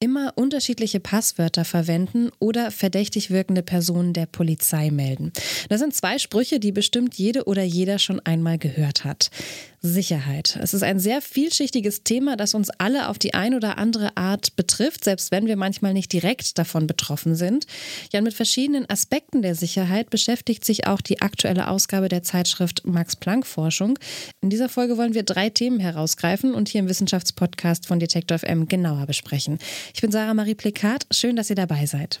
immer 0.00 0.32
unterschiedliche 0.36 1.00
Passwörter 1.00 1.64
verwenden 1.64 2.30
oder 2.38 2.70
verdächtig 2.70 3.30
wirkende 3.30 3.62
Personen 3.62 4.12
der 4.12 4.26
Polizei 4.26 4.90
melden. 4.90 5.32
Das 5.68 5.80
sind 5.80 5.94
zwei 5.94 6.18
Sprüche, 6.18 6.60
die 6.60 6.72
bestimmt 6.72 7.16
jede 7.16 7.44
oder 7.44 7.62
jeder 7.62 7.98
schon 7.98 8.20
einmal 8.20 8.58
gehört 8.58 9.04
hat. 9.04 9.30
Sicherheit. 9.80 10.58
Es 10.60 10.74
ist 10.74 10.82
ein 10.82 10.98
sehr 10.98 11.20
vielschichtiges 11.20 12.02
Thema, 12.02 12.36
das 12.36 12.54
uns 12.54 12.70
alle 12.70 13.08
auf 13.08 13.18
die 13.18 13.34
ein 13.34 13.54
oder 13.54 13.78
andere 13.78 14.16
Art 14.16 14.56
betrifft, 14.56 15.04
selbst 15.04 15.30
wenn 15.30 15.46
wir 15.46 15.56
manchmal 15.56 15.92
nicht 15.92 16.12
direkt 16.12 16.58
davon 16.58 16.86
betroffen 16.86 17.34
sind. 17.34 17.66
Ja, 18.12 18.20
mit 18.20 18.34
verschiedenen 18.34 18.88
Aspekten 18.90 19.42
der 19.42 19.54
Sicherheit 19.54 20.10
beschäftigt 20.10 20.64
sich 20.64 20.86
auch 20.86 21.00
die 21.00 21.20
aktuelle 21.20 21.68
Ausgabe 21.68 22.08
der 22.08 22.22
Zeitschrift 22.22 22.82
Max 22.86 23.16
Planck 23.16 23.46
Forschung. 23.46 23.98
In 24.40 24.50
dieser 24.50 24.68
Folge 24.68 24.96
wollen 24.96 25.14
wir 25.14 25.22
drei 25.22 25.50
Themen 25.50 25.80
herausgreifen 25.80 26.54
und 26.54 26.68
hier 26.68 26.80
im 26.80 26.88
Wissenschaftspodcast 26.88 27.86
von 27.86 28.00
Detektor 28.00 28.38
FM 28.38 28.66
genauer 28.68 29.06
besprechen. 29.06 29.58
Ich 29.94 30.00
bin 30.00 30.10
Sarah 30.10 30.34
Marie 30.34 30.54
Plekat. 30.54 31.06
Schön, 31.12 31.36
dass 31.36 31.50
ihr 31.50 31.56
dabei 31.56 31.86
seid. 31.86 32.20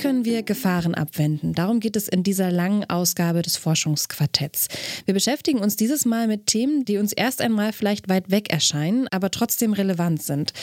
Können 0.00 0.24
wir 0.24 0.42
Gefahren 0.42 0.94
abwenden? 0.94 1.52
Darum 1.52 1.78
geht 1.78 1.94
es 1.94 2.08
in 2.08 2.22
dieser 2.22 2.50
langen 2.50 2.88
Ausgabe 2.88 3.42
des 3.42 3.58
Forschungsquartetts. 3.58 4.68
Wir 5.04 5.12
beschäftigen 5.12 5.58
uns 5.58 5.76
dieses 5.76 6.06
Mal 6.06 6.26
mit 6.26 6.46
Themen, 6.46 6.86
die 6.86 6.96
uns 6.96 7.12
erst 7.12 7.42
einmal 7.42 7.74
vielleicht 7.74 8.08
weit 8.08 8.30
weg 8.30 8.50
erscheinen, 8.50 9.08
aber 9.08 9.30
trotzdem 9.30 9.74
relevant 9.74 10.22
sind. 10.22 10.54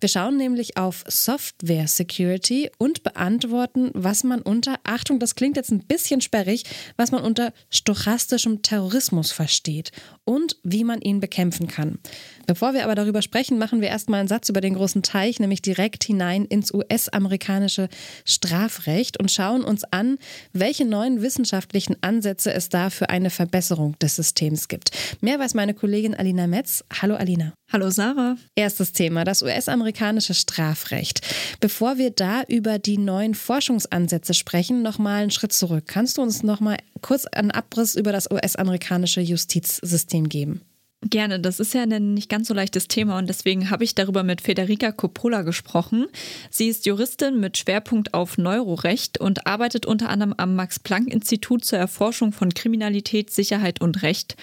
Wir 0.00 0.08
schauen 0.08 0.38
nämlich 0.38 0.78
auf 0.78 1.04
Software 1.08 1.88
Security 1.88 2.70
und 2.78 3.02
beantworten, 3.02 3.90
was 3.92 4.24
man 4.24 4.40
unter, 4.40 4.76
Achtung, 4.84 5.18
das 5.18 5.34
klingt 5.34 5.56
jetzt 5.56 5.72
ein 5.72 5.84
bisschen 5.84 6.22
sperrig, 6.22 6.64
was 6.96 7.10
man 7.10 7.22
unter 7.22 7.52
stochastischem 7.68 8.62
Terrorismus 8.62 9.30
versteht 9.30 9.92
und 10.24 10.56
wie 10.62 10.84
man 10.84 11.02
ihn 11.02 11.20
bekämpfen 11.20 11.66
kann. 11.66 11.98
Bevor 12.46 12.74
wir 12.74 12.84
aber 12.84 12.94
darüber 12.94 13.22
sprechen, 13.22 13.58
machen 13.58 13.80
wir 13.80 13.88
erstmal 13.88 14.20
einen 14.20 14.28
Satz 14.28 14.48
über 14.48 14.60
den 14.60 14.74
großen 14.74 15.02
Teich, 15.02 15.40
nämlich 15.40 15.62
direkt 15.62 16.04
hinein 16.04 16.44
ins 16.44 16.72
US-amerikanische 16.72 17.88
Strafrecht 18.24 19.18
und 19.18 19.32
schauen 19.32 19.64
uns 19.64 19.82
an, 19.84 20.18
welche 20.52 20.84
neuen 20.84 21.22
wissenschaftlichen 21.22 21.96
Ansätze 22.02 22.52
es 22.52 22.68
da 22.68 22.90
für 22.90 23.10
eine 23.10 23.30
Verbesserung 23.30 23.98
des 23.98 24.14
Systems 24.14 24.68
gibt. 24.68 24.90
Mehr 25.20 25.40
weiß 25.40 25.54
meine 25.54 25.74
Kollegin 25.74 26.14
Alina 26.14 26.46
Metz. 26.46 26.84
Hallo 27.02 27.16
Alina. 27.16 27.52
Hallo 27.72 27.90
Sarah. 27.90 28.36
Erstes 28.54 28.92
Thema, 28.92 29.24
das 29.24 29.42
US-amerikanische 29.42 30.34
Strafrecht. 30.34 31.22
Bevor 31.58 31.98
wir 31.98 32.10
da 32.10 32.42
über 32.46 32.78
die 32.78 32.98
neuen 32.98 33.34
Forschungsansätze 33.34 34.34
sprechen, 34.34 34.82
nochmal 34.82 35.22
einen 35.22 35.32
Schritt 35.32 35.52
zurück. 35.52 35.84
Kannst 35.88 36.16
du 36.16 36.22
uns 36.22 36.44
nochmal 36.44 36.76
kurz 37.00 37.26
einen 37.26 37.50
Abriss 37.50 37.96
über 37.96 38.12
das 38.12 38.30
US-amerikanische 38.30 39.20
Justizsystem 39.20 40.28
geben? 40.28 40.60
Gerne, 41.02 41.38
das 41.38 41.60
ist 41.60 41.74
ja 41.74 41.82
ein 41.82 42.14
nicht 42.14 42.30
ganz 42.30 42.48
so 42.48 42.54
leichtes 42.54 42.88
Thema 42.88 43.18
und 43.18 43.28
deswegen 43.28 43.68
habe 43.70 43.84
ich 43.84 43.94
darüber 43.94 44.22
mit 44.22 44.40
Federica 44.40 44.92
Coppola 44.92 45.42
gesprochen. 45.42 46.06
Sie 46.50 46.68
ist 46.68 46.86
Juristin 46.86 47.38
mit 47.38 47.58
Schwerpunkt 47.58 48.14
auf 48.14 48.38
Neurorecht 48.38 49.18
und 49.18 49.46
arbeitet 49.46 49.84
unter 49.84 50.08
anderem 50.08 50.34
am 50.38 50.56
Max-Planck-Institut 50.56 51.64
zur 51.66 51.78
Erforschung 51.78 52.32
von 52.32 52.54
Kriminalität, 52.54 53.30
Sicherheit 53.30 53.82
und 53.82 54.02
Recht. 54.02 54.36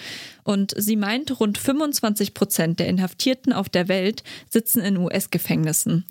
Und 0.44 0.74
sie 0.78 0.96
meint, 0.96 1.40
rund 1.40 1.58
25 1.58 2.36
Prozent 2.36 2.80
der 2.80 2.88
Inhaftierten 2.88 3.52
auf 3.52 3.68
der 3.68 3.88
Welt 3.88 4.24
sitzen 4.48 4.82
in 4.82 4.98
US-Gefängnissen. 4.98 6.06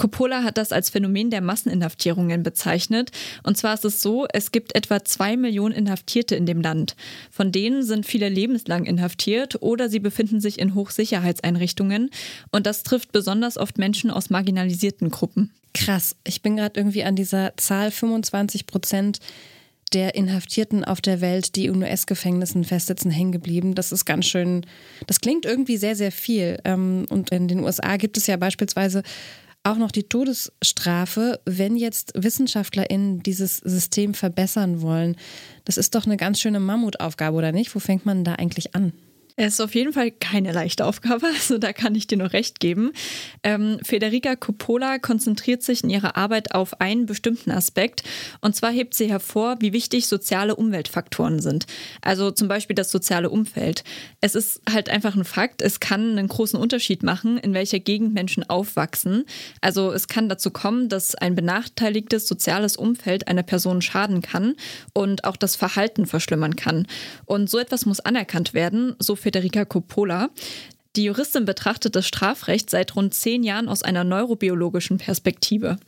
Coppola 0.00 0.44
hat 0.44 0.56
das 0.56 0.72
als 0.72 0.88
Phänomen 0.88 1.28
der 1.28 1.42
Masseninhaftierungen 1.42 2.42
bezeichnet. 2.42 3.10
Und 3.42 3.58
zwar 3.58 3.74
ist 3.74 3.84
es 3.84 4.00
so, 4.00 4.26
es 4.32 4.50
gibt 4.50 4.74
etwa 4.74 5.04
zwei 5.04 5.36
Millionen 5.36 5.74
Inhaftierte 5.74 6.36
in 6.36 6.46
dem 6.46 6.62
Land. 6.62 6.96
Von 7.30 7.52
denen 7.52 7.82
sind 7.82 8.06
viele 8.06 8.30
lebenslang 8.30 8.86
inhaftiert 8.86 9.60
oder 9.60 9.90
sie 9.90 9.98
befinden 9.98 10.40
sich 10.40 10.58
in 10.58 10.74
Hochsicherheitseinrichtungen. 10.74 12.08
Und 12.50 12.64
das 12.64 12.82
trifft 12.82 13.12
besonders 13.12 13.58
oft 13.58 13.76
Menschen 13.76 14.10
aus 14.10 14.30
marginalisierten 14.30 15.10
Gruppen. 15.10 15.50
Krass, 15.74 16.16
ich 16.24 16.40
bin 16.40 16.56
gerade 16.56 16.80
irgendwie 16.80 17.04
an 17.04 17.14
dieser 17.14 17.52
Zahl 17.58 17.90
25 17.90 18.64
Prozent 18.64 19.18
der 19.92 20.14
Inhaftierten 20.14 20.82
auf 20.82 21.02
der 21.02 21.20
Welt, 21.20 21.56
die 21.56 21.66
in 21.66 21.76
US-Gefängnissen 21.76 22.64
festsitzen, 22.64 23.10
hängen 23.10 23.32
geblieben. 23.32 23.74
Das 23.74 23.92
ist 23.92 24.06
ganz 24.06 24.24
schön, 24.24 24.64
das 25.06 25.20
klingt 25.20 25.44
irgendwie 25.44 25.76
sehr, 25.76 25.94
sehr 25.94 26.12
viel. 26.12 26.58
Ähm, 26.64 27.04
und 27.10 27.32
in 27.32 27.48
den 27.48 27.60
USA 27.60 27.98
gibt 27.98 28.16
es 28.16 28.26
ja 28.26 28.38
beispielsweise 28.38 29.02
auch 29.62 29.76
noch 29.76 29.90
die 29.90 30.04
Todesstrafe, 30.04 31.40
wenn 31.44 31.76
jetzt 31.76 32.12
WissenschaftlerInnen 32.14 33.22
dieses 33.22 33.58
System 33.58 34.14
verbessern 34.14 34.80
wollen. 34.80 35.16
Das 35.64 35.76
ist 35.76 35.94
doch 35.94 36.06
eine 36.06 36.16
ganz 36.16 36.40
schöne 36.40 36.60
Mammutaufgabe, 36.60 37.36
oder 37.36 37.52
nicht? 37.52 37.74
Wo 37.74 37.78
fängt 37.78 38.06
man 38.06 38.24
da 38.24 38.34
eigentlich 38.34 38.74
an? 38.74 38.92
Es 39.42 39.54
ist 39.54 39.60
auf 39.60 39.74
jeden 39.74 39.94
Fall 39.94 40.10
keine 40.10 40.52
leichte 40.52 40.84
Aufgabe, 40.84 41.26
also 41.34 41.56
da 41.56 41.72
kann 41.72 41.94
ich 41.94 42.06
dir 42.06 42.18
nur 42.18 42.34
recht 42.34 42.60
geben. 42.60 42.92
Ähm, 43.42 43.78
Federica 43.82 44.36
Coppola 44.36 44.98
konzentriert 44.98 45.62
sich 45.62 45.82
in 45.82 45.88
ihrer 45.88 46.18
Arbeit 46.18 46.54
auf 46.54 46.78
einen 46.82 47.06
bestimmten 47.06 47.50
Aspekt 47.50 48.02
und 48.42 48.54
zwar 48.54 48.70
hebt 48.70 48.92
sie 48.92 49.08
hervor, 49.08 49.56
wie 49.60 49.72
wichtig 49.72 50.08
soziale 50.08 50.56
Umweltfaktoren 50.56 51.40
sind. 51.40 51.64
Also 52.02 52.30
zum 52.32 52.48
Beispiel 52.48 52.74
das 52.74 52.90
soziale 52.90 53.30
Umfeld. 53.30 53.82
Es 54.20 54.34
ist 54.34 54.60
halt 54.70 54.90
einfach 54.90 55.16
ein 55.16 55.24
Fakt, 55.24 55.62
es 55.62 55.80
kann 55.80 56.18
einen 56.18 56.28
großen 56.28 56.60
Unterschied 56.60 57.02
machen, 57.02 57.38
in 57.38 57.54
welcher 57.54 57.78
Gegend 57.78 58.12
Menschen 58.12 58.44
aufwachsen. 58.50 59.24
Also 59.62 59.90
es 59.90 60.06
kann 60.06 60.28
dazu 60.28 60.50
kommen, 60.50 60.90
dass 60.90 61.14
ein 61.14 61.34
benachteiligtes 61.34 62.28
soziales 62.28 62.76
Umfeld 62.76 63.26
einer 63.26 63.42
Person 63.42 63.80
schaden 63.80 64.20
kann 64.20 64.56
und 64.92 65.24
auch 65.24 65.36
das 65.36 65.56
Verhalten 65.56 66.04
verschlimmern 66.04 66.56
kann. 66.56 66.86
Und 67.24 67.48
so 67.48 67.58
etwas 67.58 67.86
muss 67.86 68.00
anerkannt 68.00 68.52
werden, 68.52 68.96
so 68.98 69.16
Federica 69.30 69.64
Coppola. 69.64 70.30
Die 70.96 71.04
Juristin 71.04 71.44
betrachtet 71.44 71.94
das 71.94 72.04
Strafrecht 72.04 72.68
seit 72.68 72.96
rund 72.96 73.14
zehn 73.14 73.44
Jahren 73.44 73.68
aus 73.68 73.84
einer 73.84 74.02
neurobiologischen 74.02 74.98
Perspektive. 74.98 75.78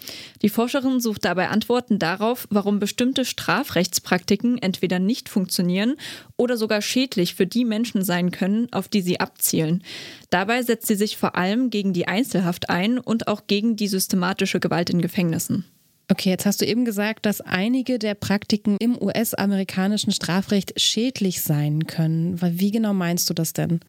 Die 0.43 0.49
Forscherin 0.49 1.01
sucht 1.01 1.25
dabei 1.25 1.49
Antworten 1.49 1.99
darauf, 1.99 2.47
warum 2.51 2.79
bestimmte 2.79 3.25
Strafrechtspraktiken 3.25 4.59
entweder 4.59 5.01
nicht 5.01 5.29
funktionieren 5.29 5.97
oder 6.37 6.57
sogar 6.57 6.83
schädlich 6.83 7.35
für 7.35 7.49
die 7.49 7.65
Menschen 7.65 8.05
sein 8.05 8.31
können, 8.31 8.73
auf 8.73 8.87
die 8.87 9.01
sie 9.01 9.19
abzielen. 9.19 9.83
Dabei 10.31 10.63
setzt 10.63 10.87
sie 10.87 10.95
sich 10.95 11.17
vor 11.17 11.35
allem 11.35 11.71
gegen 11.71 11.93
die 11.93 12.07
Einzelhaft 12.07 12.71
ein 12.71 12.99
und 12.99 13.27
auch 13.27 13.49
gegen 13.49 13.75
die 13.75 13.89
systematische 13.89 14.61
Gewalt 14.61 14.89
in 14.89 15.03
Gefängnissen. 15.03 15.65
Okay, 16.13 16.29
jetzt 16.29 16.45
hast 16.45 16.61
du 16.61 16.67
eben 16.67 16.85
gesagt, 16.85 17.25
dass 17.25 17.41
einige 17.41 17.99
der 17.99 18.15
Praktiken 18.15 18.77
im 18.79 19.01
US-amerikanischen 19.01 20.13
Strafrecht 20.13 20.79
schädlich 20.79 21.41
sein 21.41 21.87
können. 21.87 22.39
Wie 22.39 22.71
genau 22.71 22.93
meinst 22.93 23.31
du 23.31 23.35
das 23.35 23.55
denn? 23.55 23.81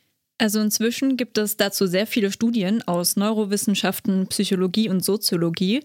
Also 0.43 0.59
inzwischen 0.59 1.15
gibt 1.15 1.37
es 1.37 1.55
dazu 1.55 1.87
sehr 1.87 2.05
viele 2.05 2.29
Studien 2.29 2.85
aus 2.85 3.15
Neurowissenschaften, 3.15 4.27
Psychologie 4.27 4.89
und 4.89 5.01
Soziologie, 5.01 5.81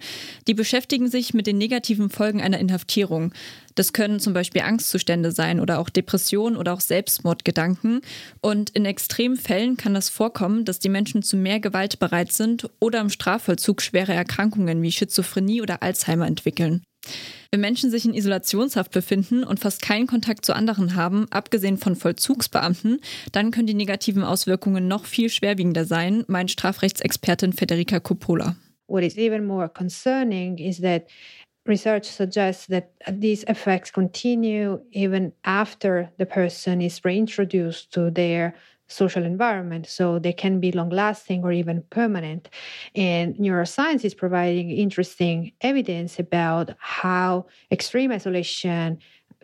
die 0.48 0.54
beschäftigen 0.54 1.08
sich 1.08 1.32
mit 1.32 1.46
den 1.46 1.58
negativen 1.58 2.10
Folgen 2.10 2.42
einer 2.42 2.58
Inhaftierung. 2.58 3.32
Das 3.76 3.92
können 3.92 4.18
zum 4.18 4.32
Beispiel 4.32 4.62
Angstzustände 4.62 5.30
sein 5.30 5.60
oder 5.60 5.78
auch 5.78 5.88
Depressionen 5.88 6.56
oder 6.56 6.72
auch 6.72 6.80
Selbstmordgedanken. 6.80 8.00
Und 8.40 8.70
in 8.70 8.84
extremen 8.84 9.36
Fällen 9.36 9.76
kann 9.76 9.94
es 9.94 10.08
vorkommen, 10.08 10.64
dass 10.64 10.80
die 10.80 10.88
Menschen 10.88 11.22
zu 11.22 11.36
mehr 11.36 11.60
Gewalt 11.60 12.00
bereit 12.00 12.32
sind 12.32 12.68
oder 12.80 13.00
im 13.00 13.10
Strafvollzug 13.10 13.80
schwere 13.80 14.12
Erkrankungen 14.12 14.82
wie 14.82 14.90
Schizophrenie 14.90 15.62
oder 15.62 15.84
Alzheimer 15.84 16.26
entwickeln. 16.26 16.82
Wenn 17.50 17.62
Menschen 17.62 17.90
sich 17.90 18.04
in 18.04 18.12
Isolationshaft 18.12 18.92
befinden 18.92 19.42
und 19.42 19.58
fast 19.58 19.80
keinen 19.80 20.06
Kontakt 20.06 20.44
zu 20.44 20.54
anderen 20.54 20.94
haben, 20.94 21.26
abgesehen 21.30 21.78
von 21.78 21.96
Vollzugsbeamten, 21.96 23.00
dann 23.32 23.52
können 23.52 23.66
die 23.66 23.72
negativen 23.72 24.22
Auswirkungen 24.22 24.86
noch 24.86 25.06
viel 25.06 25.30
schwerwiegender 25.30 25.86
sein, 25.86 26.24
meint 26.26 26.50
Strafrechtsexpertin 26.50 27.54
Federica 27.54 28.00
Coppola. 28.00 28.56
What 28.86 29.02
is 29.02 29.16
even 29.16 29.46
more 29.46 29.70
concerning 29.70 30.58
is 30.58 30.82
that 30.82 31.06
research 31.66 32.04
suggests 32.04 32.66
that 32.66 32.90
these 33.06 33.44
effects 33.44 33.90
continue 33.94 34.80
even 34.90 35.32
after 35.42 36.10
the 36.18 36.26
person 36.26 36.82
is 36.82 37.02
reintroduced 37.02 37.90
to 37.92 38.10
their 38.10 38.52
social 38.88 39.24
environment. 39.24 39.86
So 39.86 40.18
they 40.18 40.32
can 40.32 40.60
be 40.60 40.72
long 40.72 40.90
lasting 40.90 41.44
or 41.44 41.52
even 41.52 41.82
permanent. 41.90 42.48
And 42.94 43.34
neuroscience 43.36 44.04
is 44.04 44.14
providing 44.14 44.70
interesting 44.70 45.52
evidence 45.60 46.18
about 46.18 46.70
how 46.78 47.46
extreme 47.70 48.12
isolation 48.12 48.98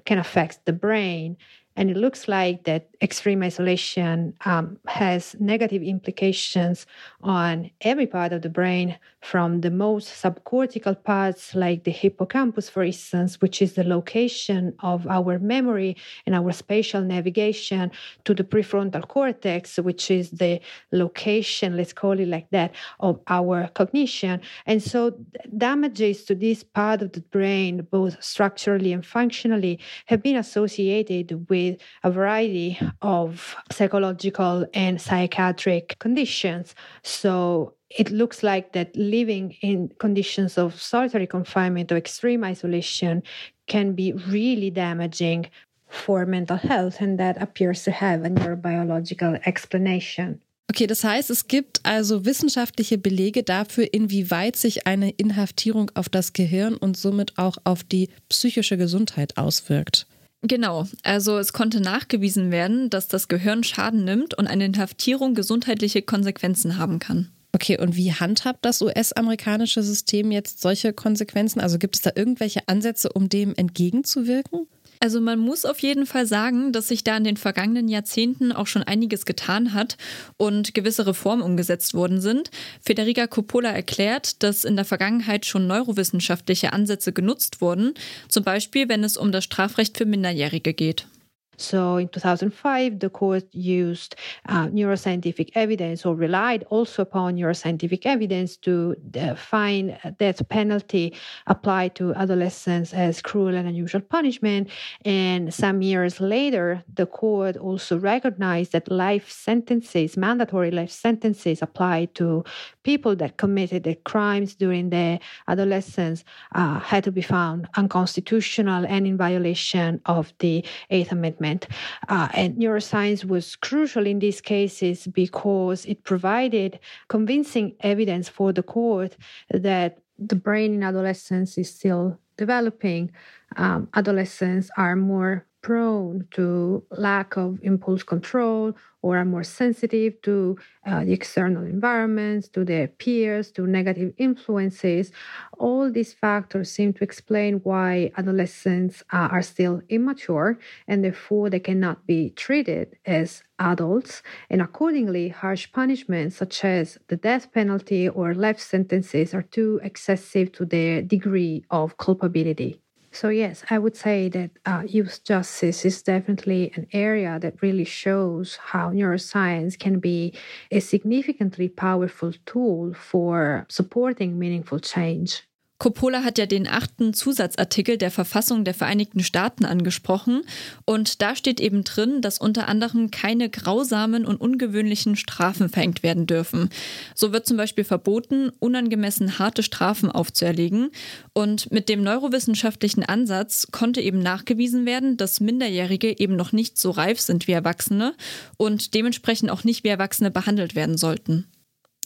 can 0.05 0.19
affect 0.19 0.65
the 0.67 0.73
brain 0.73 1.37
And 1.77 1.91
it 1.91 1.97
looks 1.97 2.29
like 2.29 2.65
that 2.65 2.89
extreme 3.03 3.43
isolation 3.43 4.35
um, 4.45 4.79
has 4.87 5.35
negative 5.41 5.83
implications 5.83 6.87
on 7.21 7.71
every 7.81 8.07
part 8.07 8.33
of 8.33 8.43
the 8.43 8.49
brain, 8.49 8.97
from 9.25 9.63
the 9.63 9.71
most 9.71 10.23
subcortical 10.23 11.03
parts, 11.03 11.55
like 11.55 11.85
the 11.85 11.91
hippocampus, 11.91 12.69
for 12.69 12.85
instance, 12.85 13.41
which 13.41 13.63
is 13.63 13.73
the 13.73 13.83
location 13.83 14.75
of 14.81 15.07
our 15.07 15.39
memory 15.39 15.97
and 16.27 16.35
our 16.35 16.53
spatial 16.53 17.01
navigation, 17.01 17.91
to 18.25 18.35
the 18.35 18.45
prefrontal 18.45 19.09
cortex, 19.09 19.79
which 19.79 20.11
is 20.11 20.31
the 20.33 20.61
location, 20.93 21.75
let's 21.75 21.95
call 21.95 22.21
it 22.21 22.29
like 22.29 22.51
that, 22.51 22.75
of 23.01 23.19
our 23.29 23.69
cognition. 23.69 24.43
And 24.67 24.83
so, 24.83 25.17
damages 25.57 26.25
to 26.27 26.35
this 26.35 26.63
part 26.63 27.01
of 27.01 27.13
the 27.13 27.23
brain, 27.23 27.87
both 27.91 28.23
structurally 28.23 28.93
and 28.93 29.07
functionally, 29.07 29.81
have 30.05 30.23
been 30.23 30.37
associated 30.37 31.49
with 31.49 31.81
a 32.03 32.11
variety 32.11 32.79
of 33.01 33.57
psychological 33.73 34.67
and 34.75 35.01
psychiatric 35.01 35.99
conditions. 35.99 36.75
So 37.03 37.75
it 37.97 38.11
looks 38.11 38.43
like 38.43 38.73
that 38.73 38.95
living 38.97 39.57
in 39.61 39.91
conditions 39.99 40.59
of 40.59 40.81
solitary 40.81 41.27
confinement 41.27 41.93
or 41.93 41.97
extreme 41.97 42.45
isolation 42.45 43.23
can 43.67 43.95
be 43.95 44.13
really 44.29 44.71
damaging 44.71 45.47
for 45.89 46.27
mental 46.27 46.57
health, 46.57 47.01
and 47.01 47.19
that 47.19 47.41
appears 47.41 47.85
to 47.85 47.93
have 47.93 48.25
a 48.25 48.29
neurobiological 48.29 49.41
explanation. 49.47 50.41
Okay, 50.71 50.87
das 50.89 51.05
heißt, 51.05 51.31
es 51.31 51.47
gibt 51.47 51.81
also 51.85 52.25
wissenschaftliche 52.25 52.99
Belege 52.99 53.45
dafür, 53.45 53.87
inwieweit 53.93 54.57
sich 54.57 54.87
eine 54.87 55.11
Inhaftierung 55.11 55.91
auf 55.95 56.09
das 56.09 56.33
Gehirn 56.33 56.75
und 56.75 56.97
somit 56.97 57.39
auch 57.39 57.59
auf 57.63 57.85
die 57.85 58.09
psychische 58.29 58.77
Gesundheit 58.77 59.37
auswirkt. 59.37 60.07
Genau, 60.43 60.87
also 61.03 61.39
es 61.39 61.53
konnte 61.53 61.81
nachgewiesen 61.81 62.51
werden, 62.51 62.91
dass 62.91 63.09
das 63.09 63.29
Gehirn 63.29 63.63
Schaden 63.63 64.05
nimmt 64.05 64.37
und 64.37 64.47
eine 64.47 64.65
Inhaftierung 64.65 65.35
gesundheitliche 65.35 66.03
Konsequenzen 66.03 66.77
haben 66.77 66.99
kann. 66.99 67.31
Okay, 67.55 67.79
und 67.79 67.95
wie 67.95 68.13
handhabt 68.13 68.65
das 68.65 68.83
US-amerikanische 68.83 69.85
System 69.85 70.33
jetzt 70.33 70.61
solche 70.61 70.93
Konsequenzen? 70.93 71.61
Also 71.61 71.79
gibt 71.79 71.95
es 71.95 72.03
da 72.03 72.11
irgendwelche 72.13 72.67
Ansätze, 72.67 73.13
um 73.13 73.29
dem 73.29 73.55
entgegenzuwirken? 73.55 74.67
Also 74.99 75.21
man 75.21 75.39
muss 75.39 75.65
auf 75.65 75.79
jeden 75.79 76.05
Fall 76.05 76.27
sagen, 76.27 76.73
dass 76.73 76.89
sich 76.89 77.05
da 77.05 77.17
in 77.17 77.23
den 77.23 77.37
vergangenen 77.37 77.87
Jahrzehnten 77.89 78.51
auch 78.51 78.67
schon 78.67 78.83
einiges 78.83 79.25
getan 79.25 79.73
hat 79.73 79.97
und 80.37 80.75
gewisse 80.75 81.07
Reformen 81.07 81.43
umgesetzt 81.43 81.95
worden 81.95 82.21
sind. 82.21 82.51
Federica 82.81 83.29
Coppola 83.29 83.71
erklärt, 83.71 84.43
dass 84.43 84.65
in 84.65 84.75
der 84.75 84.85
Vergangenheit 84.85 85.47
schon 85.47 85.69
neurowissenschaftliche 85.69 86.73
Ansätze 86.73 87.13
genutzt 87.13 87.61
wurden, 87.61 87.95
zum 88.29 88.43
Beispiel 88.43 88.89
wenn 88.89 89.05
es 89.05 89.17
um 89.17 89.31
das 89.31 89.45
Strafrecht 89.45 89.97
für 89.97 90.07
Minderjährige 90.07 90.75
geht. 90.75 91.07
So 91.57 91.97
in 91.97 92.09
2005, 92.09 92.99
the 92.99 93.11
court 93.11 93.45
used 93.53 94.17
uh, 94.49 94.69
neuroscientific 94.69 95.51
evidence 95.55 96.05
or 96.05 96.15
relied 96.15 96.65
also 96.71 97.03
upon 97.03 97.37
neuroscientific 97.37 98.07
evidence 98.07 98.57
to 98.59 98.97
uh, 99.21 99.35
find 99.35 99.99
death 100.19 100.49
penalty 100.49 101.15
applied 101.47 101.95
to 101.97 102.15
adolescents 102.15 102.93
as 102.93 103.23
cruel 103.23 103.55
and 103.55 103.69
unusual 103.69 104.01
punishment. 104.01 104.69
And 105.05 105.53
some 105.53 105.83
years 105.83 106.21
later, 106.21 106.83
the 106.93 107.07
court 107.07 107.57
also 107.57 107.99
recognized 107.99 108.73
that 108.73 108.91
life 108.91 109.31
sentences, 109.31 110.17
mandatory 110.17 110.71
life 110.71 110.91
sentences 110.91 111.63
applied 111.63 112.15
to 112.17 112.45
people 112.85 113.17
that 113.17 113.37
committed 113.37 113.83
the 113.83 113.97
crimes 113.97 114.55
during 114.55 114.91
their 114.91 115.19
adolescence 115.49 116.25
uh, 116.55 116.79
had 116.79 117.03
to 117.05 117.11
be 117.11 117.23
found 117.23 117.67
unconstitutional 117.77 118.87
and 118.87 119.07
in 119.07 119.17
violation 119.17 120.01
of 120.07 120.33
the 120.39 120.65
Eighth 120.91 121.11
Amendment. 121.11 121.67
Uh, 122.09 122.29
and 122.35 122.57
neuroscience 122.57 123.25
was 123.25 123.57
crucial 123.57 124.07
in 124.07 124.21
these 124.21 124.41
cases 124.41 125.07
because 125.09 125.85
it 125.87 126.05
provided 126.05 126.79
convincing 127.09 127.75
evidence 127.81 128.29
for 128.29 128.53
the 128.53 128.63
court 128.63 129.17
that 129.51 129.99
the 130.19 130.37
brain 130.37 130.75
in 130.75 130.83
adolescence 130.83 131.59
is 131.59 131.75
still 131.75 132.19
developing. 132.37 133.11
Um, 133.57 133.89
adolescents 133.95 134.71
are 134.77 134.97
more 134.97 135.47
prone 135.65 136.29
to 136.31 136.85
lack 136.91 137.37
of 137.39 137.59
impulse 137.63 138.03
control 138.03 138.75
or 139.01 139.17
are 139.17 139.25
more 139.25 139.43
sensitive 139.43 140.13
to 140.21 140.59
uh, 140.87 141.03
the 141.05 141.13
external 141.13 141.65
environments, 141.65 142.49
to 142.49 142.65
their 142.67 142.87
peers, 142.87 143.51
to 143.51 143.67
negative 143.67 144.13
influences. 144.19 145.11
All 145.59 145.91
these 145.91 146.13
factors 146.13 146.71
seem 146.71 146.93
to 146.95 147.03
explain 147.03 147.61
why 147.65 148.13
adolescents 148.19 149.03
uh, 149.11 149.29
are 149.35 149.43
still 149.43 149.81
immature 149.89 150.59
and 150.87 151.03
therefore 151.03 151.49
they 151.49 151.61
cannot 151.61 152.07
be 152.07 152.31
treated 152.31 152.97
as 153.07 153.43
adults. 153.59 154.23
And 154.51 154.61
accordingly, 154.61 155.31
harsh 155.31 155.73
punishments 155.73 156.37
such 156.37 156.63
as 156.63 156.99
the 157.09 157.17
death 157.17 157.53
penalty 157.53 158.07
or 158.09 158.35
life 158.35 158.61
sentences 158.61 159.33
are 159.33 159.49
too 159.59 159.81
excessive 159.83 160.53
to 160.53 160.67
their 160.67 161.01
degree 161.01 161.65
of 161.71 161.97
culpability. 161.97 162.84
So, 163.15 163.29
yes, 163.31 163.65
I 163.71 163.79
would 163.79 163.97
say 163.97 164.29
that 164.31 164.51
uh, 164.67 164.83
youth 164.87 165.25
justice 165.25 165.85
is 165.87 166.03
definitely 166.03 166.71
an 166.75 166.87
area 166.93 167.39
that 167.41 167.63
really 167.63 167.85
shows 167.85 168.57
how 168.57 168.91
neuroscience 168.91 169.79
can 169.79 170.01
be 170.01 170.35
a 170.71 170.81
significantly 170.81 171.69
powerful 171.71 172.33
tool 172.45 172.93
for 172.93 173.65
supporting 173.71 174.39
meaningful 174.39 174.81
change. 174.81 175.45
Coppola 175.79 176.23
hat 176.23 176.39
ja 176.39 176.47
den 176.47 176.69
achten 176.69 177.15
Zusatzartikel 177.15 177.99
der 177.99 178.13
Verfassung 178.13 178.65
der 178.65 178.75
Vereinigten 178.75 179.25
Staaten 179.25 179.65
angesprochen 179.65 180.43
und 180.87 181.21
da 181.21 181.35
steht 181.35 181.61
eben 181.61 181.83
drin, 181.83 182.23
dass 182.23 182.39
unter 182.39 182.69
anderem 182.69 183.11
keine 183.11 183.51
grausamen 183.51 184.25
und 184.25 184.41
ungewöhnlichen 184.41 185.17
Strafen 185.17 185.69
verhängt 185.69 186.03
werden 186.03 186.27
dürfen. 186.27 186.71
So 187.15 187.33
wird 187.33 187.47
zum 187.47 187.57
Beispiel 187.57 187.85
verboten, 187.85 188.51
unangemessen 188.61 189.39
harte 189.39 189.65
Strafen 189.65 190.11
aufzuerlegen 190.13 190.91
und 191.33 191.71
mit 191.73 191.89
dem 191.89 192.03
neurowissenschaftlichen 192.05 193.05
Ansatz 193.05 193.69
konnte 193.73 194.01
eben 194.01 194.21
nachgewiesen 194.21 194.87
werden, 194.87 195.17
dass 195.17 195.41
Minderjährige 195.41 196.19
eben 196.19 196.37
noch 196.37 196.53
nicht 196.53 196.79
so 196.79 196.93
reif 196.93 197.21
sind 197.21 197.49
wie 197.49 197.53
Erwachsene 197.53 198.15
und 198.57 198.95
dementsprechend 198.95 199.51
auch 199.51 199.65
nicht 199.65 199.83
wie 199.83 199.89
Erwachsene 199.89 200.31
behandelt 200.31 200.77
werden 200.77 200.97
sollten. 200.97 201.47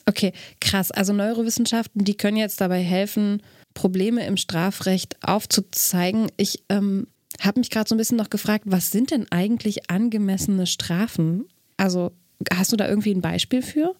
Okay, 0.09 0.33
krass. 0.59 0.89
Also 0.89 1.13
Neurowissenschaften, 1.13 2.03
die 2.03 2.17
können 2.17 2.37
jetzt 2.37 2.61
dabei 2.61 2.79
helfen, 2.79 3.43
Probleme 3.79 4.27
im 4.27 4.35
Strafrecht 4.35 5.15
aufzuzeigen. 5.21 6.29
Ich 6.35 6.63
ähm, 6.67 7.07
habe 7.39 7.61
mich 7.61 7.69
gerade 7.69 7.87
so 7.87 7.95
ein 7.95 7.97
bisschen 7.97 8.17
noch 8.17 8.29
gefragt, 8.29 8.65
was 8.67 8.91
sind 8.91 9.11
denn 9.11 9.25
eigentlich 9.31 9.89
angemessene 9.89 10.67
Strafen? 10.67 11.45
Also 11.77 12.11
hast 12.53 12.73
du 12.73 12.75
da 12.75 12.89
irgendwie 12.89 13.13
ein 13.13 13.21
Beispiel 13.21 13.61
für? 13.61 13.95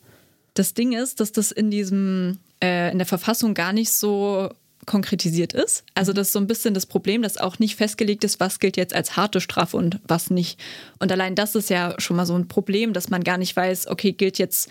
Das 0.53 0.73
Ding 0.73 0.91
ist, 0.91 1.21
dass 1.21 1.31
das 1.31 1.53
in 1.53 1.71
diesem 1.71 2.39
äh, 2.61 2.91
in 2.91 2.97
der 2.97 3.07
Verfassung 3.07 3.53
gar 3.53 3.71
nicht 3.71 3.91
so 3.91 4.49
konkretisiert 4.85 5.53
ist. 5.53 5.85
Also 5.95 6.11
das 6.11 6.27
ist 6.27 6.33
so 6.33 6.39
ein 6.39 6.47
bisschen 6.47 6.73
das 6.73 6.85
Problem, 6.85 7.21
dass 7.21 7.37
auch 7.37 7.57
nicht 7.59 7.77
festgelegt 7.77 8.25
ist, 8.25 8.41
was 8.41 8.59
gilt 8.59 8.75
jetzt 8.75 8.93
als 8.93 9.15
harte 9.15 9.39
Strafe 9.39 9.77
und 9.77 10.01
was 10.05 10.29
nicht. 10.29 10.59
Und 10.99 11.09
allein 11.09 11.35
das 11.35 11.55
ist 11.55 11.69
ja 11.69 11.95
schon 11.99 12.17
mal 12.17 12.25
so 12.25 12.35
ein 12.35 12.49
Problem, 12.49 12.91
dass 12.91 13.09
man 13.09 13.23
gar 13.23 13.37
nicht 13.37 13.55
weiß, 13.55 13.87
okay, 13.87 14.11
gilt 14.11 14.39
jetzt 14.39 14.69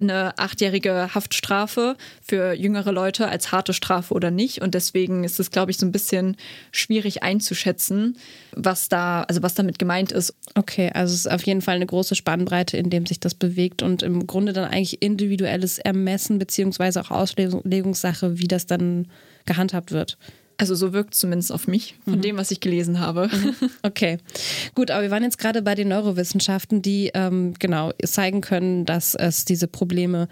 eine 0.00 0.38
achtjährige 0.38 1.14
Haftstrafe 1.14 1.96
für 2.22 2.52
jüngere 2.52 2.92
Leute 2.92 3.28
als 3.28 3.50
harte 3.50 3.72
Strafe 3.72 4.14
oder 4.14 4.30
nicht. 4.30 4.62
Und 4.62 4.74
deswegen 4.74 5.24
ist 5.24 5.40
es, 5.40 5.50
glaube 5.50 5.70
ich, 5.70 5.78
so 5.78 5.86
ein 5.86 5.92
bisschen 5.92 6.36
schwierig 6.70 7.22
einzuschätzen, 7.22 8.16
was 8.52 8.88
da, 8.88 9.22
also 9.22 9.42
was 9.42 9.54
damit 9.54 9.78
gemeint 9.78 10.12
ist. 10.12 10.34
Okay, 10.54 10.90
also 10.94 11.14
es 11.14 11.20
ist 11.20 11.30
auf 11.30 11.42
jeden 11.42 11.62
Fall 11.62 11.76
eine 11.76 11.86
große 11.86 12.14
Spannbreite, 12.14 12.76
in 12.76 12.90
dem 12.90 13.06
sich 13.06 13.18
das 13.18 13.34
bewegt 13.34 13.82
und 13.82 14.02
im 14.02 14.26
Grunde 14.26 14.52
dann 14.52 14.70
eigentlich 14.70 15.02
individuelles 15.02 15.78
Ermessen 15.78 16.38
beziehungsweise 16.38 17.00
auch 17.00 17.10
Auslegungssache, 17.10 18.38
wie 18.38 18.48
das 18.48 18.66
dann 18.66 19.08
gehandhabt 19.46 19.90
wird. 19.90 20.16
Also 20.58 20.74
so 20.74 20.92
wirkt 20.92 21.14
es 21.14 21.20
zumindest 21.20 21.52
auf 21.52 21.68
mich, 21.68 21.94
von 22.04 22.16
mhm. 22.16 22.22
dem, 22.22 22.36
was 22.36 22.50
ich 22.50 22.60
gelesen 22.60 23.00
habe. 23.00 23.28
Mhm. 23.32 23.54
Okay, 23.82 24.18
gut, 24.74 24.90
aber 24.90 25.02
wir 25.02 25.10
waren 25.10 25.22
jetzt 25.22 25.38
gerade 25.38 25.62
bei 25.62 25.74
den 25.74 25.88
Neurowissenschaften, 25.88 26.82
die 26.82 27.10
ähm, 27.14 27.54
genau 27.58 27.92
zeigen 28.04 28.40
können, 28.40 28.84
dass 28.84 29.14
es 29.14 29.44
diese 29.44 29.68
Probleme 29.68 30.28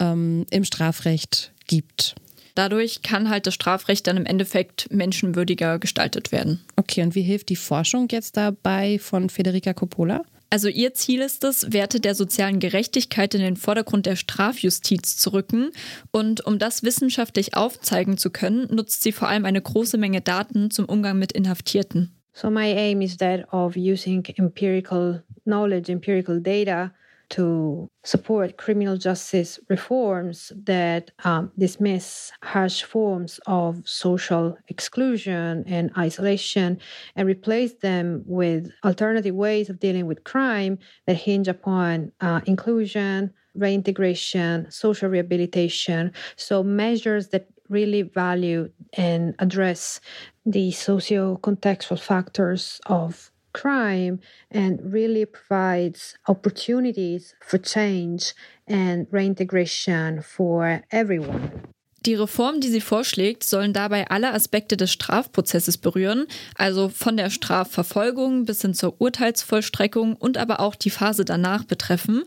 ähm, 0.00 0.46
im 0.50 0.64
Strafrecht 0.64 1.52
gibt. 1.66 2.14
Dadurch 2.54 3.02
kann 3.02 3.28
halt 3.28 3.46
das 3.46 3.54
Strafrecht 3.54 4.06
dann 4.06 4.16
im 4.16 4.24
Endeffekt 4.24 4.90
menschenwürdiger 4.90 5.78
gestaltet 5.78 6.32
werden. 6.32 6.60
Okay, 6.76 7.02
und 7.02 7.14
wie 7.14 7.22
hilft 7.22 7.50
die 7.50 7.56
Forschung 7.56 8.08
jetzt 8.10 8.38
dabei 8.38 8.98
von 8.98 9.28
Federica 9.28 9.74
Coppola? 9.74 10.22
Also 10.48 10.68
ihr 10.68 10.94
Ziel 10.94 11.20
ist 11.20 11.42
es, 11.44 11.72
Werte 11.72 12.00
der 12.00 12.14
sozialen 12.14 12.60
Gerechtigkeit 12.60 13.34
in 13.34 13.40
den 13.40 13.56
Vordergrund 13.56 14.06
der 14.06 14.16
Strafjustiz 14.16 15.16
zu 15.16 15.32
rücken. 15.32 15.70
Und 16.12 16.46
um 16.46 16.58
das 16.58 16.82
wissenschaftlich 16.82 17.56
aufzeigen 17.56 18.16
zu 18.16 18.30
können, 18.30 18.68
nutzt 18.72 19.02
sie 19.02 19.12
vor 19.12 19.28
allem 19.28 19.44
eine 19.44 19.60
große 19.60 19.98
Menge 19.98 20.20
Daten 20.20 20.70
zum 20.70 20.84
Umgang 20.84 21.18
mit 21.18 21.32
Inhaftierten. 21.32 22.12
So 22.32 22.50
my 22.50 22.72
aim 22.72 23.00
is 23.00 23.16
that 23.16 23.52
of 23.52 23.76
using 23.76 24.24
empirical 24.36 25.22
knowledge, 25.44 25.90
empirical 25.90 26.40
data 26.40 26.92
to 27.30 27.90
support 28.04 28.56
criminal 28.56 28.96
justice 28.96 29.58
reforms 29.68 30.52
that 30.64 31.10
um, 31.24 31.50
dismiss 31.58 32.32
harsh 32.42 32.82
forms 32.82 33.40
of 33.46 33.82
social 33.84 34.56
exclusion 34.68 35.64
and 35.66 35.90
isolation 35.98 36.78
and 37.16 37.26
replace 37.26 37.74
them 37.74 38.22
with 38.26 38.70
alternative 38.84 39.34
ways 39.34 39.68
of 39.68 39.80
dealing 39.80 40.06
with 40.06 40.24
crime 40.24 40.78
that 41.06 41.16
hinge 41.16 41.48
upon 41.48 42.12
uh, 42.20 42.40
inclusion, 42.46 43.32
reintegration, 43.54 44.70
social 44.70 45.08
rehabilitation. 45.08 46.12
So, 46.36 46.62
measures 46.62 47.28
that 47.28 47.48
really 47.68 48.02
value 48.02 48.70
and 48.96 49.34
address 49.38 50.00
the 50.44 50.70
socio 50.70 51.38
contextual 51.38 51.98
factors 51.98 52.80
of 52.86 53.30
crime 53.56 54.20
and 54.50 54.80
really 54.92 55.24
provides 55.24 56.14
opportunities 56.28 57.34
for 57.40 57.58
change 57.58 58.34
and 58.68 59.06
reintegration 59.10 60.22
for 60.22 60.82
everyone. 60.90 61.50
Die 62.04 62.14
Reformen, 62.14 62.60
die 62.60 62.68
sie 62.68 62.80
vorschlägt, 62.80 63.42
sollen 63.42 63.72
dabei 63.72 64.08
alle 64.08 64.32
Aspekte 64.32 64.76
des 64.76 64.92
Strafprozesses 64.92 65.76
berühren, 65.76 66.26
also 66.54 66.88
von 66.88 67.16
der 67.16 67.30
Strafverfolgung 67.30 68.44
bis 68.44 68.62
hin 68.62 68.74
zur 68.74 69.00
Urteilsvollstreckung 69.00 70.14
und 70.14 70.38
aber 70.38 70.60
auch 70.60 70.76
die 70.76 70.90
Phase 70.90 71.24
danach 71.24 71.64
betreffen. 71.64 72.22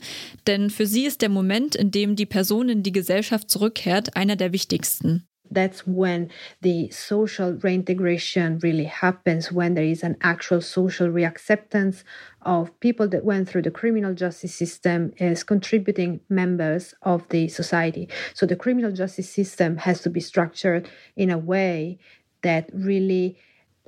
Denn 0.47 0.69
für 0.69 0.85
sie 0.85 1.05
ist 1.05 1.21
der 1.21 1.29
Moment, 1.29 1.75
in 1.75 1.91
dem 1.91 2.17
die 2.17 2.25
Person 2.25 2.67
in 2.67 2.83
die 2.83 2.91
Gesellschaft 2.91 3.49
zurückkehrt, 3.49 4.17
einer 4.17 4.35
der 4.35 4.51
wichtigsten. 4.51 5.28
That's 5.51 5.85
when 5.85 6.29
the 6.61 6.89
social 6.91 7.53
reintegration 7.53 8.59
really 8.59 8.85
happens 8.85 9.51
when 9.51 9.73
there 9.73 9.83
is 9.83 10.03
an 10.03 10.17
actual 10.21 10.61
social 10.61 11.07
reacceptance 11.07 12.03
of 12.41 12.77
people 12.79 13.07
that 13.09 13.25
went 13.25 13.49
through 13.49 13.63
the 13.63 13.71
criminal 13.71 14.13
justice 14.13 14.55
system 14.55 15.13
as 15.19 15.43
contributing 15.43 16.19
members 16.29 16.93
of 17.01 17.27
the 17.29 17.47
society. 17.47 18.07
So 18.33 18.45
the 18.45 18.55
criminal 18.55 18.91
justice 18.91 19.29
system 19.29 19.77
has 19.77 20.01
to 20.01 20.09
be 20.09 20.19
structured 20.19 20.89
in 21.15 21.29
a 21.29 21.37
way 21.37 21.99
that 22.41 22.69
really 22.73 23.37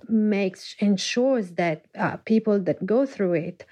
makes 0.09 0.75
ensures 0.79 1.51
that 1.51 1.85
uh, 1.97 2.17
people 2.17 2.59
that 2.59 2.85
go 2.85 3.05
through 3.05 3.33
it 3.33 3.65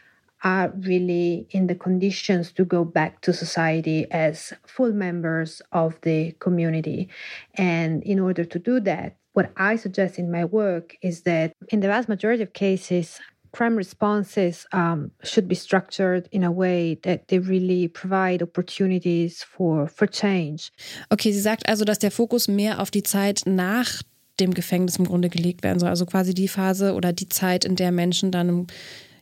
are 0.43 0.71
really 0.79 1.47
in 1.51 1.67
the 1.67 1.75
conditions 1.75 2.51
to 2.53 2.65
go 2.65 2.85
back 2.85 3.21
to 3.21 3.33
society 3.33 4.09
as 4.11 4.53
full 4.65 4.93
members 4.93 5.61
of 5.71 5.99
the 6.01 6.31
community. 6.39 7.09
And 7.55 8.03
in 8.03 8.19
order 8.19 8.45
to 8.45 8.59
do 8.59 8.79
that, 8.81 9.15
what 9.33 9.51
I 9.57 9.75
suggest 9.75 10.17
in 10.17 10.31
my 10.31 10.45
work 10.45 10.95
is 11.01 11.21
that 11.23 11.53
in 11.69 11.81
the 11.81 11.87
vast 11.87 12.09
majority 12.09 12.43
of 12.43 12.53
cases, 12.53 13.19
crime 13.51 13.75
responses 13.75 14.65
um, 14.73 15.11
should 15.23 15.47
be 15.47 15.55
structured 15.55 16.27
in 16.31 16.43
a 16.43 16.51
way 16.51 16.99
that 17.03 17.27
they 17.27 17.39
really 17.39 17.87
provide 17.87 18.41
opportunities 18.41 19.43
for, 19.43 19.87
for 19.87 20.07
change. 20.07 20.71
Okay, 21.11 21.31
sie 21.31 21.41
sagt 21.41 21.67
also, 21.67 21.85
dass 21.85 21.99
der 21.99 22.11
Fokus 22.11 22.47
mehr 22.47 22.79
auf 22.79 22.91
die 22.91 23.03
Zeit 23.03 23.43
nach 23.45 24.01
dem 24.39 24.53
Gefängnis 24.53 24.97
im 24.97 25.05
Grunde 25.05 25.29
gelegt 25.29 25.63
werden 25.63 25.79
soll. 25.79 25.89
Also 25.89 26.05
quasi 26.05 26.33
die 26.33 26.47
Phase 26.47 26.93
oder 26.93 27.11
die 27.11 27.29
Zeit, 27.29 27.65
in 27.65 27.75
der 27.75 27.91
Menschen 27.91 28.31
dann 28.31 28.49
im 28.49 28.67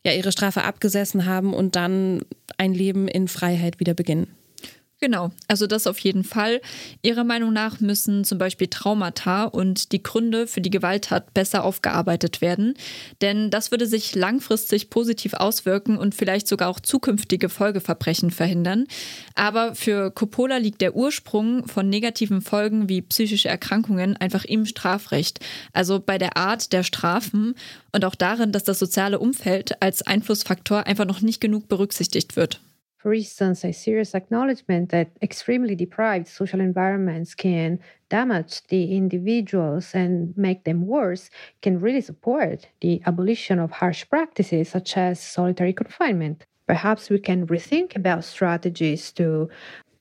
ja 0.08 0.14
ihre 0.14 0.32
Strafe 0.32 0.64
abgesessen 0.64 1.26
haben 1.26 1.54
und 1.54 1.76
dann 1.76 2.22
ein 2.58 2.74
Leben 2.74 3.08
in 3.08 3.28
Freiheit 3.28 3.80
wieder 3.80 3.94
beginnen. 3.94 4.37
Genau, 5.00 5.30
also 5.48 5.68
das 5.68 5.86
auf 5.86 6.00
jeden 6.00 6.24
Fall. 6.24 6.60
Ihrer 7.04 7.24
Meinung 7.24 7.54
nach 7.54 7.80
müssen 7.80 8.24
zum 8.24 8.40
Beispiel 8.40 8.66
Traumata 8.66 9.44
und 9.44 9.92
die 9.92 10.02
Gründe 10.02 10.48
für 10.48 10.60
die 10.60 10.72
Gewalttat 10.72 11.36
besser 11.36 11.64
aufgearbeitet 11.64 12.42
werden, 12.42 12.74
denn 13.22 13.52
das 13.52 13.70
würde 13.70 13.86
sich 13.86 14.16
langfristig 14.16 14.90
positiv 14.90 15.36
auswirken 15.36 16.00
und 16.00 16.16
vielleicht 16.16 16.48
sogar 16.48 16.70
auch 16.70 16.80
zukünftige 16.80 17.48
Folgeverbrechen 17.48 18.32
verhindern. 18.32 18.88
Aber 19.36 19.76
für 19.76 20.10
Coppola 20.10 20.58
liegt 20.58 20.82
der 20.82 20.96
Ursprung 20.96 21.68
von 21.68 21.88
negativen 21.90 22.42
Folgen 22.42 22.90
wie 22.90 23.04
psychische 23.04 23.50
Erkrankungen 23.50 24.18
einfach 24.18 24.46
im 24.46 24.66
Strafrecht, 24.66 25.42
also 25.74 26.00
bei 26.00 26.18
der 26.18 26.38
Art 26.38 26.74
der 26.74 26.82
Strafen 26.82 27.54
und 27.92 28.04
auch 28.04 28.16
darin, 28.16 28.52
dass 28.52 28.64
das 28.64 28.80
soziale 28.80 29.20
Umfeld 29.20 29.80
als 29.80 30.02
Einflussfaktor 30.02 30.88
einfach 30.88 31.06
noch 31.06 31.22
nicht 31.22 31.40
genug 31.40 31.68
berücksichtigt 31.68 32.36
wird. 32.36 32.62
Instance, 33.14 33.64
a 33.64 33.72
serious 33.72 34.16
acknowledgement 34.16 34.90
that 34.90 35.12
extremely 35.22 35.76
deprived 35.76 36.28
social 36.28 36.60
environments 36.60 37.34
can 37.36 37.80
damage 38.10 38.62
the 38.68 38.96
individuals 38.96 39.94
and 39.94 40.36
make 40.38 40.64
them 40.64 40.88
worse 40.88 41.30
can 41.62 41.80
really 41.80 42.02
support 42.02 42.68
the 42.82 43.02
abolition 43.06 43.60
of 43.60 43.72
harsh 43.72 44.08
practices 44.10 44.70
such 44.70 44.98
as 44.98 45.20
solitary 45.20 45.74
confinement. 45.74 46.46
Perhaps 46.68 47.10
we 47.10 47.20
can 47.20 47.48
rethink 47.48 47.96
about 47.96 48.24
strategies 48.24 49.12
to 49.14 49.50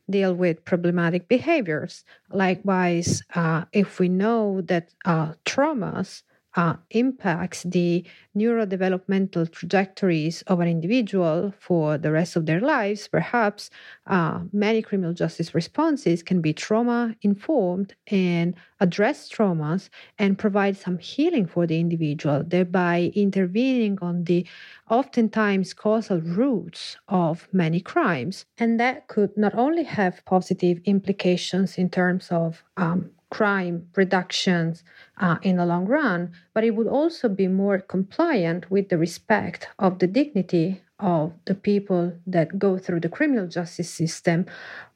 deal 0.09 0.35
with 0.35 0.65
problematic 0.65 1.29
behaviors. 1.29 2.05
Likewise, 2.31 3.23
uh, 3.35 3.65
if 3.73 3.99
we 3.99 4.09
know 4.09 4.61
that 4.63 4.91
uh, 5.05 5.33
traumas 5.45 6.23
uh, 6.57 6.75
impacts 6.91 7.63
the 7.65 8.05
neurodevelopmental 8.37 9.51
trajectories 9.53 10.43
of 10.43 10.61
an 10.61 10.69
individual 10.69 11.53
for 11.59 11.99
the 11.99 12.11
rest 12.11 12.35
of 12.35 12.47
their 12.47 12.61
lives, 12.61 13.09
perhaps 13.09 13.71
uh, 14.07 14.41
many 14.53 14.81
criminal 14.83 15.13
justice 15.13 15.55
responses 15.55 16.23
can 16.23 16.41
be 16.41 16.53
trauma 16.53 17.15
informed 17.23 17.95
and 18.09 18.55
address 18.81 19.29
traumas 19.29 19.89
and 20.19 20.39
provide 20.39 20.77
some 20.77 20.99
healing 20.99 21.47
for 21.47 21.67
the 21.67 21.79
individual, 21.79 22.43
thereby 22.47 23.13
intervening 23.15 23.99
on 24.01 24.25
the 24.25 24.47
oftentimes 24.91 25.75
causal 25.75 26.21
roots 26.21 26.97
of 27.09 27.49
many 27.53 27.81
crimes. 27.81 28.47
And 28.59 28.81
that 28.81 29.09
could 29.09 29.37
not 29.37 29.55
only 29.55 29.85
have 29.85 30.25
positive 30.25 30.81
implications 30.85 31.79
in 31.79 31.91
terms 31.91 32.29
of 32.31 32.63
um, 32.77 33.11
crime 33.31 33.89
reductions 33.97 34.83
uh, 35.19 35.37
in 35.43 35.57
the 35.57 35.67
long 35.67 35.87
run, 35.87 36.33
but 36.55 36.65
it 36.65 36.71
would 36.71 36.87
also 36.87 37.29
be 37.29 37.49
more 37.49 37.79
compliant 37.79 38.71
with 38.71 38.89
the 38.89 38.99
respect 38.99 39.69
of 39.79 39.99
the 39.99 40.07
dignity 40.07 40.83
of 40.99 41.33
the 41.45 41.55
people 41.55 42.13
that 42.27 42.59
go 42.59 42.79
through 42.79 43.01
the 43.01 43.09
criminal 43.09 43.47
justice 43.47 43.91
system 43.91 44.47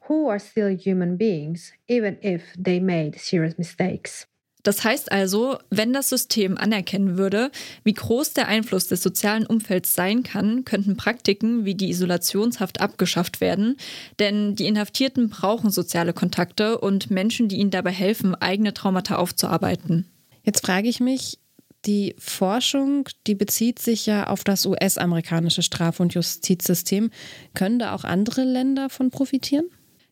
who 0.05 0.27
are 0.27 0.39
still 0.39 0.75
human 0.75 1.15
beings, 1.15 1.73
even 1.87 2.17
if 2.21 2.55
they 2.57 2.79
made 2.79 3.19
serious 3.19 3.57
mistakes. 3.57 4.25
Das 4.63 4.83
heißt 4.83 5.11
also, 5.11 5.57
wenn 5.69 5.93
das 5.93 6.09
System 6.09 6.57
anerkennen 6.57 7.17
würde, 7.17 7.51
wie 7.83 7.93
groß 7.93 8.33
der 8.33 8.47
Einfluss 8.47 8.87
des 8.87 9.01
sozialen 9.01 9.45
Umfelds 9.45 9.95
sein 9.95 10.23
kann, 10.23 10.65
könnten 10.65 10.97
Praktiken 10.97 11.65
wie 11.65 11.75
die 11.75 11.89
Isolationshaft 11.89 12.81
abgeschafft 12.81 13.41
werden, 13.41 13.77
denn 14.19 14.55
die 14.55 14.67
Inhaftierten 14.67 15.29
brauchen 15.29 15.71
soziale 15.71 16.13
Kontakte 16.13 16.77
und 16.77 17.11
Menschen, 17.11 17.47
die 17.47 17.57
ihnen 17.57 17.71
dabei 17.71 17.91
helfen, 17.91 18.35
eigene 18.35 18.73
Traumata 18.73 19.15
aufzuarbeiten. 19.15 20.07
Jetzt 20.43 20.65
frage 20.65 20.89
ich 20.89 20.99
mich, 20.99 21.39
die 21.85 22.15
Forschung, 22.19 23.09
die 23.25 23.35
bezieht 23.35 23.79
sich 23.79 24.05
ja 24.05 24.27
auf 24.27 24.43
das 24.43 24.65
US-amerikanische 24.65 25.63
Straf- 25.63 25.99
und 25.99 26.13
Justizsystem. 26.13 27.09
Können 27.55 27.79
da 27.79 27.95
auch 27.95 28.03
andere 28.03 28.43
Länder 28.43 28.89
von 28.89 29.09
profitieren? 29.09 29.65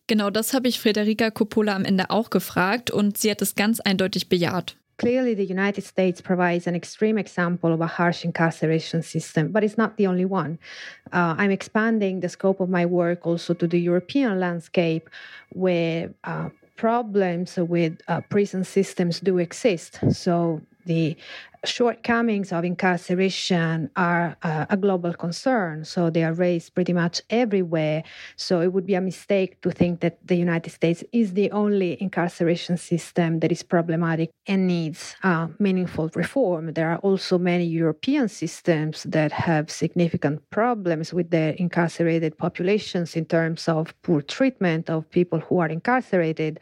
Genau 0.10 0.32
das 0.32 0.56
habe 0.56 0.68
ich 0.68 0.80
Frederica 0.80 1.30
Coppola 1.30 1.76
am 1.76 1.86
Ende 1.86 2.10
auch 2.10 2.32
gefragt 2.32 2.90
und 2.90 3.20
sie 3.20 3.30
hat 3.30 3.44
es 3.44 3.54
ganz 3.54 3.80
eindeutig 3.80 4.28
bejaht. 4.28 4.76
Clearly, 4.98 5.36
the 5.36 5.46
United 5.46 5.86
States 5.86 6.20
provides 6.20 6.68
an 6.68 6.74
extreme 6.74 7.20
example 7.20 7.72
of 7.72 7.80
a 7.80 7.86
harsh 7.86 8.26
incarceration 8.26 9.04
system, 9.04 9.52
but 9.52 9.64
it's 9.64 9.78
not 9.78 9.92
the 9.98 10.08
only 10.08 10.26
one. 10.26 10.58
Uh, 11.14 11.36
I'm 11.38 11.52
expanding 11.52 12.22
the 12.22 12.28
scope 12.28 12.60
of 12.60 12.70
my 12.70 12.88
work 12.88 13.28
also 13.28 13.54
to 13.54 13.68
the 13.68 13.80
European 13.80 14.40
landscape, 14.40 15.08
where 15.54 16.10
uh, 16.24 16.50
problems 16.76 17.56
with 17.58 18.02
uh, 18.08 18.22
prison 18.30 18.64
systems 18.64 19.20
do 19.20 19.38
exist. 19.38 20.00
So, 20.10 20.60
the 20.90 21.16
shortcomings 21.66 22.52
of 22.52 22.64
incarceration 22.64 23.92
are 23.96 24.36
uh, 24.44 24.66
a 24.70 24.78
global 24.78 25.14
concern. 25.14 25.86
So 25.86 26.10
they 26.10 26.24
are 26.24 26.34
raised 26.34 26.74
pretty 26.74 26.94
much 26.94 27.22
everywhere. 27.30 28.04
So 28.38 28.62
it 28.62 28.74
would 28.74 28.88
be 28.88 28.96
a 28.96 29.02
mistake 29.02 29.62
to 29.62 29.70
think 29.70 30.00
that 30.00 30.16
the 30.26 30.36
United 30.36 30.72
States 30.72 31.04
is 31.12 31.34
the 31.34 31.52
only 31.52 32.02
incarceration 32.02 32.78
system 32.78 33.40
that 33.42 33.52
is 33.52 33.62
problematic 33.62 34.32
and 34.48 34.68
needs 34.68 35.16
uh, 35.24 35.48
meaningful 35.60 36.10
reform. 36.16 36.74
There 36.74 36.90
are 36.90 37.00
also 37.00 37.38
many 37.38 37.66
European 37.66 38.30
systems 38.30 39.04
that 39.04 39.32
have 39.32 39.70
significant 39.70 40.38
problems 40.50 41.14
with 41.14 41.30
their 41.30 41.52
incarcerated 41.66 42.38
populations 42.38 43.16
in 43.16 43.26
terms 43.26 43.68
of 43.68 43.94
poor 44.02 44.22
treatment 44.22 44.90
of 44.90 45.10
people 45.12 45.40
who 45.40 45.60
are 45.60 45.70
incarcerated. 45.70 46.60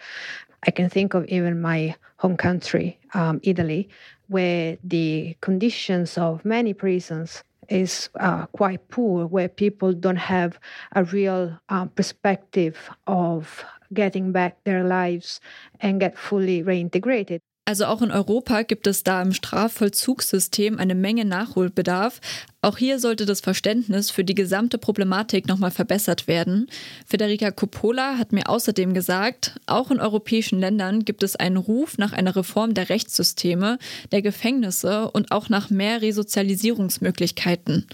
I 0.68 0.72
can 0.72 0.90
think 0.90 1.14
of 1.14 1.26
even 1.28 1.62
my 1.62 1.96
home 2.18 2.36
country, 2.36 3.00
um, 3.14 3.40
Italy, 3.44 3.90
where 4.28 4.78
the 4.84 5.36
conditions 5.42 6.18
of 6.18 6.44
many 6.46 6.74
prisons 6.74 7.44
is 7.70 8.10
uh, 8.20 8.46
quite 8.48 8.88
poor, 8.90 9.26
where 9.26 9.50
people 9.50 9.94
don't 9.94 10.16
have 10.16 10.60
a 10.96 11.04
real 11.04 11.60
uh, 11.70 11.86
perspective 11.86 12.90
of 13.08 13.64
getting 13.94 14.32
back 14.32 14.64
their 14.64 14.84
lives 14.84 15.40
and 15.82 16.00
get 16.00 16.18
fully 16.18 16.64
reintegrated. 16.64 17.42
Also 17.68 17.84
auch 17.84 18.02
in 18.02 18.12
Europa 18.12 18.62
gibt 18.62 18.88
es 18.88 19.04
da 19.04 19.22
im 19.22 19.34
Strafvollzugssystem 19.34 20.80
eine 20.80 20.96
Menge 20.96 21.26
Nachholbedarf. 21.26 22.22
Auch 22.62 22.78
hier 22.78 22.98
sollte 22.98 23.26
das 23.26 23.42
Verständnis 23.42 24.10
für 24.10 24.24
die 24.24 24.36
gesamte 24.36 24.78
Problematik 24.78 25.50
nochmal 25.50 25.72
verbessert 25.72 26.30
werden. 26.30 26.70
Federica 27.06 27.52
Coppola 27.52 28.18
hat 28.18 28.32
mir 28.32 28.48
außerdem 28.48 28.94
gesagt, 28.94 29.60
auch 29.66 29.92
in 29.92 30.00
europäischen 30.00 30.62
Ländern 30.62 31.04
gibt 31.04 31.24
es 31.24 31.36
einen 31.36 31.58
Ruf 31.58 31.98
nach 31.98 32.14
einer 32.14 32.38
Reform 32.38 32.74
der 32.74 32.88
Rechtssysteme, 32.88 33.80
der 34.14 34.22
Gefängnisse 34.22 35.12
und 35.12 35.34
auch 35.34 35.50
nach 35.50 35.70
mehr 35.70 36.02
Resozialisierungsmöglichkeiten. 36.02 37.86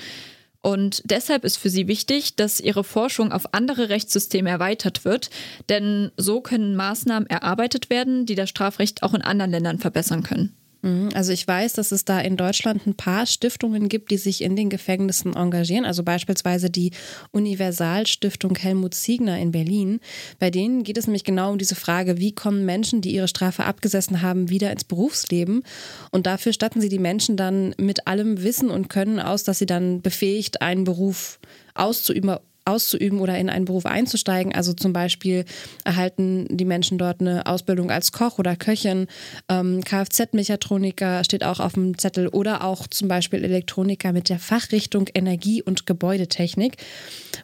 Und 0.63 1.01
deshalb 1.03 1.43
ist 1.43 1.58
für 1.58 1.70
sie 1.70 1.89
wichtig, 1.89 2.38
dass 2.38 2.62
ihre 2.62 2.86
Forschung 2.86 3.34
auf 3.34 3.53
andere 3.53 3.89
Rechtssysteme 3.89 4.50
erweitert 4.50 5.03
wird, 5.03 5.29
denn 5.67 6.12
so 6.15 6.39
können 6.39 6.77
Maßnahmen 6.77 7.29
erarbeitet 7.29 7.89
werden, 7.89 8.25
die 8.25 8.36
das 8.36 8.50
Strafrecht 8.50 9.03
auch 9.03 9.13
in 9.13 9.22
anderen 9.22 9.51
Ländern 9.51 9.79
verbessern 9.79 10.24
können. 10.24 10.55
Mhm. 10.83 11.09
Also 11.13 11.31
ich 11.31 11.47
weiß, 11.47 11.73
dass 11.73 11.91
es 11.91 12.05
da 12.05 12.19
in 12.19 12.37
Deutschland 12.37 12.85
ein 12.85 12.93
paar 12.93 13.25
Stiftungen 13.25 13.89
gibt, 13.89 14.11
die 14.11 14.17
sich 14.17 14.43
in 14.43 14.55
den 14.55 14.69
Gefängnissen 14.69 15.35
engagieren. 15.35 15.85
Also 15.85 16.03
beispielsweise 16.03 16.69
die 16.69 16.91
Universalstiftung 17.31 18.55
Helmut 18.55 18.93
Ziegner 18.93 19.39
in 19.39 19.51
Berlin. 19.51 20.01
Bei 20.39 20.51
denen 20.51 20.83
geht 20.83 20.97
es 20.97 21.07
nämlich 21.07 21.23
genau 21.23 21.51
um 21.51 21.57
diese 21.57 21.75
Frage, 21.75 22.17
wie 22.19 22.35
kommen 22.35 22.65
Menschen, 22.65 23.01
die 23.01 23.15
ihre 23.15 23.29
Strafe 23.29 23.63
abgesessen 23.63 24.21
haben, 24.21 24.49
wieder 24.49 24.71
ins 24.71 24.83
Berufsleben. 24.83 25.63
Und 26.11 26.27
dafür 26.27 26.51
statten 26.51 26.81
sie 26.81 26.89
die 26.89 26.99
Menschen 26.99 27.37
dann 27.37 27.73
mit 27.77 28.05
allem 28.05 28.43
Wissen 28.43 28.69
und 28.69 28.89
Können 28.89 29.19
aus, 29.19 29.43
dass 29.43 29.59
sie 29.59 29.65
dann 29.65 30.01
befähigt, 30.01 30.61
einen 30.61 30.83
Beruf 30.83 31.39
auszuüben 31.73 32.37
auszuüben 32.65 33.20
oder 33.20 33.38
in 33.38 33.50
einen 33.50 33.65
Beruf 33.65 33.86
einzusteigen. 33.86 34.53
Also 34.53 34.74
zum 34.74 34.93
Beispiel 34.93 35.46
erhalten 35.84 36.48
die 36.50 36.65
Menschen 36.65 36.98
dort 36.98 37.22
eine 37.22 37.46
Ausbildung 37.46 37.91
als 37.91 38.12
Koch 38.12 38.39
oder 38.39 38.55
Köchin. 38.55 39.08
Ähm, 39.50 39.84
Kfz-Mechatroniker 39.84 41.24
steht 41.24 41.43
auch 41.43 41.60
auf 41.60 41.74
dem 41.74 41.98
Zettel 41.98 42.27
oder 42.27 42.63
auch 42.63 42.88
zum 42.88 43.08
Beispiel 43.08 43.43
Elektroniker 43.43 44.13
mit 44.13 44.29
der 44.29 44.39
Fachrichtung 44.39 45.08
Energie- 45.13 45.63
und 45.63 45.86
Gebäudetechnik. 45.86 46.77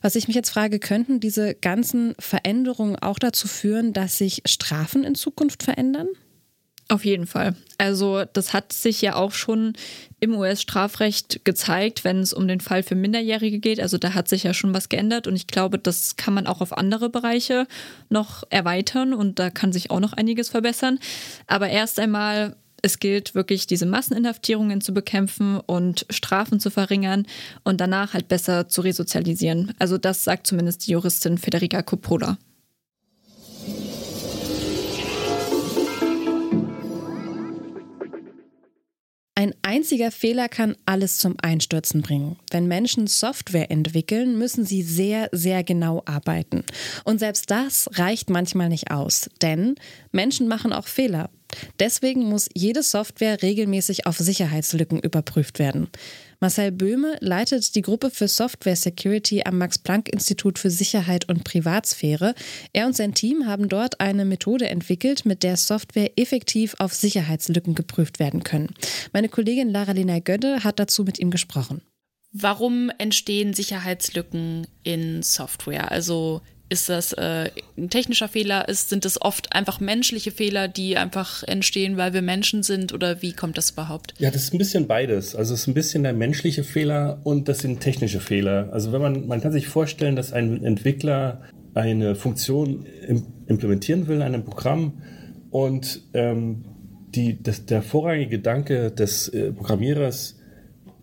Was 0.02 0.16
ich 0.16 0.28
mich 0.28 0.36
jetzt 0.36 0.50
frage, 0.50 0.80
könnten 0.80 1.20
diese 1.20 1.56
ganzen 1.56 2.16
Veränderungen 2.20 2.96
auch 2.96 3.20
dazu 3.20 3.48
führen, 3.48 3.94
dass 3.94 4.18
sich 4.18 4.42
Strafen 4.46 5.04
in 5.04 5.16
Zukunft 5.16 5.64
verändern? 5.64 6.08
Auf 6.92 7.06
jeden 7.06 7.28
Fall. 7.28 7.56
Also 7.78 8.24
das 8.34 8.52
hat 8.52 8.74
sich 8.74 9.00
ja 9.04 9.16
auch 9.16 9.32
schon 9.32 9.74
im 10.20 10.36
US-Strafrecht 10.36 11.46
gezeigt, 11.46 12.04
wenn 12.04 12.20
es 12.20 12.34
um 12.34 12.48
den 12.48 12.62
Fall 12.62 12.82
für 12.82 12.96
Minderjährige 12.96 13.60
geht. 13.60 13.80
Also 13.80 14.00
da 14.00 14.16
hat 14.16 14.28
sich 14.28 14.44
ja 14.44 14.56
schon 14.56 14.74
was 14.74 14.90
geändert 14.90 15.28
und 15.28 15.36
ich 15.36 15.46
glaube, 15.46 15.78
das 15.78 16.18
kann 16.18 16.34
man 16.34 16.48
auch 16.48 16.62
auf 16.62 16.76
andere 16.76 17.12
Bereiche 17.12 17.68
noch 18.10 18.44
erweitern 18.50 19.14
und 19.14 19.38
da 19.38 19.52
kann 19.52 19.72
sich 19.72 19.92
auch 19.92 20.00
noch 20.00 20.14
einiges 20.14 20.50
verbessern. 20.50 20.98
Aber 21.46 21.70
erst 21.70 22.00
einmal 22.00 22.56
es 22.82 22.98
gilt 22.98 23.36
wirklich, 23.36 23.68
diese 23.68 23.86
Masseninhaftierungen 23.86 24.82
zu 24.82 24.94
bekämpfen 24.94 25.60
und 25.60 26.06
Strafen 26.10 26.60
zu 26.60 26.72
verringern 26.72 27.28
und 27.64 27.82
danach 27.82 28.14
halt 28.14 28.30
besser 28.30 28.68
zu 28.68 28.82
resozialisieren. 28.82 29.74
Also 29.80 29.98
das 29.98 30.24
sagt 30.24 30.48
zumindest 30.48 30.88
die 30.88 30.92
Juristin 30.92 31.38
Federica 31.38 31.82
Coppola. 31.84 32.38
Ein 39.40 39.56
einziger 39.62 40.12
Fehler 40.12 40.50
kann 40.50 40.76
alles 40.86 41.18
zum 41.18 41.38
Einstürzen 41.42 42.02
bringen. 42.02 42.36
Wenn 42.52 42.68
Menschen 42.68 43.08
Software 43.08 43.72
entwickeln, 43.72 44.38
müssen 44.38 44.66
sie 44.66 44.82
sehr, 44.82 45.30
sehr 45.32 45.64
genau 45.64 46.04
arbeiten. 46.04 46.66
Und 47.06 47.20
selbst 47.20 47.50
das 47.50 47.90
reicht 47.94 48.30
manchmal 48.30 48.68
nicht 48.68 48.92
aus, 48.92 49.30
denn 49.42 49.76
Menschen 50.12 50.50
machen 50.50 50.74
auch 50.74 50.88
Fehler. 50.88 51.30
Deswegen 51.80 52.24
muss 52.24 52.50
jede 52.54 52.84
Software 52.84 53.42
regelmäßig 53.42 54.06
auf 54.06 54.18
Sicherheitslücken 54.18 55.00
überprüft 55.00 55.58
werden. 55.58 55.88
Marcel 56.42 56.72
Böhme 56.72 57.18
leitet 57.20 57.76
die 57.76 57.82
Gruppe 57.82 58.10
für 58.10 58.30
Software 58.30 58.78
Security 58.78 59.44
am 59.44 59.58
Max-Planck-Institut 59.58 60.58
für 60.58 60.70
Sicherheit 60.70 61.28
und 61.28 61.44
Privatsphäre. 61.44 62.34
Er 62.72 62.86
und 62.86 62.96
sein 62.96 63.14
Team 63.14 63.46
haben 63.46 63.68
dort 63.68 64.00
eine 64.00 64.24
Methode 64.24 64.70
entwickelt, 64.70 65.26
mit 65.26 65.44
der 65.44 65.58
Software 65.58 66.18
effektiv 66.18 66.76
auf 66.80 66.94
Sicherheitslücken 66.94 67.76
geprüft 67.76 68.20
werden 68.20 68.44
können. 68.44 68.70
Meine 69.12 69.28
Kollegin 69.28 69.70
Lara-Lena 69.70 70.20
Gödde 70.20 70.64
hat 70.64 70.80
dazu 70.80 71.04
mit 71.04 71.20
ihm 71.20 71.30
gesprochen. 71.30 71.82
Warum 72.32 72.90
entstehen 73.00 73.54
Sicherheitslücken 73.54 74.66
in 74.84 75.24
Software? 75.24 75.92
Also 75.92 76.42
ist 76.70 76.88
das 76.88 77.14
äh, 77.14 77.50
ein 77.78 77.90
technischer 77.90 78.28
Fehler? 78.28 78.70
Ist, 78.70 78.90
sind 78.90 79.06
es 79.06 79.22
oft 79.22 79.54
einfach 79.54 79.80
menschliche 79.80 80.32
Fehler, 80.32 80.68
die 80.68 80.98
einfach 80.98 81.44
entstehen, 81.44 81.98
weil 81.98 82.14
wir 82.14 82.22
Menschen 82.22 82.64
sind? 82.64 82.94
Oder 82.94 83.22
wie 83.22 83.34
kommt 83.34 83.58
das 83.58 83.72
überhaupt? 83.72 84.14
Ja, 84.20 84.30
das 84.32 84.44
ist 84.44 84.54
ein 84.54 84.60
bisschen 84.60 84.88
beides. 84.88 85.36
Also 85.36 85.54
es 85.54 85.62
ist 85.62 85.68
ein 85.68 85.74
bisschen 85.74 86.04
der 86.04 86.14
menschliche 86.14 86.64
Fehler 86.64 87.20
und 87.24 87.50
das 87.50 87.60
sind 87.60 87.82
technische 87.82 88.20
Fehler. 88.20 88.70
Also 88.72 88.92
wenn 88.92 89.02
man, 89.02 89.28
man 89.28 89.42
kann 89.42 89.52
sich 89.52 89.68
vorstellen, 89.68 90.16
dass 90.16 90.32
ein 90.32 90.64
Entwickler 90.64 91.42
eine 91.74 92.16
Funktion 92.16 92.86
implementieren 93.48 94.08
will, 94.08 94.22
einem 94.22 94.44
Programm 94.44 95.02
und 95.50 96.02
ähm, 96.14 96.66
die, 97.16 97.42
das, 97.42 97.66
der 97.66 97.82
vorrangige 97.82 98.30
Gedanke 98.30 98.92
des 98.92 99.30
äh, 99.30 99.52
Programmierers 99.52 100.36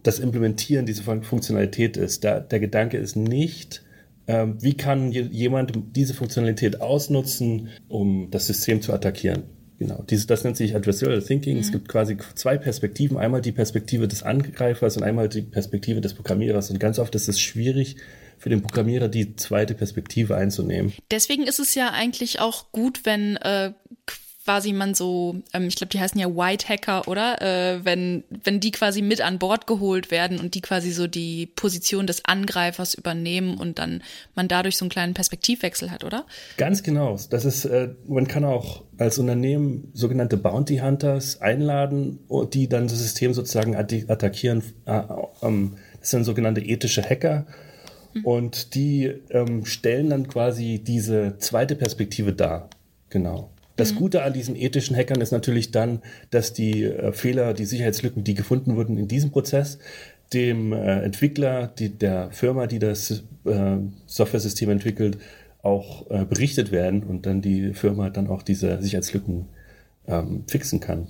das 0.03 0.21
Implementieren 0.21 0.87
dieser 0.87 1.03
Funktionalität 1.23 1.97
ist. 1.97 2.23
Da, 2.23 2.38
der 2.38 2.61
Gedanke 2.61 2.97
ist 2.97 3.17
nicht, 3.17 3.83
ähm, 4.29 4.57
wie 4.61 4.75
kann 4.75 5.12
jemand 5.12 5.73
diese 5.95 6.15
Funktionalität 6.15 6.81
ausnutzen, 6.81 7.69
um 7.89 8.31
das 8.31 8.47
System 8.47 8.83
zu 8.83 8.93
attackieren. 8.93 9.45
Genau, 9.79 10.03
das 10.07 10.43
nennt 10.43 10.57
sich 10.57 10.75
Adversarial 10.75 11.23
Thinking. 11.23 11.55
Mhm. 11.55 11.61
Es 11.61 11.71
gibt 11.71 11.89
quasi 11.89 12.17
zwei 12.35 12.57
Perspektiven. 12.57 13.19
Einmal 13.19 13.43
die 13.43 13.53
Perspektive 13.53 14.09
des 14.09 14.23
Angreifers 14.23 14.97
und 14.97 15.03
einmal 15.03 15.29
die 15.29 15.43
Perspektive 15.43 16.01
des 16.01 16.15
Programmierers. 16.15 16.71
Und 16.71 16.81
ganz 16.81 16.99
oft 16.99 17.15
ist 17.15 17.29
es 17.29 17.39
schwierig, 17.39 17.97
für 18.39 18.51
den 18.51 18.62
Programmierer 18.62 19.09
die 19.09 19.37
zweite 19.37 19.75
Perspektive 19.75 20.37
einzunehmen. 20.37 20.93
Deswegen 21.11 21.45
ist 21.45 21.59
es 21.59 21.75
ja 21.75 21.91
eigentlich 21.91 22.41
auch 22.41 22.71
gut, 22.73 23.01
wenn 23.05 23.37
äh, 23.37 23.73
quasi 24.47 24.73
man 24.73 24.95
so, 24.95 25.43
ähm, 25.53 25.67
ich 25.67 25.75
glaube, 25.75 25.91
die 25.91 25.99
heißen 25.99 26.21
ja 26.21 26.29
White 26.29 26.69
Hacker, 26.69 27.09
oder? 27.09 27.43
Äh, 27.43 27.85
wenn, 27.85 28.23
wenn 28.45 28.61
die 28.61 28.71
quasi 28.71 29.03
mit 29.03 29.21
an 29.21 29.41
Bord 29.41 29.67
geholt 29.67 30.13
werden 30.13 30.39
und 30.39 30.55
die 30.55 30.61
quasi 30.61 30.93
so 30.93 31.09
die 31.09 31.47
Position 31.47 32.07
des 32.07 32.25
Angreifers 32.25 32.95
übernehmen 32.95 33.59
und 33.59 33.81
dann 33.81 34.05
man 34.37 34.47
dadurch 34.47 34.77
so 34.77 34.85
einen 34.85 34.91
kleinen 34.91 35.15
Perspektivwechsel 35.15 35.91
hat, 35.91 36.05
oder? 36.05 36.27
Ganz 36.59 36.85
genau. 36.85 37.19
Das 37.29 37.45
ist, 37.45 37.65
äh, 37.65 37.89
man 38.07 38.29
kann 38.29 38.45
auch 38.45 38.85
als 38.99 39.19
Unternehmen 39.19 39.91
sogenannte 39.95 40.37
Bounty 40.37 40.79
Hunters 40.79 41.41
einladen, 41.41 42.21
die 42.53 42.69
dann 42.69 42.87
das 42.87 43.01
System 43.01 43.35
sozusagen 43.35 43.75
attackieren. 43.75 44.63
Äh, 44.85 45.03
ähm, 45.43 45.77
das 45.99 46.11
sind 46.11 46.23
sogenannte 46.23 46.61
ethische 46.61 47.03
Hacker. 47.03 47.47
Mhm. 48.15 48.25
Und 48.25 48.75
die 48.77 49.07
ähm, 49.31 49.65
stellen 49.65 50.11
dann 50.11 50.29
quasi 50.29 50.79
diese 50.79 51.39
zweite 51.39 51.75
Perspektive 51.75 52.33
dar. 52.33 52.71
Genau. 53.11 53.51
Das 53.77 53.93
mhm. 53.93 53.99
Gute 53.99 54.23
an 54.23 54.33
diesen 54.33 54.57
ethischen 54.57 54.97
Hackern 54.97 55.21
ist 55.21 55.33
natürlich 55.33 55.71
dann, 55.71 56.01
dass 56.31 56.53
die 56.53 56.85
äh, 56.85 57.12
Fehler, 57.12 57.55
die 57.55 57.67
Sicherheitslücken, 57.67 58.25
die 58.25 58.35
gefunden 58.35 58.77
wurden 58.77 58.99
in 58.99 59.09
diesem 59.09 59.31
Prozess, 59.31 59.79
dem 60.33 60.73
äh, 60.73 61.03
Entwickler, 61.03 61.69
die, 61.69 61.91
der 61.91 62.31
Firma, 62.33 62.67
die 62.67 62.79
das 62.79 63.23
äh, 63.45 63.77
Software-System 64.07 64.71
entwickelt, 64.71 65.19
auch 65.62 66.11
äh, 66.11 66.25
berichtet 66.25 66.73
werden 66.73 67.03
und 67.03 67.27
dann 67.27 67.43
die 67.43 67.75
Firma 67.75 68.11
dann 68.11 68.29
auch 68.29 68.43
diese 68.43 68.81
Sicherheitslücken 68.81 69.47
ähm, 70.07 70.45
fixen 70.47 70.81
kann. 70.81 71.09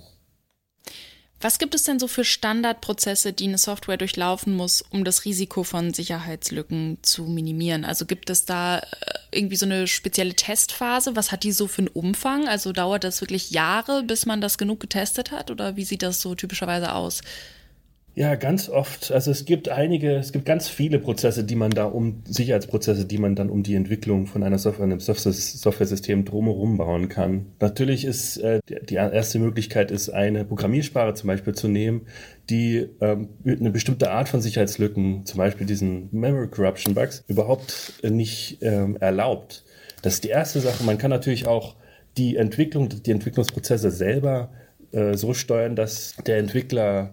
Was 1.46 1.61
gibt 1.61 1.76
es 1.76 1.85
denn 1.85 2.00
so 2.00 2.09
für 2.09 2.24
Standardprozesse, 2.24 3.32
die 3.32 3.44
eine 3.44 3.56
Software 3.56 3.96
durchlaufen 3.96 4.56
muss, 4.56 4.82
um 4.82 5.04
das 5.04 5.24
Risiko 5.24 5.62
von 5.62 5.94
Sicherheitslücken 5.94 6.98
zu 7.02 7.22
minimieren? 7.22 7.85
Also 7.85 8.04
gibt 8.04 8.30
es 8.30 8.46
da 8.46 8.80
äh, 8.80 8.82
irgendwie 9.30 9.54
so 9.54 9.64
eine 9.64 9.87
spezielle 9.87 10.35
Testphase? 10.35 11.14
Was 11.14 11.30
hat 11.30 11.44
die 11.44 11.52
so 11.52 11.68
für 11.68 11.82
einen 11.82 11.88
Umfang? 11.88 12.48
Also 12.48 12.72
dauert 12.72 13.04
das 13.04 13.20
wirklich 13.20 13.52
Jahre, 13.52 14.02
bis 14.02 14.26
man 14.26 14.40
das 14.40 14.59
genug 14.59 14.80
getestet 14.80 15.30
hat? 15.30 15.52
Oder 15.52 15.76
wie 15.76 15.85
sieht 15.85 16.02
das 16.02 16.20
so 16.20 16.35
typischerweise 16.35 16.92
aus? 16.92 17.20
Ja, 18.18 18.35
ganz 18.35 18.70
oft. 18.70 19.12
Also 19.12 19.31
es 19.31 19.44
gibt 19.44 19.68
einige, 19.68 20.16
es 20.16 20.33
gibt 20.33 20.46
ganz 20.46 20.70
viele 20.70 20.98
Prozesse, 20.98 21.44
die 21.44 21.55
man 21.55 21.70
da 21.70 21.85
um, 21.85 22.22
Sicherheitsprozesse, 22.24 23.05
die 23.05 23.18
man 23.18 23.35
dann 23.35 23.50
um 23.50 23.62
die 23.62 23.74
Entwicklung 23.74 24.26
von 24.26 24.42
einer 24.42 24.57
Software, 24.59 24.85
einem 24.85 25.00
Software-System 25.00 26.24
drumherum 26.24 26.79
bauen 26.79 27.11
kann. 27.11 27.52
Natürlich 27.61 28.07
ist 28.07 28.38
äh, 28.38 28.61
die 28.88 28.94
erste 28.94 29.38
Möglichkeit 29.38 29.90
ist, 29.90 30.09
eine 30.09 30.46
Programmiersprache 30.46 31.12
zum 31.12 31.26
Beispiel 31.26 31.55
zu 31.55 31.68
nehmen, 31.68 32.07
die 32.48 32.88
ähm, 33.02 33.29
eine 33.44 33.70
bestimmte 33.70 34.11
Art 34.11 34.31
von 34.31 34.40
Sicherheitslücken, 34.40 35.26
zum 35.26 35.37
Beispiel 35.37 35.66
diesen 35.66 36.09
Memory 36.11 36.48
Corruption 36.48 36.94
Bugs, 36.94 37.22
überhaupt 37.29 38.02
nicht 38.02 38.62
ähm, 38.62 38.96
erlaubt. 38.98 39.62
Das 40.00 40.14
ist 40.14 40.24
die 40.24 40.31
erste 40.31 40.61
Sache. 40.61 40.85
Man 40.85 40.96
kann 40.96 41.11
natürlich 41.11 41.46
auch 41.46 41.76
die 42.16 42.37
Entwicklung, 42.37 42.88
die 42.88 43.11
Entwicklungsprozesse 43.11 43.90
selber 43.90 44.52
äh, 44.92 45.18
so 45.18 45.35
steuern, 45.35 45.76
dass 45.76 46.16
der 46.24 46.38
Entwickler 46.38 47.12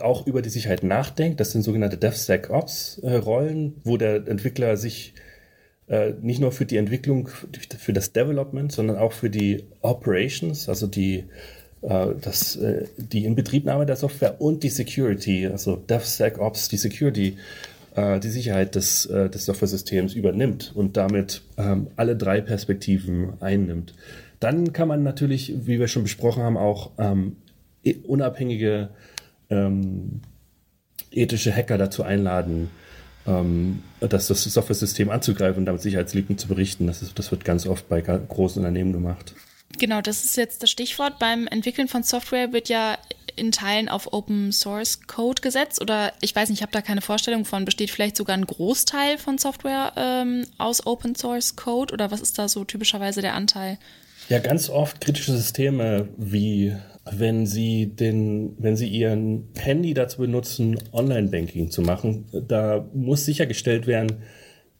auch 0.00 0.26
über 0.26 0.42
die 0.42 0.48
Sicherheit 0.48 0.82
nachdenkt. 0.82 1.40
Das 1.40 1.52
sind 1.52 1.62
sogenannte 1.62 1.96
DevSecOps-Rollen, 1.96 3.74
wo 3.84 3.96
der 3.96 4.26
Entwickler 4.26 4.76
sich 4.76 5.14
äh, 5.86 6.12
nicht 6.20 6.40
nur 6.40 6.52
für 6.52 6.66
die 6.66 6.76
Entwicklung, 6.76 7.28
für 7.78 7.92
das 7.92 8.12
Development, 8.12 8.70
sondern 8.72 8.96
auch 8.96 9.12
für 9.12 9.30
die 9.30 9.64
Operations, 9.80 10.68
also 10.68 10.86
die 10.86 11.24
äh, 11.82 12.08
das, 12.20 12.56
äh, 12.56 12.86
die 12.96 13.24
Inbetriebnahme 13.24 13.86
der 13.86 13.96
Software 13.96 14.40
und 14.40 14.62
die 14.62 14.68
Security, 14.68 15.46
also 15.46 15.76
DevSecOps, 15.76 16.68
die 16.68 16.76
Security, 16.76 17.36
äh, 17.94 18.20
die 18.20 18.28
Sicherheit 18.28 18.74
des, 18.74 19.06
äh, 19.06 19.30
des 19.30 19.44
Software-Systems 19.44 20.14
übernimmt 20.14 20.72
und 20.74 20.96
damit 20.96 21.42
ähm, 21.56 21.88
alle 21.96 22.16
drei 22.16 22.40
Perspektiven 22.40 23.34
einnimmt. 23.40 23.94
Dann 24.40 24.72
kann 24.72 24.88
man 24.88 25.02
natürlich, 25.02 25.54
wie 25.66 25.80
wir 25.80 25.88
schon 25.88 26.02
besprochen 26.02 26.42
haben, 26.42 26.56
auch 26.56 26.90
ähm, 26.98 27.36
unabhängige 28.06 28.90
ähm, 29.50 30.20
ethische 31.10 31.54
Hacker 31.54 31.78
dazu 31.78 32.02
einladen, 32.02 32.70
ähm, 33.26 33.82
das, 34.00 34.28
das 34.28 34.44
Software-System 34.44 35.10
anzugreifen 35.10 35.60
und 35.60 35.66
damit 35.66 35.82
Sicherheitslücken 35.82 36.38
zu 36.38 36.48
berichten. 36.48 36.86
Das, 36.86 37.02
ist, 37.02 37.18
das 37.18 37.30
wird 37.30 37.44
ganz 37.44 37.66
oft 37.66 37.88
bei 37.88 38.00
großen 38.00 38.60
Unternehmen 38.60 38.92
gemacht. 38.92 39.34
Genau, 39.78 40.00
das 40.00 40.24
ist 40.24 40.36
jetzt 40.36 40.62
das 40.62 40.70
Stichwort. 40.70 41.18
Beim 41.18 41.46
Entwickeln 41.46 41.88
von 41.88 42.02
Software 42.02 42.52
wird 42.52 42.68
ja 42.68 42.96
in 43.36 43.52
Teilen 43.52 43.88
auf 43.88 44.12
Open 44.12 44.50
Source 44.50 45.06
Code 45.06 45.40
gesetzt 45.40 45.80
oder 45.80 46.12
ich 46.20 46.34
weiß 46.34 46.48
nicht, 46.48 46.58
ich 46.58 46.62
habe 46.62 46.72
da 46.72 46.82
keine 46.82 47.00
Vorstellung 47.00 47.44
von. 47.44 47.64
Besteht 47.64 47.90
vielleicht 47.90 48.16
sogar 48.16 48.36
ein 48.36 48.46
Großteil 48.46 49.18
von 49.18 49.38
Software 49.38 49.92
ähm, 49.96 50.44
aus 50.56 50.86
Open 50.86 51.14
Source 51.14 51.54
Code 51.54 51.92
oder 51.92 52.10
was 52.10 52.20
ist 52.20 52.38
da 52.38 52.48
so 52.48 52.64
typischerweise 52.64 53.20
der 53.20 53.34
Anteil? 53.34 53.78
Ja, 54.28 54.40
ganz 54.40 54.68
oft 54.68 55.00
kritische 55.00 55.36
Systeme 55.36 56.08
wie 56.16 56.76
wenn 57.16 57.46
Sie 57.46 57.86
den, 57.86 58.54
wenn 58.58 58.76
Sie 58.76 58.88
Ihren 58.88 59.48
Handy 59.58 59.94
dazu 59.94 60.18
benutzen, 60.18 60.78
Online-Banking 60.92 61.70
zu 61.70 61.82
machen, 61.82 62.26
da 62.48 62.86
muss 62.94 63.24
sichergestellt 63.24 63.86
werden, 63.86 64.18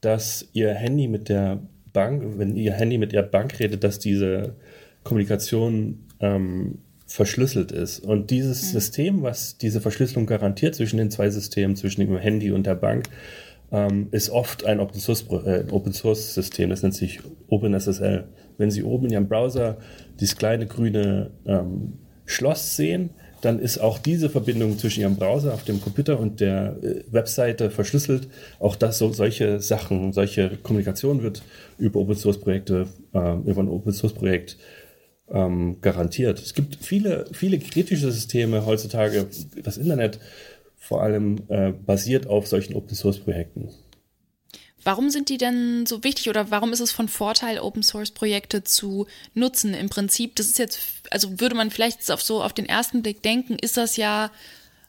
dass 0.00 0.48
Ihr 0.52 0.74
Handy 0.74 1.08
mit 1.08 1.28
der 1.28 1.60
Bank, 1.92 2.38
wenn 2.38 2.56
Ihr 2.56 2.72
Handy 2.72 2.98
mit 2.98 3.12
Ihrer 3.12 3.22
Bank 3.22 3.58
redet, 3.58 3.84
dass 3.84 3.98
diese 3.98 4.54
Kommunikation 5.04 6.06
ähm, 6.20 6.78
verschlüsselt 7.06 7.72
ist. 7.72 8.00
Und 8.00 8.30
dieses 8.30 8.62
mhm. 8.62 8.72
System, 8.78 9.22
was 9.22 9.58
diese 9.58 9.80
Verschlüsselung 9.80 10.26
garantiert 10.26 10.74
zwischen 10.74 10.98
den 10.98 11.10
zwei 11.10 11.30
Systemen, 11.30 11.76
zwischen 11.76 12.02
dem 12.02 12.16
Handy 12.18 12.52
und 12.52 12.66
der 12.66 12.74
Bank, 12.74 13.08
ähm, 13.70 14.08
ist 14.12 14.30
oft 14.30 14.64
ein 14.64 14.80
Open 14.80 15.00
Source, 15.00 15.26
äh, 15.30 15.64
Open 15.70 15.92
Source 15.92 16.34
System. 16.34 16.70
Das 16.70 16.82
nennt 16.82 16.94
sich 16.94 17.20
OpenSSL. 17.48 18.28
Wenn 18.56 18.70
Sie 18.70 18.82
oben 18.82 19.06
in 19.06 19.12
Ihrem 19.12 19.28
Browser 19.28 19.78
dieses 20.20 20.36
kleine 20.36 20.66
grüne 20.66 21.30
ähm, 21.46 21.94
Schloss 22.28 22.76
sehen, 22.76 23.10
dann 23.40 23.58
ist 23.58 23.78
auch 23.78 23.98
diese 23.98 24.28
Verbindung 24.28 24.78
zwischen 24.78 25.00
Ihrem 25.00 25.16
Browser 25.16 25.54
auf 25.54 25.64
dem 25.64 25.80
Computer 25.80 26.18
und 26.20 26.40
der 26.40 26.76
äh, 26.82 27.04
Webseite 27.10 27.70
verschlüsselt. 27.70 28.28
Auch 28.58 28.76
das, 28.76 28.98
so, 28.98 29.12
solche 29.12 29.60
Sachen, 29.60 30.12
solche 30.12 30.58
Kommunikation 30.62 31.22
wird 31.22 31.42
über 31.78 32.00
Open 32.00 32.16
Source 32.16 32.38
Projekte, 32.38 32.86
äh, 33.14 33.36
über 33.38 33.62
ein 33.62 33.68
Open 33.68 33.92
Source 33.92 34.12
Projekt 34.12 34.58
ähm, 35.30 35.78
garantiert. 35.80 36.40
Es 36.40 36.54
gibt 36.54 36.76
viele, 36.80 37.26
viele 37.32 37.58
kritische 37.58 38.10
Systeme 38.10 38.66
heutzutage. 38.66 39.26
Das 39.62 39.78
Internet 39.78 40.18
vor 40.76 41.02
allem 41.02 41.38
äh, 41.48 41.72
basiert 41.72 42.26
auf 42.26 42.46
solchen 42.46 42.74
Open 42.74 42.94
Source 42.94 43.18
Projekten. 43.18 43.70
Warum 44.84 45.10
sind 45.10 45.28
die 45.28 45.38
denn 45.38 45.86
so 45.86 46.04
wichtig 46.04 46.28
oder 46.28 46.50
warum 46.50 46.72
ist 46.72 46.80
es 46.80 46.92
von 46.92 47.08
Vorteil, 47.08 47.58
Open 47.58 47.82
Source 47.82 48.10
Projekte 48.10 48.64
zu 48.64 49.06
nutzen? 49.34 49.74
Im 49.74 49.88
Prinzip, 49.88 50.36
das 50.36 50.46
ist 50.46 50.58
jetzt, 50.58 50.80
also 51.10 51.40
würde 51.40 51.56
man 51.56 51.70
vielleicht 51.70 52.10
auf 52.10 52.22
so 52.22 52.42
auf 52.42 52.52
den 52.52 52.66
ersten 52.66 53.02
Blick 53.02 53.22
denken, 53.22 53.56
ist 53.58 53.76
das 53.76 53.96
ja 53.96 54.30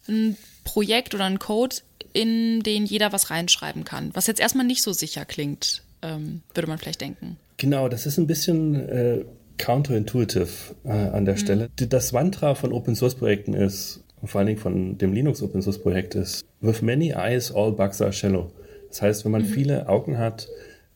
ein 0.07 0.37
Projekt 0.63 1.15
oder 1.15 1.25
ein 1.25 1.39
Code, 1.39 1.77
in 2.13 2.61
den 2.61 2.85
jeder 2.85 3.11
was 3.11 3.29
reinschreiben 3.29 3.83
kann, 3.83 4.11
was 4.13 4.27
jetzt 4.27 4.39
erstmal 4.39 4.65
nicht 4.65 4.81
so 4.81 4.93
sicher 4.93 5.25
klingt, 5.25 5.83
ähm, 6.01 6.41
würde 6.53 6.67
man 6.67 6.77
vielleicht 6.77 7.01
denken. 7.01 7.37
Genau, 7.57 7.89
das 7.89 8.05
ist 8.05 8.17
ein 8.17 8.27
bisschen 8.27 8.75
äh, 8.89 9.25
counterintuitive 9.57 10.47
äh, 10.85 10.89
an 10.89 11.25
der 11.25 11.35
mhm. 11.35 11.39
Stelle. 11.39 11.69
Das 11.75 12.11
Mantra 12.11 12.55
von 12.55 12.73
Open 12.73 12.95
Source 12.95 13.15
Projekten 13.15 13.53
ist, 13.53 14.01
vor 14.23 14.39
allen 14.39 14.47
Dingen 14.47 14.59
von 14.59 14.97
dem 14.97 15.13
Linux 15.13 15.41
Open 15.41 15.61
Source 15.61 15.79
Projekt 15.79 16.15
ist, 16.15 16.43
with 16.61 16.81
many 16.81 17.13
eyes 17.13 17.51
all 17.51 17.71
bugs 17.71 18.01
are 18.01 18.13
shallow. 18.13 18.51
Das 18.89 19.01
heißt, 19.01 19.25
wenn 19.25 19.31
man 19.31 19.43
mhm. 19.43 19.47
viele 19.47 19.89
Augen 19.89 20.17
hat, 20.17 20.47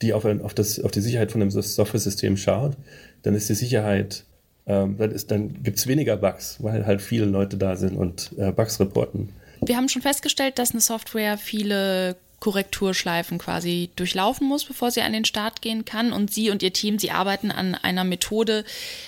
die 0.01 0.13
auf, 0.13 0.25
ein, 0.25 0.41
auf, 0.41 0.53
das, 0.53 0.79
auf 0.79 0.91
die 0.91 1.01
Sicherheit 1.01 1.32
von 1.32 1.39
dem 1.39 1.49
Software-System 1.49 2.38
schaut, 2.38 2.73
dann 3.21 3.36
ist 3.36 3.49
die 3.49 3.53
Sicherheit, 3.53 4.25
ähm, 4.65 4.97
dann, 4.97 5.15
dann 5.27 5.63
gibt 5.63 5.77
es 5.77 5.88
weniger 5.88 6.17
Bugs, 6.17 6.58
weil 6.62 6.86
halt 6.86 7.01
viele 7.01 7.25
Leute 7.25 7.58
da 7.58 7.75
sind 7.75 7.95
und 7.95 8.32
äh, 8.38 8.51
Bugs 8.51 8.79
reporten. 8.79 9.29
Wir 9.62 9.77
haben 9.77 9.88
schon 9.88 10.01
festgestellt, 10.01 10.60
dass 10.60 10.71
eine 10.71 10.82
Software 10.82 11.38
viele 11.38 12.17
Korrekturschleifen 12.43 13.38
quasi 13.38 13.89
durchlaufen 13.95 14.45
muss, 14.45 14.65
bevor 14.65 14.91
sie 14.91 15.01
an 15.01 15.13
den 15.13 15.23
Start 15.23 15.62
gehen 15.62 15.86
kann. 15.86 16.12
Und 16.12 16.34
Sie 16.34 16.49
und 16.49 16.62
Ihr 16.62 16.73
Team, 16.73 16.99
Sie 16.99 17.10
arbeiten 17.10 17.51
an 17.51 17.73
einer 17.73 18.03
Methode, 18.03 18.65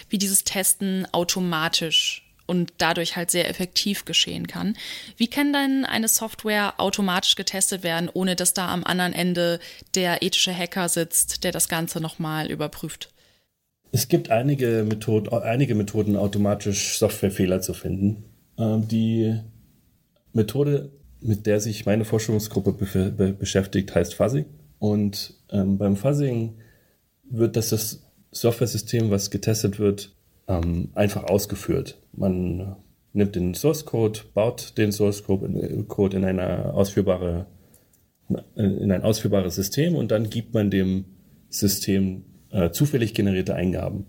wie 0.09 0.17
dieses 0.17 0.45
Testen 0.45 1.05
automatisch 1.11 2.24
und 2.47 2.73
dadurch 2.77 3.15
halt 3.15 3.31
sehr 3.31 3.49
effektiv 3.49 4.05
geschehen 4.05 4.47
kann. 4.47 4.75
Wie 5.17 5.27
kann 5.27 5.53
dann 5.53 5.85
eine 5.85 6.07
Software 6.07 6.75
automatisch 6.77 7.35
getestet 7.35 7.83
werden, 7.83 8.09
ohne 8.13 8.35
dass 8.35 8.53
da 8.53 8.69
am 8.69 8.83
anderen 8.83 9.13
Ende 9.13 9.59
der 9.95 10.21
ethische 10.21 10.55
Hacker 10.55 10.89
sitzt, 10.89 11.43
der 11.43 11.51
das 11.51 11.69
Ganze 11.69 11.99
nochmal 11.99 12.51
überprüft? 12.51 13.09
Es 13.91 14.07
gibt 14.07 14.29
einige, 14.29 14.83
Method 14.87 15.29
einige 15.31 15.73
Methoden, 15.75 16.17
automatisch 16.17 16.99
Softwarefehler 16.99 17.61
zu 17.61 17.73
finden. 17.73 18.25
Ähm, 18.57 18.87
die 18.87 19.39
Methode, 20.33 20.91
mit 21.21 21.45
der 21.45 21.59
sich 21.59 21.85
meine 21.85 22.05
Forschungsgruppe 22.05 22.73
be 22.73 23.11
be 23.11 23.33
beschäftigt, 23.33 23.95
heißt 23.95 24.13
Fuzzing. 24.13 24.45
Und 24.79 25.35
ähm, 25.49 25.77
beim 25.77 25.95
Fuzzing 25.95 26.55
wird 27.23 27.55
das, 27.55 27.69
das 27.69 28.03
Software-System, 28.31 29.11
was 29.11 29.31
getestet 29.31 29.79
wird, 29.79 30.11
ähm, 30.47 30.89
einfach 30.93 31.23
ausgeführt. 31.23 31.97
Man 32.17 32.75
nimmt 33.13 33.35
den 33.35 33.53
Source 33.53 33.85
Code, 33.85 34.19
baut 34.33 34.77
den 34.77 34.91
Source 34.91 35.23
Code 35.23 36.17
in 36.17 36.25
eine 36.25 36.73
ausführbare 36.73 37.47
in 38.55 38.91
ein 38.91 39.03
ausführbares 39.03 39.55
System 39.55 39.95
und 39.95 40.11
dann 40.11 40.29
gibt 40.29 40.53
man 40.53 40.71
dem 40.71 41.05
System 41.49 42.23
äh, 42.49 42.71
zufällig 42.71 43.13
generierte 43.13 43.55
Eingaben. 43.55 44.05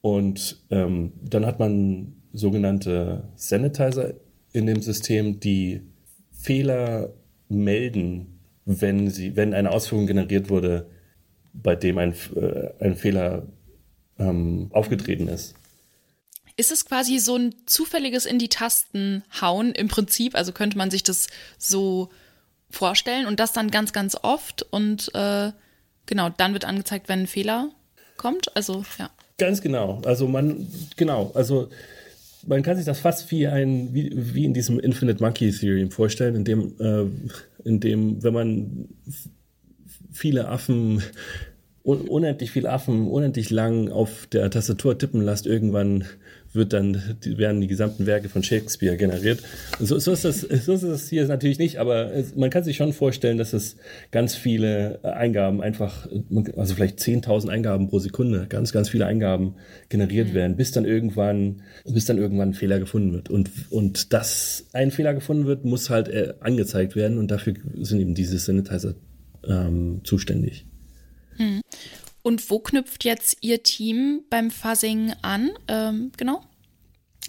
Und 0.00 0.64
ähm, 0.70 1.12
dann 1.22 1.44
hat 1.44 1.58
man 1.58 2.14
sogenannte 2.32 3.28
Sanitizer 3.36 4.14
in 4.52 4.66
dem 4.66 4.80
System, 4.80 5.40
die 5.40 5.82
Fehler 6.32 7.12
melden, 7.48 8.40
wenn 8.64 9.10
sie, 9.10 9.36
wenn 9.36 9.52
eine 9.52 9.70
Ausführung 9.70 10.06
generiert 10.06 10.48
wurde, 10.48 10.86
bei 11.52 11.76
dem 11.76 11.98
ein, 11.98 12.14
äh, 12.34 12.70
ein 12.80 12.94
Fehler 12.94 13.46
ähm, 14.18 14.68
aufgetreten 14.72 15.28
ist. 15.28 15.54
Ist 16.60 16.70
es 16.70 16.84
quasi 16.84 17.18
so 17.18 17.36
ein 17.36 17.54
zufälliges 17.64 18.26
in 18.26 18.38
die 18.38 18.50
Tasten 18.50 19.22
hauen 19.40 19.72
im 19.72 19.88
Prinzip? 19.88 20.34
Also 20.34 20.52
könnte 20.52 20.76
man 20.76 20.90
sich 20.90 21.02
das 21.02 21.28
so 21.56 22.10
vorstellen 22.68 23.24
und 23.24 23.40
das 23.40 23.52
dann 23.52 23.70
ganz, 23.70 23.94
ganz 23.94 24.14
oft 24.20 24.66
und 24.70 25.10
äh, 25.14 25.52
genau, 26.04 26.28
dann 26.28 26.52
wird 26.52 26.66
angezeigt, 26.66 27.08
wenn 27.08 27.20
ein 27.20 27.26
Fehler 27.26 27.70
kommt. 28.18 28.54
Also 28.54 28.84
ja. 28.98 29.08
Ganz 29.38 29.62
genau. 29.62 30.02
Also 30.04 30.28
man, 30.28 30.66
genau, 30.98 31.32
also 31.34 31.70
man 32.46 32.62
kann 32.62 32.76
sich 32.76 32.84
das 32.84 33.00
fast 33.00 33.30
wie 33.30 33.46
ein, 33.46 33.94
wie, 33.94 34.12
wie 34.14 34.44
in 34.44 34.52
diesem 34.52 34.78
Infinite 34.78 35.22
Monkey 35.22 35.52
Theorem 35.52 35.90
vorstellen, 35.90 36.34
in 36.34 36.44
dem, 36.44 36.74
äh, 36.78 37.06
in 37.66 37.80
dem, 37.80 38.22
wenn 38.22 38.34
man 38.34 38.88
viele 40.12 40.46
Affen 40.48 41.02
unendlich 41.82 42.50
viel 42.50 42.66
Affen 42.66 43.08
unendlich 43.08 43.48
lang 43.48 43.88
auf 43.88 44.26
der 44.26 44.50
Tastatur 44.50 44.98
tippen 44.98 45.22
lässt, 45.22 45.46
irgendwann 45.46 46.04
wird 46.52 46.72
dann, 46.72 47.00
werden 47.24 47.60
die 47.60 47.68
gesamten 47.68 48.06
Werke 48.06 48.28
von 48.28 48.42
Shakespeare 48.42 48.96
generiert. 48.96 49.40
So, 49.78 49.98
so, 49.98 50.12
ist 50.12 50.24
das, 50.24 50.40
so 50.40 50.72
ist 50.72 50.82
das 50.82 51.08
hier 51.08 51.26
natürlich 51.28 51.58
nicht, 51.58 51.78
aber 51.78 52.12
es, 52.12 52.34
man 52.34 52.50
kann 52.50 52.64
sich 52.64 52.76
schon 52.76 52.92
vorstellen, 52.92 53.38
dass 53.38 53.52
es 53.52 53.76
ganz 54.10 54.34
viele 54.34 54.98
Eingaben 55.04 55.62
einfach, 55.62 56.08
also 56.56 56.74
vielleicht 56.74 56.98
10.000 56.98 57.48
Eingaben 57.48 57.88
pro 57.88 58.00
Sekunde, 58.00 58.46
ganz, 58.48 58.72
ganz 58.72 58.88
viele 58.88 59.06
Eingaben 59.06 59.54
generiert 59.88 60.30
mhm. 60.30 60.34
werden, 60.34 60.56
bis 60.56 60.72
dann 60.72 60.84
irgendwann, 60.84 61.62
bis 61.84 62.04
dann 62.04 62.18
irgendwann 62.18 62.50
ein 62.50 62.54
Fehler 62.54 62.80
gefunden 62.80 63.12
wird. 63.12 63.30
Und, 63.30 63.50
und 63.70 64.12
dass 64.12 64.66
ein 64.72 64.90
Fehler 64.90 65.14
gefunden 65.14 65.46
wird, 65.46 65.64
muss 65.64 65.88
halt 65.88 66.08
äh, 66.08 66.34
angezeigt 66.40 66.96
werden 66.96 67.18
und 67.18 67.30
dafür 67.30 67.54
sind 67.80 68.00
eben 68.00 68.14
diese 68.14 68.38
Sanitizer 68.38 68.94
ähm, 69.46 70.00
zuständig. 70.02 70.66
Hm. 71.36 71.60
Und 72.22 72.50
wo 72.50 72.58
knüpft 72.58 73.04
jetzt 73.04 73.38
Ihr 73.40 73.62
Team 73.62 74.22
beim 74.28 74.50
Fuzzing 74.50 75.12
an? 75.22 75.50
Ähm, 75.68 76.12
genau. 76.16 76.42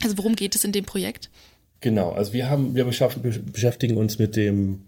Also 0.03 0.17
worum 0.17 0.35
geht 0.35 0.55
es 0.55 0.63
in 0.63 0.71
dem 0.71 0.85
Projekt? 0.85 1.29
Genau, 1.79 2.11
also 2.11 2.33
wir 2.33 2.49
haben, 2.49 2.75
wir 2.75 2.85
beschäftigen 2.85 3.97
uns 3.97 4.19
mit 4.19 4.35
dem, 4.35 4.83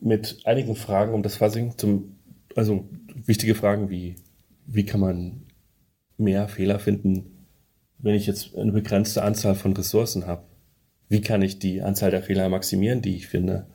mit 0.00 0.40
einigen 0.44 0.76
Fragen 0.76 1.14
um 1.14 1.22
das 1.22 1.36
Fuzzing. 1.36 1.76
Zum, 1.78 2.16
also 2.54 2.88
wichtige 3.26 3.54
Fragen 3.54 3.90
wie, 3.90 4.16
wie 4.66 4.84
kann 4.84 5.00
man 5.00 5.42
mehr 6.18 6.48
Fehler 6.48 6.78
finden, 6.78 7.46
wenn 7.98 8.14
ich 8.14 8.26
jetzt 8.26 8.54
eine 8.56 8.72
begrenzte 8.72 9.22
Anzahl 9.22 9.54
von 9.54 9.72
Ressourcen 9.72 10.26
habe? 10.26 10.44
Wie 11.08 11.20
kann 11.20 11.42
ich 11.42 11.58
die 11.58 11.82
Anzahl 11.82 12.10
der 12.10 12.22
Fehler 12.22 12.48
maximieren, 12.48 13.02
die 13.02 13.16
ich 13.16 13.28
finde? 13.28 13.66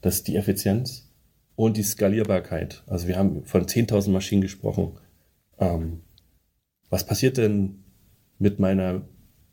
Das 0.00 0.16
ist 0.16 0.28
die 0.28 0.36
Effizienz 0.36 1.09
und 1.60 1.76
die 1.76 1.82
Skalierbarkeit. 1.82 2.82
Also 2.86 3.06
wir 3.06 3.18
haben 3.18 3.44
von 3.44 3.66
10.000 3.66 4.10
Maschinen 4.10 4.40
gesprochen. 4.40 4.92
Ähm, 5.58 6.00
was 6.88 7.04
passiert 7.04 7.36
denn 7.36 7.84
mit 8.38 8.58
meiner 8.58 9.02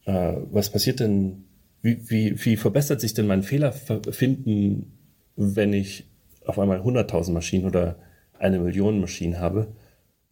äh, 0.05 0.37
was 0.51 0.71
passiert 0.71 1.01
denn, 1.01 1.43
wie, 1.81 2.09
wie, 2.09 2.45
wie 2.45 2.55
verbessert 2.55 3.01
sich 3.01 3.13
denn 3.13 3.27
mein 3.27 3.43
Fehlerfinden, 3.43 4.93
wenn 5.35 5.73
ich 5.73 6.07
auf 6.45 6.57
einmal 6.57 6.79
100.000 6.79 7.33
Maschinen 7.33 7.65
oder 7.65 7.99
eine 8.39 8.59
Million 8.59 9.01
Maschinen 9.01 9.41
habe? 9.41 9.75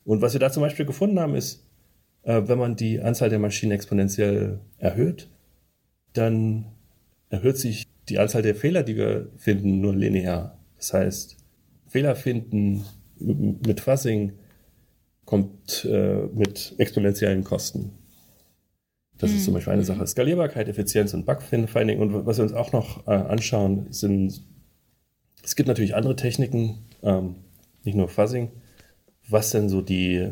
Und 0.05 0.21
was 0.21 0.31
wir 0.31 0.39
da 0.39 0.51
zum 0.51 0.63
Beispiel 0.63 0.85
gefunden 0.85 1.19
haben, 1.19 1.35
ist, 1.35 1.67
äh, 2.23 2.43
wenn 2.45 2.57
man 2.57 2.77
die 2.77 3.01
Anzahl 3.01 3.29
der 3.29 3.39
Maschinen 3.39 3.73
exponentiell 3.73 4.61
erhöht, 4.77 5.29
dann 6.13 6.67
erhöht 7.29 7.57
sich 7.57 7.85
die 8.07 8.17
Anzahl 8.17 8.43
der 8.43 8.55
Fehler, 8.55 8.83
die 8.83 8.95
wir 8.95 9.27
finden, 9.35 9.81
nur 9.81 9.93
linear. 9.93 10.57
Das 10.77 10.93
heißt, 10.93 11.35
Fehler 11.87 12.15
finden 12.15 12.85
mit 13.19 13.79
Fuzzing 13.79 14.33
kommt 15.25 15.85
äh, 15.85 16.27
mit 16.33 16.75
exponentiellen 16.77 17.43
Kosten. 17.43 17.91
Das 19.17 19.31
mhm. 19.31 19.37
ist 19.37 19.45
zum 19.45 19.53
Beispiel 19.53 19.73
eine 19.73 19.83
Sache. 19.83 20.05
Skalierbarkeit, 20.05 20.67
Effizienz 20.67 21.13
und 21.13 21.25
Bugfinding. 21.25 21.99
Und 21.99 22.25
was 22.25 22.37
wir 22.37 22.43
uns 22.43 22.53
auch 22.53 22.71
noch 22.71 23.07
äh, 23.07 23.11
anschauen, 23.11 23.87
sind, 23.91 24.43
es 25.43 25.55
gibt 25.55 25.67
natürlich 25.67 25.95
andere 25.95 26.15
Techniken, 26.15 26.79
ähm, 27.01 27.35
nicht 27.83 27.95
nur 27.95 28.07
Fuzzing, 28.07 28.51
was 29.27 29.51
denn 29.51 29.69
so 29.69 29.81
die 29.81 30.31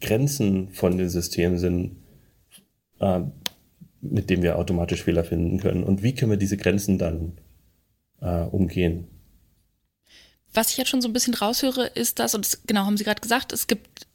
Grenzen 0.00 0.68
von 0.70 0.98
den 0.98 1.08
Systemen 1.08 1.58
sind, 1.58 1.96
äh, 3.00 3.20
mit 4.00 4.30
denen 4.30 4.42
wir 4.42 4.58
automatisch 4.58 5.04
Fehler 5.04 5.24
finden 5.24 5.58
können. 5.58 5.84
Und 5.84 6.02
wie 6.02 6.14
können 6.14 6.32
wir 6.32 6.38
diese 6.38 6.56
Grenzen 6.56 6.98
dann 6.98 7.38
äh, 8.20 8.42
umgehen? 8.42 9.06
Was 10.54 10.70
ich 10.70 10.76
jetzt 10.76 10.88
schon 10.88 11.02
so 11.02 11.08
ein 11.08 11.12
bisschen 11.12 11.34
raushöre, 11.34 11.86
ist 11.86 12.18
das, 12.18 12.34
und 12.34 12.44
das, 12.44 12.62
genau 12.66 12.84
haben 12.84 12.96
Sie 12.96 13.04
gerade 13.04 13.20
gesagt, 13.20 13.52
es 13.52 13.66
gibt 13.66 14.06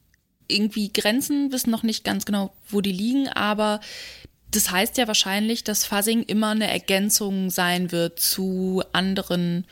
irgendwie 0.48 0.92
Grenzen, 0.94 1.52
wissen 1.52 1.72
noch 1.72 1.84
nicht 1.84 2.04
ganz 2.04 2.26
genau, 2.26 2.54
wo 2.70 2.82
die 2.82 2.92
liegen, 2.92 3.28
aber 3.28 3.82
das 4.52 4.72
heißt 4.72 4.98
ja 4.98 5.08
wahrscheinlich, 5.08 5.64
dass 5.64 5.86
Fuzzing 5.86 6.24
immer 6.24 6.52
eine 6.52 6.70
Ergänzung 6.70 7.50
sein 7.50 7.92
wird 7.92 8.20
zu 8.20 8.82
anderen 8.94 9.66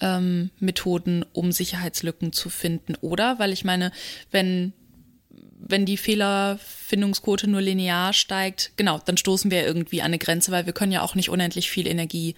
ähm, 0.00 0.50
Methoden, 0.60 1.24
um 1.32 1.50
Sicherheitslücken 1.50 2.32
zu 2.32 2.50
finden, 2.50 2.94
oder? 3.00 3.38
Weil 3.38 3.52
ich 3.52 3.64
meine, 3.64 3.90
wenn 4.30 4.72
wenn 5.60 5.84
die 5.84 5.96
Fehlerfindungsquote 5.96 7.48
nur 7.48 7.60
linear 7.60 8.12
steigt, 8.12 8.72
genau, 8.76 9.00
dann 9.04 9.16
stoßen 9.16 9.50
wir 9.50 9.66
irgendwie 9.66 10.00
an 10.00 10.06
eine 10.06 10.18
Grenze, 10.18 10.52
weil 10.52 10.66
wir 10.66 10.72
können 10.72 10.92
ja 10.92 11.02
auch 11.02 11.14
nicht 11.14 11.30
unendlich 11.30 11.68
viel 11.68 11.86
Energie 11.86 12.36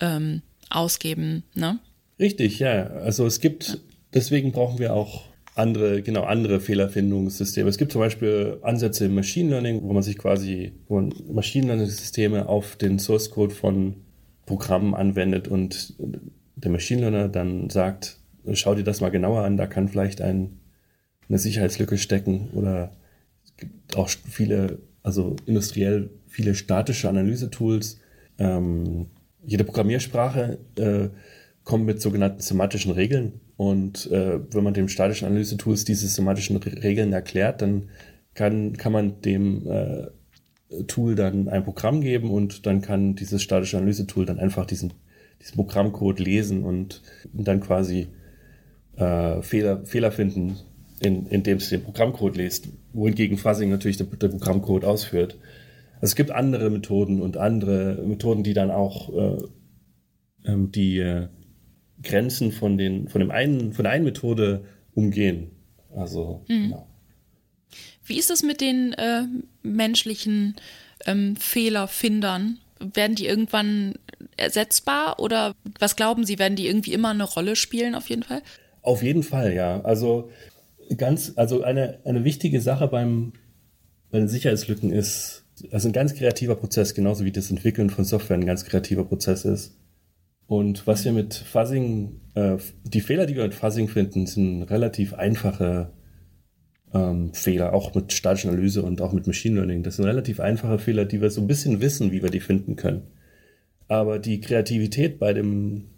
ähm, 0.00 0.42
ausgeben, 0.70 1.44
ne? 1.54 1.78
Richtig, 2.18 2.58
ja. 2.58 2.86
Also 2.86 3.26
es 3.26 3.40
gibt, 3.40 3.80
deswegen 4.14 4.52
brauchen 4.52 4.78
wir 4.78 4.94
auch 4.94 5.24
andere, 5.54 6.02
genau, 6.02 6.24
andere 6.24 6.60
Fehlerfindungssysteme. 6.60 7.68
Es 7.68 7.78
gibt 7.78 7.92
zum 7.92 8.00
Beispiel 8.00 8.58
Ansätze 8.62 9.06
im 9.06 9.14
Machine 9.14 9.50
Learning, 9.50 9.82
wo 9.82 9.92
man 9.92 10.02
sich 10.02 10.18
quasi, 10.18 10.72
wo 10.88 10.96
man 10.96 11.12
Machine 11.30 11.66
Learning 11.66 11.86
Systeme 11.86 12.48
auf 12.48 12.76
den 12.76 12.98
Source 12.98 13.30
Code 13.30 13.54
von 13.54 13.96
Programmen 14.44 14.94
anwendet 14.94 15.48
und 15.48 15.94
der 16.56 16.70
Machine 16.70 17.00
Learner 17.02 17.28
dann 17.28 17.68
sagt, 17.70 18.18
schau 18.52 18.74
dir 18.74 18.84
das 18.84 19.00
mal 19.00 19.10
genauer 19.10 19.42
an, 19.42 19.56
da 19.56 19.66
kann 19.66 19.88
vielleicht 19.88 20.20
ein, 20.20 20.60
eine 21.28 21.38
Sicherheitslücke 21.38 21.98
stecken 21.98 22.50
oder 22.52 22.92
es 23.44 23.56
gibt 23.56 23.96
auch 23.96 24.08
viele, 24.08 24.78
also 25.02 25.36
industriell 25.46 26.10
viele 26.28 26.54
statische 26.54 27.08
Analysetools. 27.08 27.98
Ähm, 28.38 29.06
jede 29.44 29.64
Programmiersprache 29.64 30.58
äh, 30.76 31.08
kommt 31.66 31.84
mit 31.84 32.00
sogenannten 32.00 32.40
semantischen 32.40 32.92
Regeln 32.92 33.40
und 33.56 34.10
äh, 34.12 34.38
wenn 34.54 34.62
man 34.62 34.72
dem 34.72 34.88
statischen 34.88 35.26
Analyse-Tools 35.26 35.84
diese 35.84 36.06
semantischen 36.06 36.56
Regeln 36.56 37.12
erklärt, 37.12 37.60
dann 37.60 37.90
kann, 38.34 38.76
kann 38.76 38.92
man 38.92 39.20
dem 39.20 39.68
äh, 39.68 40.06
Tool 40.86 41.16
dann 41.16 41.48
ein 41.48 41.64
Programm 41.64 42.00
geben 42.00 42.30
und 42.30 42.66
dann 42.66 42.82
kann 42.82 43.16
dieses 43.16 43.42
statische 43.42 43.78
Analyse-Tool 43.78 44.24
dann 44.26 44.38
einfach 44.38 44.64
diesen, 44.64 44.92
diesen 45.42 45.56
Programmcode 45.56 46.20
lesen 46.20 46.62
und 46.62 47.02
dann 47.32 47.58
quasi 47.60 48.06
äh, 48.96 49.42
Fehler, 49.42 49.84
Fehler 49.86 50.12
finden, 50.12 50.58
in, 51.00 51.26
indem 51.26 51.56
es 51.58 51.68
den 51.68 51.82
Programmcode 51.82 52.36
liest, 52.36 52.68
wohingegen 52.92 53.38
Fuzzing 53.38 53.70
natürlich 53.70 53.96
den, 53.96 54.08
den 54.08 54.30
Programmcode 54.30 54.84
ausführt. 54.84 55.36
Also 55.96 56.12
es 56.12 56.14
gibt 56.14 56.30
andere 56.30 56.70
Methoden 56.70 57.20
und 57.20 57.36
andere 57.36 58.00
Methoden, 58.06 58.44
die 58.44 58.54
dann 58.54 58.70
auch 58.70 59.12
äh, 59.12 59.38
ähm, 60.44 60.70
die 60.70 60.98
äh, 60.98 61.26
Grenzen 62.02 62.52
von, 62.52 62.78
den, 62.78 63.08
von, 63.08 63.20
dem 63.20 63.30
einen, 63.30 63.72
von 63.72 63.84
der 63.84 63.92
einen 63.92 64.04
Methode 64.04 64.64
umgehen. 64.94 65.50
Also, 65.94 66.44
mhm. 66.48 66.62
genau. 66.64 66.86
Wie 68.04 68.18
ist 68.18 68.30
es 68.30 68.42
mit 68.42 68.60
den 68.60 68.92
äh, 68.92 69.22
menschlichen 69.62 70.54
ähm, 71.06 71.36
Fehlerfindern? 71.36 72.58
Werden 72.78 73.16
die 73.16 73.26
irgendwann 73.26 73.94
ersetzbar 74.36 75.18
oder 75.18 75.54
was 75.78 75.96
glauben 75.96 76.24
Sie, 76.24 76.38
werden 76.38 76.56
die 76.56 76.66
irgendwie 76.66 76.92
immer 76.92 77.10
eine 77.10 77.24
Rolle 77.24 77.56
spielen 77.56 77.94
auf 77.94 78.08
jeden 78.08 78.22
Fall? 78.22 78.42
Auf 78.82 79.02
jeden 79.02 79.22
Fall, 79.22 79.54
ja. 79.54 79.80
Also 79.80 80.30
ganz, 80.96 81.32
also 81.36 81.62
eine, 81.62 81.98
eine 82.04 82.24
wichtige 82.24 82.60
Sache 82.60 82.86
beim, 82.86 83.32
bei 84.10 84.18
den 84.18 84.28
Sicherheitslücken 84.28 84.92
ist, 84.92 85.44
also 85.72 85.88
ein 85.88 85.92
ganz 85.92 86.14
kreativer 86.14 86.54
Prozess, 86.54 86.94
genauso 86.94 87.24
wie 87.24 87.32
das 87.32 87.50
Entwickeln 87.50 87.90
von 87.90 88.04
Software 88.04 88.36
ein 88.36 88.46
ganz 88.46 88.64
kreativer 88.64 89.04
Prozess 89.04 89.44
ist. 89.44 89.74
Und 90.46 90.86
was 90.86 91.04
wir 91.04 91.12
mit 91.12 91.34
Fuzzing, 91.34 92.20
äh, 92.34 92.56
die 92.84 93.00
Fehler, 93.00 93.26
die 93.26 93.34
wir 93.34 93.42
mit 93.44 93.54
Fuzzing 93.54 93.88
finden, 93.88 94.26
sind 94.26 94.62
relativ 94.64 95.14
einfache 95.14 95.92
ähm, 96.94 97.34
Fehler, 97.34 97.72
auch 97.72 97.94
mit 97.94 98.12
statischer 98.12 98.50
Analyse 98.50 98.82
und 98.82 99.00
auch 99.00 99.12
mit 99.12 99.26
Machine 99.26 99.56
Learning. 99.56 99.82
Das 99.82 99.96
sind 99.96 100.04
relativ 100.04 100.40
einfache 100.40 100.78
Fehler, 100.78 101.04
die 101.04 101.20
wir 101.20 101.30
so 101.30 101.40
ein 101.40 101.48
bisschen 101.48 101.80
wissen, 101.80 102.12
wie 102.12 102.22
wir 102.22 102.30
die 102.30 102.40
finden 102.40 102.76
können. 102.76 103.02
Aber 103.88 104.18
die 104.18 104.40
Kreativität 104.40 105.18
bei 105.18 105.32
dem, 105.32 105.88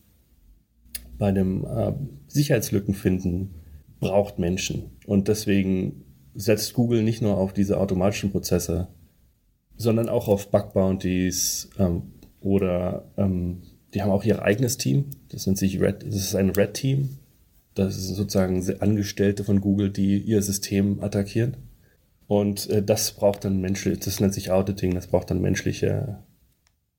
bei 1.19 1.33
dem 1.33 1.65
äh, 1.65 1.93
Sicherheitslücken 2.27 2.95
finden 2.95 3.55
braucht 4.01 4.39
Menschen. 4.39 4.97
Und 5.07 5.29
deswegen 5.29 6.05
setzt 6.35 6.75
Google 6.75 7.03
nicht 7.03 7.21
nur 7.21 7.37
auf 7.37 7.53
diese 7.53 7.79
automatischen 7.79 8.31
Prozesse, 8.31 8.89
sondern 9.77 10.09
auch 10.09 10.29
auf 10.29 10.51
Bug 10.51 10.73
Bounties 10.73 11.71
ähm, 11.79 12.13
oder 12.41 13.11
ähm, 13.17 13.63
die 13.94 14.03
haben 14.03 14.11
auch 14.11 14.24
ihr 14.24 14.42
eigenes 14.42 14.77
Team. 14.77 15.07
Das 15.31 15.46
nennt 15.46 15.59
sich 15.59 15.81
Red, 15.81 16.05
das 16.07 16.16
ist 16.16 16.35
ein 16.35 16.51
Red 16.51 16.74
Team. 16.74 17.18
Das 17.74 17.94
sind 17.94 18.16
sozusagen 18.16 18.62
Angestellte 18.81 19.44
von 19.44 19.61
Google, 19.61 19.90
die 19.90 20.18
ihr 20.18 20.42
System 20.42 21.03
attackieren. 21.03 21.57
Und 22.27 22.68
äh, 22.70 22.83
das 22.83 23.12
braucht 23.12 23.44
dann 23.44 23.61
menschliche, 23.61 23.98
das 23.98 24.20
nennt 24.20 24.35
sich 24.35 24.51
Auditing, 24.51 24.94
das 24.94 25.07
braucht 25.07 25.31
dann 25.31 25.40
menschliche 25.40 26.18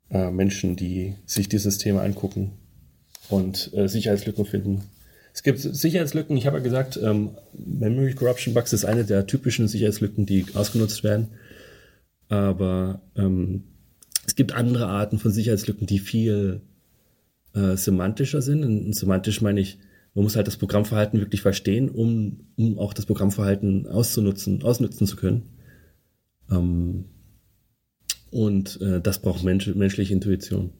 äh, 0.09 0.31
Menschen, 0.31 0.75
die 0.75 1.15
sich 1.25 1.49
die 1.49 1.59
Systeme 1.59 2.01
angucken 2.01 2.53
und 3.29 3.71
äh, 3.73 3.87
Sicherheitslücken 3.87 4.45
finden. 4.45 4.83
Es 5.33 5.43
gibt 5.43 5.59
Sicherheitslücken, 5.59 6.35
ich 6.35 6.47
habe 6.47 6.57
ja 6.57 6.63
gesagt, 6.63 6.99
ähm, 7.01 7.37
Memory 7.53 8.15
Corruption 8.15 8.53
Bugs 8.53 8.73
ist 8.73 8.85
eine 8.85 9.05
der 9.05 9.27
typischen 9.27 9.67
Sicherheitslücken, 9.67 10.25
die 10.25 10.45
ausgenutzt 10.55 11.03
werden. 11.03 11.27
Aber 12.27 13.01
ähm, 13.15 13.65
es 14.25 14.35
gibt 14.35 14.53
andere 14.53 14.87
Arten 14.87 15.19
von 15.19 15.31
Sicherheitslücken, 15.31 15.85
die 15.85 15.99
viel 15.99 16.61
äh, 17.59 17.77
semantischer 17.77 18.41
sind. 18.41 18.63
Und 18.63 18.95
semantisch 18.95 19.41
meine 19.41 19.59
ich, 19.59 19.79
man 20.13 20.23
muss 20.23 20.35
halt 20.35 20.47
das 20.47 20.57
Programmverhalten 20.57 21.19
wirklich 21.19 21.41
verstehen, 21.41 21.89
um, 21.89 22.47
um 22.55 22.79
auch 22.79 22.93
das 22.93 23.05
Programmverhalten 23.05 23.87
auszunutzen, 23.87 24.63
ausnutzen 24.63 25.07
zu 25.07 25.15
können. 25.15 25.49
Ähm, 26.49 27.05
und 28.31 28.79
äh, 28.81 29.01
das 29.01 29.21
braucht 29.21 29.43
Mensch, 29.43 29.67
menschliche 29.67 30.13
Intuition. 30.13 30.71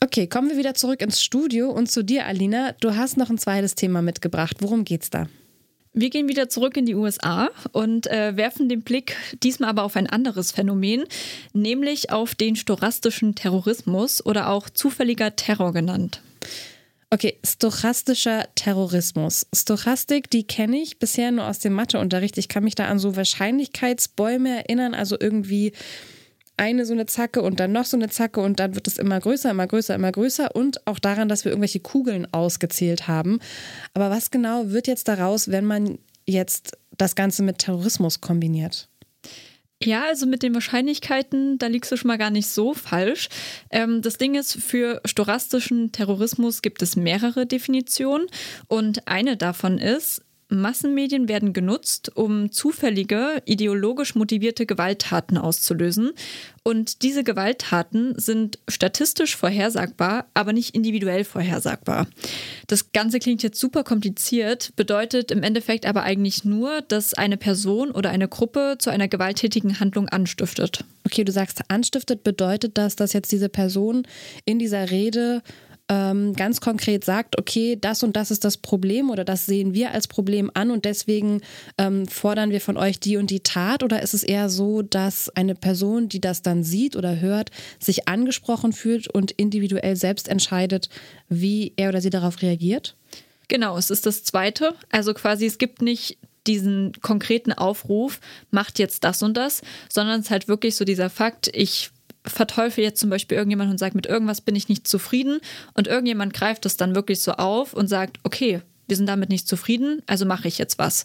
Okay, 0.00 0.26
kommen 0.26 0.48
wir 0.48 0.56
wieder 0.56 0.74
zurück 0.74 1.02
ins 1.02 1.22
Studio 1.22 1.70
und 1.70 1.90
zu 1.90 2.02
dir, 2.02 2.26
Alina. 2.26 2.72
Du 2.80 2.96
hast 2.96 3.16
noch 3.16 3.30
ein 3.30 3.38
zweites 3.38 3.74
Thema 3.74 4.02
mitgebracht. 4.02 4.56
Worum 4.60 4.84
geht's 4.84 5.10
da? 5.10 5.28
Wir 5.92 6.10
gehen 6.10 6.28
wieder 6.28 6.48
zurück 6.48 6.76
in 6.76 6.86
die 6.86 6.94
USA 6.94 7.48
und 7.72 8.06
äh, 8.06 8.36
werfen 8.36 8.68
den 8.68 8.82
Blick 8.82 9.16
diesmal 9.42 9.70
aber 9.70 9.84
auf 9.84 9.96
ein 9.96 10.06
anderes 10.06 10.52
Phänomen, 10.52 11.04
nämlich 11.52 12.10
auf 12.10 12.34
den 12.34 12.56
storastischen 12.56 13.34
Terrorismus 13.34 14.24
oder 14.24 14.50
auch 14.50 14.70
zufälliger 14.70 15.34
Terror 15.34 15.72
genannt. 15.72 16.20
Okay, 17.10 17.38
stochastischer 17.42 18.48
Terrorismus. 18.54 19.46
Stochastik, 19.54 20.28
die 20.28 20.46
kenne 20.46 20.76
ich 20.76 20.98
bisher 20.98 21.30
nur 21.32 21.46
aus 21.46 21.58
dem 21.58 21.72
Matheunterricht. 21.72 22.36
Ich 22.36 22.48
kann 22.48 22.64
mich 22.64 22.74
da 22.74 22.84
an 22.84 22.98
so 22.98 23.16
Wahrscheinlichkeitsbäume 23.16 24.58
erinnern, 24.58 24.94
also 24.94 25.16
irgendwie 25.18 25.72
eine 26.58 26.84
so 26.86 26.92
eine 26.92 27.06
Zacke 27.06 27.42
und 27.42 27.60
dann 27.60 27.72
noch 27.72 27.84
so 27.84 27.96
eine 27.96 28.08
Zacke 28.08 28.40
und 28.40 28.60
dann 28.60 28.74
wird 28.74 28.86
es 28.86 28.98
immer 28.98 29.18
größer, 29.18 29.50
immer 29.50 29.66
größer, 29.66 29.94
immer 29.94 30.12
größer 30.12 30.54
und 30.54 30.86
auch 30.86 30.98
daran, 30.98 31.28
dass 31.28 31.44
wir 31.44 31.52
irgendwelche 31.52 31.80
Kugeln 31.80 32.26
ausgezählt 32.32 33.08
haben. 33.08 33.38
Aber 33.94 34.10
was 34.10 34.30
genau 34.30 34.70
wird 34.70 34.86
jetzt 34.86 35.08
daraus, 35.08 35.50
wenn 35.50 35.64
man 35.64 35.98
jetzt 36.26 36.76
das 36.96 37.14
Ganze 37.14 37.42
mit 37.42 37.58
Terrorismus 37.58 38.20
kombiniert? 38.20 38.88
Ja, 39.82 40.06
also 40.06 40.26
mit 40.26 40.42
den 40.42 40.54
Wahrscheinlichkeiten, 40.54 41.56
da 41.58 41.68
liegst 41.68 41.92
du 41.92 41.96
schon 41.96 42.08
mal 42.08 42.18
gar 42.18 42.30
nicht 42.30 42.48
so 42.48 42.74
falsch. 42.74 43.28
Ähm, 43.70 44.02
das 44.02 44.18
Ding 44.18 44.34
ist, 44.34 44.54
für 44.54 45.00
storastischen 45.04 45.92
Terrorismus 45.92 46.62
gibt 46.62 46.82
es 46.82 46.96
mehrere 46.96 47.46
Definitionen 47.46 48.26
und 48.66 49.06
eine 49.06 49.36
davon 49.36 49.78
ist, 49.78 50.22
Massenmedien 50.48 51.28
werden 51.28 51.52
genutzt, 51.52 52.10
um 52.14 52.50
zufällige, 52.50 53.42
ideologisch 53.44 54.14
motivierte 54.14 54.64
Gewalttaten 54.64 55.36
auszulösen. 55.36 56.12
Und 56.62 57.02
diese 57.02 57.22
Gewalttaten 57.22 58.18
sind 58.18 58.58
statistisch 58.68 59.36
vorhersagbar, 59.36 60.26
aber 60.34 60.52
nicht 60.52 60.74
individuell 60.74 61.24
vorhersagbar. 61.24 62.06
Das 62.66 62.92
Ganze 62.92 63.18
klingt 63.18 63.42
jetzt 63.42 63.60
super 63.60 63.84
kompliziert, 63.84 64.72
bedeutet 64.76 65.30
im 65.30 65.42
Endeffekt 65.42 65.86
aber 65.86 66.02
eigentlich 66.02 66.44
nur, 66.44 66.82
dass 66.82 67.14
eine 67.14 67.36
Person 67.36 67.90
oder 67.90 68.10
eine 68.10 68.28
Gruppe 68.28 68.76
zu 68.78 68.90
einer 68.90 69.08
gewalttätigen 69.08 69.80
Handlung 69.80 70.08
anstiftet. 70.08 70.84
Okay, 71.04 71.24
du 71.24 71.32
sagst 71.32 71.62
anstiftet, 71.68 72.22
bedeutet 72.22 72.76
das, 72.76 72.96
dass 72.96 73.12
jetzt 73.12 73.32
diese 73.32 73.48
Person 73.48 74.06
in 74.44 74.58
dieser 74.58 74.90
Rede 74.90 75.42
ähm, 75.88 76.34
ganz 76.34 76.60
konkret 76.60 77.04
sagt, 77.04 77.38
okay, 77.38 77.76
das 77.80 78.02
und 78.02 78.16
das 78.16 78.30
ist 78.30 78.44
das 78.44 78.56
Problem 78.56 79.10
oder 79.10 79.24
das 79.24 79.46
sehen 79.46 79.74
wir 79.74 79.92
als 79.92 80.06
Problem 80.06 80.50
an 80.54 80.70
und 80.70 80.84
deswegen 80.84 81.40
ähm, 81.78 82.06
fordern 82.06 82.50
wir 82.50 82.60
von 82.60 82.76
euch 82.76 83.00
die 83.00 83.16
und 83.16 83.30
die 83.30 83.40
Tat? 83.40 83.82
Oder 83.82 84.02
ist 84.02 84.14
es 84.14 84.22
eher 84.22 84.48
so, 84.50 84.82
dass 84.82 85.28
eine 85.30 85.54
Person, 85.54 86.08
die 86.08 86.20
das 86.20 86.42
dann 86.42 86.62
sieht 86.62 86.96
oder 86.96 87.20
hört, 87.20 87.50
sich 87.78 88.08
angesprochen 88.08 88.72
fühlt 88.72 89.08
und 89.08 89.30
individuell 89.32 89.96
selbst 89.96 90.28
entscheidet, 90.28 90.88
wie 91.28 91.72
er 91.76 91.88
oder 91.88 92.00
sie 92.00 92.10
darauf 92.10 92.42
reagiert? 92.42 92.96
Genau, 93.48 93.78
es 93.78 93.90
ist 93.90 94.04
das 94.04 94.24
Zweite. 94.24 94.74
Also 94.90 95.14
quasi, 95.14 95.46
es 95.46 95.56
gibt 95.56 95.80
nicht 95.80 96.18
diesen 96.46 96.92
konkreten 97.00 97.52
Aufruf, 97.52 98.20
macht 98.50 98.78
jetzt 98.78 99.04
das 99.04 99.22
und 99.22 99.36
das, 99.36 99.62
sondern 99.88 100.20
es 100.20 100.26
ist 100.26 100.30
halt 100.30 100.48
wirklich 100.48 100.76
so 100.76 100.84
dieser 100.84 101.10
Fakt, 101.10 101.50
ich 101.52 101.90
verteufel 102.28 102.84
jetzt 102.84 103.00
zum 103.00 103.10
Beispiel 103.10 103.36
irgendjemand 103.36 103.70
und 103.70 103.78
sage, 103.78 103.96
mit 103.96 104.06
irgendwas 104.06 104.40
bin 104.40 104.56
ich 104.56 104.68
nicht 104.68 104.86
zufrieden 104.86 105.40
und 105.74 105.86
irgendjemand 105.86 106.32
greift 106.32 106.64
das 106.64 106.76
dann 106.76 106.94
wirklich 106.94 107.20
so 107.20 107.32
auf 107.32 107.74
und 107.74 107.88
sagt, 107.88 108.18
okay, 108.24 108.62
wir 108.86 108.96
sind 108.96 109.06
damit 109.06 109.28
nicht 109.28 109.46
zufrieden, 109.46 110.02
also 110.06 110.24
mache 110.24 110.48
ich 110.48 110.58
jetzt 110.58 110.78
was. 110.78 111.04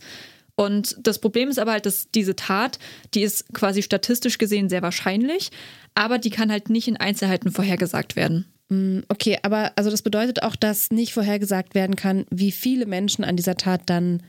Und 0.56 0.96
das 1.02 1.20
Problem 1.20 1.50
ist 1.50 1.58
aber 1.60 1.72
halt, 1.72 1.86
dass 1.86 2.10
diese 2.12 2.36
Tat, 2.36 2.78
die 3.14 3.24
ist 3.24 3.54
quasi 3.54 3.82
statistisch 3.82 4.38
gesehen 4.38 4.70
sehr 4.70 4.82
wahrscheinlich, 4.82 5.52
aber 5.96 6.20
die 6.20 6.30
kann 6.30 6.52
halt 6.52 6.70
nicht 6.70 6.88
in 6.88 6.98
Einzelheiten 6.98 7.52
vorhergesagt 7.52 8.16
werden. 8.16 8.46
Mm, 8.70 9.00
okay, 9.10 9.40
aber 9.42 9.72
also 9.76 9.90
das 9.90 10.04
bedeutet 10.04 10.44
auch, 10.44 10.56
dass 10.56 10.92
nicht 10.92 11.14
vorhergesagt 11.14 11.76
werden 11.76 11.96
kann, 11.96 12.26
wie 12.30 12.52
viele 12.52 12.86
Menschen 12.86 13.24
an 13.24 13.36
dieser 13.36 13.56
Tat 13.56 13.82
dann 13.88 14.22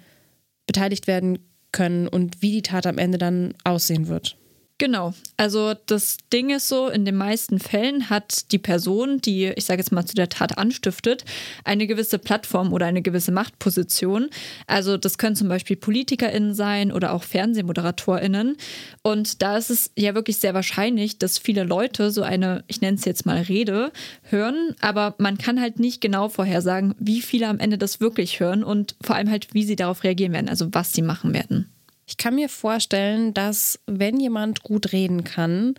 beteiligt 0.66 1.06
werden 1.06 1.38
können 1.72 2.08
und 2.08 2.40
wie 2.40 2.52
die 2.52 2.62
Tat 2.62 2.86
am 2.86 2.98
Ende 2.98 3.18
dann 3.18 3.54
aussehen 3.64 4.08
wird. 4.08 4.36
Genau. 4.78 5.14
Also 5.36 5.74
das 5.86 6.16
Ding 6.32 6.50
ist 6.50 6.68
so, 6.68 6.88
in 6.88 7.04
den 7.04 7.14
meisten 7.14 7.60
Fällen 7.60 8.10
hat 8.10 8.50
die 8.50 8.58
Person, 8.58 9.20
die, 9.20 9.46
ich 9.54 9.66
sage 9.66 9.80
jetzt 9.80 9.92
mal, 9.92 10.04
zu 10.04 10.16
der 10.16 10.28
Tat 10.28 10.58
anstiftet, 10.58 11.24
eine 11.62 11.86
gewisse 11.86 12.18
Plattform 12.18 12.72
oder 12.72 12.86
eine 12.86 13.00
gewisse 13.00 13.30
Machtposition. 13.30 14.30
Also 14.66 14.96
das 14.96 15.16
können 15.16 15.36
zum 15.36 15.48
Beispiel 15.48 15.76
PolitikerInnen 15.76 16.54
sein 16.54 16.90
oder 16.90 17.12
auch 17.12 17.22
FernsehmoderatorInnen. 17.22 18.56
Und 19.02 19.42
da 19.42 19.56
ist 19.56 19.70
es 19.70 19.92
ja 19.96 20.16
wirklich 20.16 20.38
sehr 20.38 20.54
wahrscheinlich, 20.54 21.18
dass 21.18 21.38
viele 21.38 21.62
Leute 21.62 22.10
so 22.10 22.22
eine, 22.22 22.64
ich 22.66 22.80
nenne 22.80 22.96
es 22.96 23.04
jetzt 23.04 23.26
mal 23.26 23.42
Rede, 23.42 23.92
hören, 24.22 24.74
aber 24.80 25.14
man 25.18 25.38
kann 25.38 25.60
halt 25.60 25.78
nicht 25.78 26.00
genau 26.00 26.28
vorhersagen, 26.28 26.96
wie 26.98 27.22
viele 27.22 27.46
am 27.46 27.60
Ende 27.60 27.78
das 27.78 28.00
wirklich 28.00 28.40
hören 28.40 28.64
und 28.64 28.96
vor 29.00 29.14
allem 29.14 29.30
halt, 29.30 29.54
wie 29.54 29.62
sie 29.62 29.76
darauf 29.76 30.02
reagieren 30.02 30.32
werden, 30.32 30.48
also 30.48 30.66
was 30.72 30.92
sie 30.92 31.02
machen 31.02 31.32
werden. 31.32 31.73
Ich 32.06 32.16
kann 32.16 32.34
mir 32.34 32.48
vorstellen, 32.48 33.34
dass 33.34 33.78
wenn 33.86 34.20
jemand 34.20 34.62
gut 34.62 34.92
reden 34.92 35.24
kann, 35.24 35.74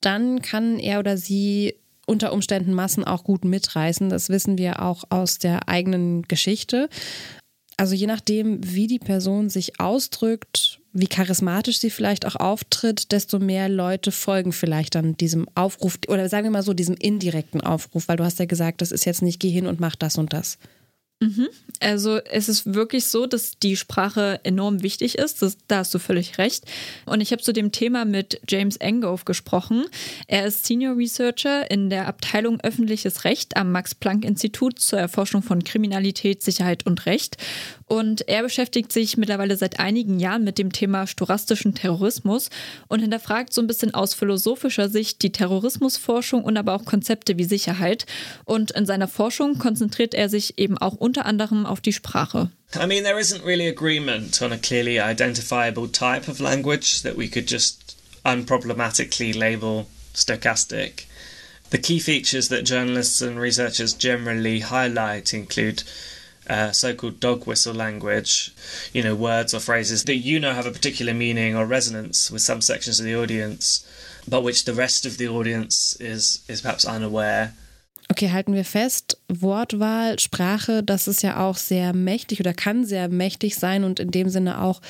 dann 0.00 0.42
kann 0.42 0.78
er 0.78 0.98
oder 0.98 1.16
sie 1.16 1.74
unter 2.06 2.32
Umständen 2.32 2.74
Massen 2.74 3.04
auch 3.04 3.24
gut 3.24 3.44
mitreißen. 3.44 4.08
Das 4.08 4.28
wissen 4.28 4.58
wir 4.58 4.82
auch 4.82 5.04
aus 5.10 5.38
der 5.38 5.68
eigenen 5.68 6.22
Geschichte. 6.22 6.88
Also 7.76 7.94
je 7.94 8.06
nachdem, 8.06 8.60
wie 8.62 8.86
die 8.86 8.98
Person 8.98 9.48
sich 9.48 9.80
ausdrückt, 9.80 10.80
wie 10.92 11.06
charismatisch 11.06 11.78
sie 11.78 11.90
vielleicht 11.90 12.26
auch 12.26 12.36
auftritt, 12.36 13.12
desto 13.12 13.38
mehr 13.38 13.68
Leute 13.68 14.12
folgen 14.12 14.52
vielleicht 14.52 14.94
dann 14.94 15.16
diesem 15.16 15.46
Aufruf 15.54 15.98
oder 16.08 16.28
sagen 16.28 16.44
wir 16.44 16.50
mal 16.50 16.62
so, 16.62 16.74
diesem 16.74 16.96
indirekten 16.96 17.60
Aufruf, 17.62 18.08
weil 18.08 18.18
du 18.18 18.24
hast 18.24 18.38
ja 18.38 18.44
gesagt, 18.44 18.82
das 18.82 18.92
ist 18.92 19.06
jetzt 19.06 19.22
nicht, 19.22 19.40
geh 19.40 19.50
hin 19.50 19.66
und 19.66 19.80
mach 19.80 19.96
das 19.96 20.18
und 20.18 20.32
das. 20.32 20.58
Mhm. 21.22 21.48
Also 21.78 22.18
es 22.18 22.48
ist 22.48 22.74
wirklich 22.74 23.06
so, 23.06 23.26
dass 23.26 23.58
die 23.58 23.76
Sprache 23.76 24.40
enorm 24.44 24.82
wichtig 24.82 25.18
ist. 25.18 25.42
Das, 25.42 25.56
da 25.66 25.78
hast 25.78 25.92
du 25.94 25.98
völlig 25.98 26.38
recht. 26.38 26.64
Und 27.06 27.20
ich 27.20 27.32
habe 27.32 27.42
zu 27.42 27.52
dem 27.52 27.72
Thema 27.72 28.04
mit 28.04 28.40
James 28.48 28.76
Engove 28.76 29.24
gesprochen. 29.24 29.84
Er 30.28 30.46
ist 30.46 30.64
Senior 30.64 30.96
Researcher 30.96 31.70
in 31.70 31.90
der 31.90 32.06
Abteilung 32.06 32.60
Öffentliches 32.60 33.24
Recht 33.24 33.56
am 33.56 33.72
Max-Planck-Institut 33.72 34.78
zur 34.78 34.98
Erforschung 34.98 35.42
von 35.42 35.64
Kriminalität, 35.64 36.42
Sicherheit 36.42 36.86
und 36.86 37.06
Recht. 37.06 37.36
Und 37.86 38.26
er 38.26 38.42
beschäftigt 38.42 38.90
sich 38.90 39.18
mittlerweile 39.18 39.56
seit 39.56 39.78
einigen 39.78 40.18
Jahren 40.18 40.44
mit 40.44 40.56
dem 40.56 40.72
Thema 40.72 41.06
storastischen 41.06 41.74
Terrorismus 41.74 42.48
und 42.88 43.00
hinterfragt 43.00 43.52
so 43.52 43.60
ein 43.60 43.66
bisschen 43.66 43.92
aus 43.92 44.14
philosophischer 44.14 44.88
Sicht 44.88 45.22
die 45.22 45.30
Terrorismusforschung 45.32 46.42
und 46.42 46.56
aber 46.56 46.74
auch 46.74 46.86
Konzepte 46.86 47.36
wie 47.36 47.44
Sicherheit. 47.44 48.06
Und 48.46 48.70
in 48.70 48.86
seiner 48.86 49.08
Forschung 49.08 49.58
konzentriert 49.58 50.14
er 50.14 50.30
sich 50.30 50.58
eben 50.58 50.78
auch 50.78 50.94
unter 51.12 51.26
anderem 51.26 51.66
auf 51.66 51.80
die 51.80 51.92
Sprache. 51.92 52.50
I 52.74 52.86
mean, 52.86 53.04
there 53.04 53.18
isn't 53.18 53.44
really 53.44 53.68
agreement 53.68 54.40
on 54.40 54.52
a 54.52 54.58
clearly 54.58 54.98
identifiable 54.98 55.88
type 55.88 56.26
of 56.26 56.40
language 56.40 57.02
that 57.02 57.16
we 57.16 57.28
could 57.28 57.46
just 57.46 57.96
unproblematically 58.24 59.36
label 59.36 59.88
stochastic. 60.14 61.04
The 61.68 61.78
key 61.78 62.00
features 62.00 62.48
that 62.48 62.64
journalists 62.64 63.20
and 63.20 63.38
researchers 63.38 63.92
generally 63.92 64.60
highlight 64.60 65.34
include 65.34 65.82
uh, 66.48 66.72
so-called 66.72 67.20
dog 67.20 67.46
whistle 67.46 67.74
language, 67.74 68.52
you 68.92 69.02
know, 69.02 69.14
words 69.14 69.54
or 69.54 69.60
phrases 69.60 70.04
that 70.04 70.16
you 70.16 70.40
know 70.40 70.54
have 70.54 70.66
a 70.66 70.72
particular 70.72 71.14
meaning 71.14 71.54
or 71.54 71.66
resonance 71.66 72.30
with 72.30 72.42
some 72.42 72.60
sections 72.60 72.98
of 72.98 73.06
the 73.06 73.14
audience, 73.14 73.86
but 74.26 74.42
which 74.42 74.64
the 74.64 74.74
rest 74.74 75.04
of 75.04 75.18
the 75.18 75.28
audience 75.28 75.96
is 76.00 76.42
is 76.48 76.62
perhaps 76.62 76.86
unaware. 76.86 77.54
Okay, 78.12 78.30
halten 78.30 78.52
wir 78.52 78.66
fest, 78.66 79.22
Wortwahl, 79.30 80.18
Sprache, 80.18 80.82
das 80.82 81.08
ist 81.08 81.22
ja 81.22 81.42
auch 81.42 81.56
sehr 81.56 81.94
mächtig 81.94 82.40
oder 82.40 82.52
kann 82.52 82.84
sehr 82.84 83.08
mächtig 83.08 83.56
sein 83.56 83.84
und 83.84 84.00
in 84.00 84.10
dem 84.10 84.28
Sinne 84.28 84.60
auch 84.60 84.82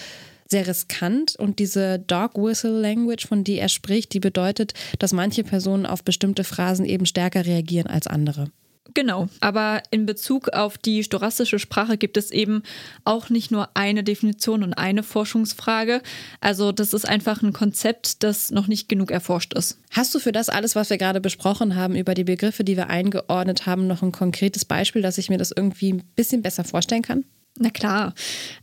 sehr 0.51 0.67
riskant. 0.67 1.37
Und 1.37 1.61
diese 1.61 2.01
Dog 2.01 2.35
Whistle 2.35 2.81
Language, 2.81 3.29
von 3.29 3.45
der 3.45 3.61
er 3.61 3.69
spricht, 3.69 4.13
die 4.13 4.19
bedeutet, 4.19 4.75
dass 4.99 5.13
manche 5.13 5.45
Personen 5.45 5.87
auf 5.87 6.03
bestimmte 6.03 6.43
Phrasen 6.43 6.85
eben 6.85 7.07
stärker 7.07 7.47
reagieren 7.47 7.87
als 7.87 8.09
andere. 8.09 8.51
Genau, 8.95 9.29
aber 9.41 9.83
in 9.91 10.05
Bezug 10.07 10.49
auf 10.51 10.77
die 10.77 11.03
storastische 11.03 11.59
Sprache 11.59 11.97
gibt 11.97 12.17
es 12.17 12.31
eben 12.31 12.63
auch 13.05 13.31
nicht 13.31 13.51
nur 13.51 13.71
eine 13.75 14.05
Definition 14.05 14.63
und 14.63 14.75
eine 14.75 15.03
Forschungsfrage. 15.03 16.03
Also 16.41 16.73
das 16.73 16.93
ist 16.93 17.09
einfach 17.09 17.43
ein 17.43 17.53
Konzept, 17.53 18.23
das 18.23 18.51
noch 18.51 18.67
nicht 18.67 18.89
genug 18.89 19.11
erforscht 19.11 19.55
ist. 19.55 19.79
Hast 19.91 20.15
du 20.15 20.19
für 20.19 20.33
das 20.33 20.49
alles, 20.49 20.75
was 20.75 20.91
wir 20.91 20.99
gerade 20.99 21.21
besprochen 21.21 21.75
haben, 21.75 21.97
über 21.97 22.15
die 22.15 22.25
Begriffe, 22.25 22.65
die 22.65 22.77
wir 22.77 22.91
eingeordnet 22.91 23.67
haben, 23.67 23.87
noch 23.87 24.03
ein 24.03 24.13
konkretes 24.13 24.65
Beispiel, 24.65 25.01
dass 25.01 25.19
ich 25.19 25.31
mir 25.31 25.39
das 25.39 25.53
irgendwie 25.53 25.93
ein 25.93 26.03
bisschen 26.15 26.43
besser 26.43 26.65
vorstellen 26.65 27.03
kann? 27.03 27.25
Na 27.59 27.69
klar. 27.69 28.15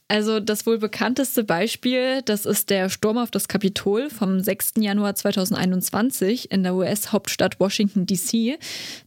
Also 0.08 0.40
das 0.40 0.66
wohl 0.66 0.80
bekannteste 0.80 1.44
Beispiel, 1.44 2.24
das 2.24 2.48
ist 2.48 2.72
der 2.72 2.90
Sturm 2.90 3.20
auf 3.20 3.30
das 3.30 3.48
Kapitol 3.48 4.10
vom 4.10 4.40
6. 4.40 4.74
Januar 4.78 5.14
2021 5.14 6.52
in 6.52 6.64
der 6.64 6.74
US-Hauptstadt 6.74 7.60
Washington, 7.60 8.08
D.C. 8.08 8.58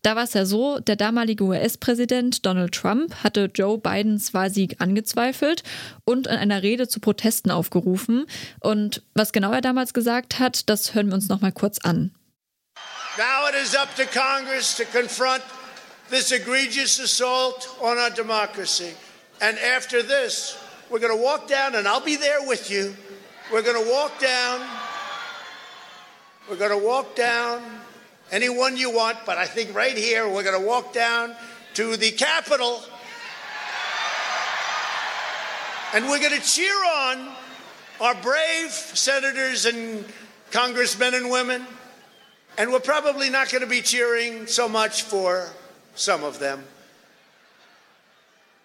Da 0.02 0.14
war 0.14 0.22
es 0.22 0.34
ja 0.34 0.46
so, 0.46 0.78
der 0.78 0.94
damalige 0.94 1.42
US-Präsident 1.42 2.46
Donald 2.46 2.72
Trump 2.72 3.24
hatte 3.24 3.50
Joe 3.52 3.76
Bidens 3.76 4.32
Wahlsieg 4.32 4.76
angezweifelt 4.78 5.64
und 6.04 6.28
in 6.28 6.36
einer 6.36 6.62
Rede 6.62 6.86
zu 6.86 7.00
Protesten 7.00 7.50
aufgerufen. 7.50 8.26
Und 8.60 9.02
was 9.14 9.32
genau 9.32 9.50
er 9.50 9.62
damals 9.62 9.92
gesagt 9.92 10.38
hat, 10.38 10.68
das 10.68 10.94
hören 10.94 11.08
wir 11.08 11.14
uns 11.14 11.28
noch 11.28 11.40
mal 11.40 11.52
kurz 11.52 11.78
an. 11.78 12.14
Now 13.18 13.48
it 13.48 13.60
is 13.60 13.74
up 13.74 13.94
to 13.96 14.04
Congress 14.04 14.76
to 14.76 14.84
confront 14.84 15.42
this 16.10 16.30
egregious 16.30 17.00
assault 17.00 17.68
on 17.80 17.98
our 17.98 18.10
democracy. 18.10 18.94
And 19.42 19.58
after 19.58 20.04
this, 20.04 20.56
we're 20.88 21.00
going 21.00 21.16
to 21.16 21.20
walk 21.20 21.48
down, 21.48 21.74
and 21.74 21.88
I'll 21.88 22.00
be 22.00 22.14
there 22.14 22.46
with 22.46 22.70
you. 22.70 22.94
We're 23.52 23.62
going 23.62 23.84
to 23.84 23.90
walk 23.90 24.20
down. 24.20 24.64
We're 26.48 26.56
going 26.56 26.70
to 26.70 26.86
walk 26.86 27.16
down 27.16 27.60
anyone 28.30 28.76
you 28.76 28.94
want, 28.94 29.18
but 29.26 29.38
I 29.38 29.46
think 29.46 29.74
right 29.74 29.96
here, 29.96 30.28
we're 30.28 30.44
going 30.44 30.60
to 30.60 30.64
walk 30.64 30.92
down 30.92 31.34
to 31.74 31.96
the 31.96 32.12
Capitol. 32.12 32.84
And 35.92 36.04
we're 36.04 36.20
going 36.20 36.40
to 36.40 36.46
cheer 36.46 36.72
on 36.72 37.28
our 38.00 38.14
brave 38.14 38.70
senators 38.70 39.66
and 39.66 40.04
congressmen 40.52 41.14
and 41.14 41.28
women. 41.28 41.66
And 42.58 42.70
we're 42.70 42.78
probably 42.78 43.28
not 43.28 43.50
going 43.50 43.64
to 43.64 43.68
be 43.68 43.82
cheering 43.82 44.46
so 44.46 44.68
much 44.68 45.02
for 45.02 45.48
some 45.96 46.22
of 46.22 46.38
them 46.38 46.62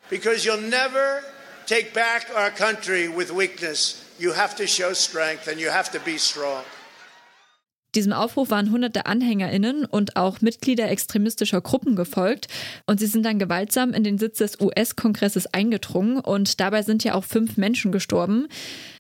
because 0.10 0.46
you'll 0.46 0.70
never 0.70 1.22
take 1.66 1.94
back 1.94 2.28
our 2.36 2.50
country 2.50 3.08
with 3.08 3.32
weakness. 3.32 4.04
you 4.20 4.36
have 4.36 4.56
to 4.56 4.68
show 4.68 4.94
strength 4.94 5.48
and 5.48 5.60
you 5.60 5.70
have 5.72 5.92
to 5.92 6.00
be 6.00 6.18
strong. 6.18 6.64
Diesem 7.96 8.14
Aufruf 8.14 8.52
waren 8.52 8.70
hunderte 8.70 9.08
AnhängerInnen 9.08 9.86
und 9.86 10.18
auch 10.18 10.42
Mitglieder 10.42 10.90
extremistischer 10.92 11.62
Gruppen 11.62 11.96
gefolgt 11.96 12.48
und 12.86 13.00
sie 13.00 13.08
sind 13.08 13.26
dann 13.26 13.40
gewaltsam 13.40 13.94
in 13.94 14.04
den 14.04 14.20
Sitz 14.20 14.38
des 14.38 14.60
US-Kongresses 14.60 15.48
eingedrungen 15.48 16.20
und 16.20 16.60
dabei 16.60 16.84
sind 16.84 17.04
ja 17.04 17.16
auch 17.16 17.24
fünf 17.24 17.58
Menschen 17.58 17.92
gestorben. 17.92 18.50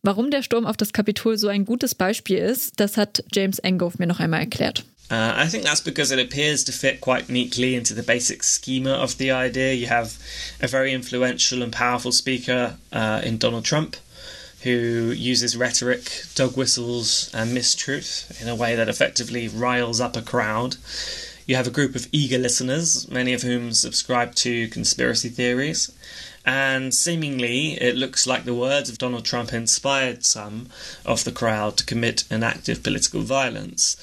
Warum 0.01 0.31
der 0.31 0.41
Sturm 0.41 0.65
auf 0.65 0.77
das 0.77 0.93
Kapitol 0.93 1.37
so 1.37 1.47
ein 1.47 1.65
gutes 1.65 1.93
Beispiel 1.93 2.37
ist, 2.37 2.79
das 2.79 2.97
hat 2.97 3.23
James 3.31 3.59
Engove 3.59 3.99
mir 3.99 4.07
noch 4.07 4.19
einmal 4.19 4.39
erklärt. 4.39 4.83
Uh, 5.09 5.33
I 5.37 5.47
think 5.47 5.63
that's 5.63 5.79
because 5.81 6.11
it 6.11 6.19
appears 6.19 6.63
to 6.65 6.71
fit 6.73 6.99
quite 6.99 7.29
neatly 7.29 7.75
into 7.75 7.93
the 7.93 8.03
basic 8.03 8.43
schema 8.43 8.91
of 8.91 9.17
the 9.17 9.31
idea. 9.31 9.73
You 9.73 9.87
have 9.87 10.17
a 10.59 10.67
very 10.67 10.91
influential 10.91 11.63
and 11.63 11.71
powerful 11.71 12.11
speaker 12.11 12.77
uh, 12.91 13.21
in 13.23 13.37
Donald 13.37 13.63
Trump. 13.63 13.95
who 14.61 15.11
uses 15.15 15.55
rhetoric, 15.55 16.23
dog 16.35 16.57
whistles, 16.57 17.31
and 17.33 17.55
mistruth 17.55 18.41
in 18.41 18.49
a 18.49 18.55
way 18.55 18.75
that 18.75 18.89
effectively 18.89 19.47
riles 19.47 20.01
up 20.01 20.17
a 20.17 20.21
crowd. 20.21 20.75
You 21.45 21.55
have 21.55 21.67
a 21.67 21.71
group 21.71 21.95
of 21.95 22.07
eager 22.11 22.37
listeners, 22.37 23.09
many 23.09 23.33
of 23.33 23.43
whom 23.43 23.71
subscribe 23.71 24.35
to 24.35 24.67
conspiracy 24.67 25.29
theories. 25.29 25.91
And 26.43 26.93
seemingly, 26.93 27.73
it 27.81 27.95
looks 27.95 28.25
like 28.25 28.45
the 28.45 28.53
words 28.53 28.89
of 28.89 28.97
Donald 28.97 29.25
Trump 29.25 29.53
inspired 29.53 30.25
some 30.25 30.69
of 31.05 31.23
the 31.23 31.31
crowd 31.31 31.77
to 31.77 31.85
commit 31.85 32.23
an 32.29 32.43
act 32.43 32.67
of 32.69 32.83
political 32.83 33.21
violence. 33.21 33.95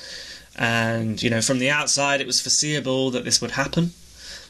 And, 0.57 1.23
you 1.23 1.31
know, 1.31 1.41
from 1.41 1.59
the 1.59 1.71
outside, 1.71 2.21
it 2.21 2.27
was 2.27 2.41
foreseeable 2.41 3.11
that 3.11 3.25
this 3.25 3.41
would 3.41 3.53
happen, 3.53 3.93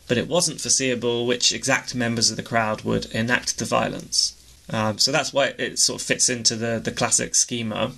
but 0.07 0.19
it 0.19 0.29
wasn't 0.29 0.61
foreseeable 0.61 1.27
which 1.27 1.53
exact 1.53 1.95
members 1.95 2.31
of 2.31 2.37
the 2.37 2.43
crowd 2.43 2.83
would 2.83 3.07
enact 3.07 3.59
the 3.59 3.65
violence. 3.65 4.35
Um, 4.71 4.99
so 4.99 5.13
that's 5.13 5.33
why 5.33 5.55
it 5.59 5.79
sort 5.79 6.01
of 6.01 6.07
fits 6.07 6.29
into 6.29 6.57
the, 6.57 6.81
the 6.83 6.93
classic 6.93 7.35
schema. 7.35 7.93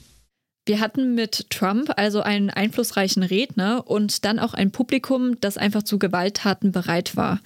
Wir 0.68 0.80
hatten 0.80 1.14
mit 1.14 1.48
Trump 1.48 1.92
also 1.96 2.22
einen 2.22 2.50
einflussreichen 2.50 3.22
Redner 3.22 3.84
und 3.86 4.24
dann 4.24 4.40
auch 4.40 4.52
ein 4.52 4.72
Publikum, 4.72 5.40
das 5.40 5.56
einfach 5.56 5.84
zu 5.84 5.96
Gewalttaten 5.96 6.72
bereit 6.72 7.16
war. 7.16 7.40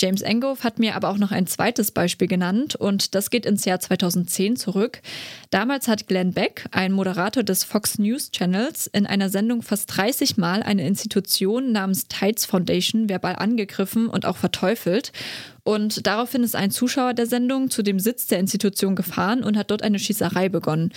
James 0.00 0.22
Engove 0.22 0.62
hat 0.62 0.78
mir 0.78 0.94
aber 0.94 1.08
auch 1.08 1.18
noch 1.18 1.32
ein 1.32 1.48
zweites 1.48 1.90
Beispiel 1.90 2.28
genannt 2.28 2.76
und 2.76 3.16
das 3.16 3.30
geht 3.30 3.44
ins 3.44 3.64
Jahr 3.64 3.80
2010 3.80 4.54
zurück. 4.54 5.00
Damals 5.50 5.88
hat 5.88 6.06
Glenn 6.06 6.32
Beck, 6.32 6.66
ein 6.70 6.92
Moderator 6.92 7.42
des 7.42 7.64
Fox 7.64 7.98
News 7.98 8.30
Channels, 8.30 8.86
in 8.86 9.06
einer 9.06 9.28
Sendung 9.28 9.62
fast 9.62 9.96
30 9.96 10.36
Mal 10.36 10.62
eine 10.62 10.86
Institution 10.86 11.72
namens 11.72 12.06
Tides 12.06 12.46
Foundation 12.46 13.08
verbal 13.08 13.34
angegriffen 13.36 14.06
und 14.08 14.24
auch 14.24 14.36
verteufelt. 14.36 15.10
Und 15.64 16.06
daraufhin 16.06 16.44
ist 16.44 16.54
ein 16.54 16.70
Zuschauer 16.70 17.12
der 17.12 17.26
Sendung 17.26 17.68
zu 17.68 17.82
dem 17.82 17.98
Sitz 17.98 18.28
der 18.28 18.38
Institution 18.38 18.94
gefahren 18.94 19.42
und 19.42 19.56
hat 19.56 19.72
dort 19.72 19.82
eine 19.82 19.98
Schießerei 19.98 20.48
begonnen. 20.48 20.92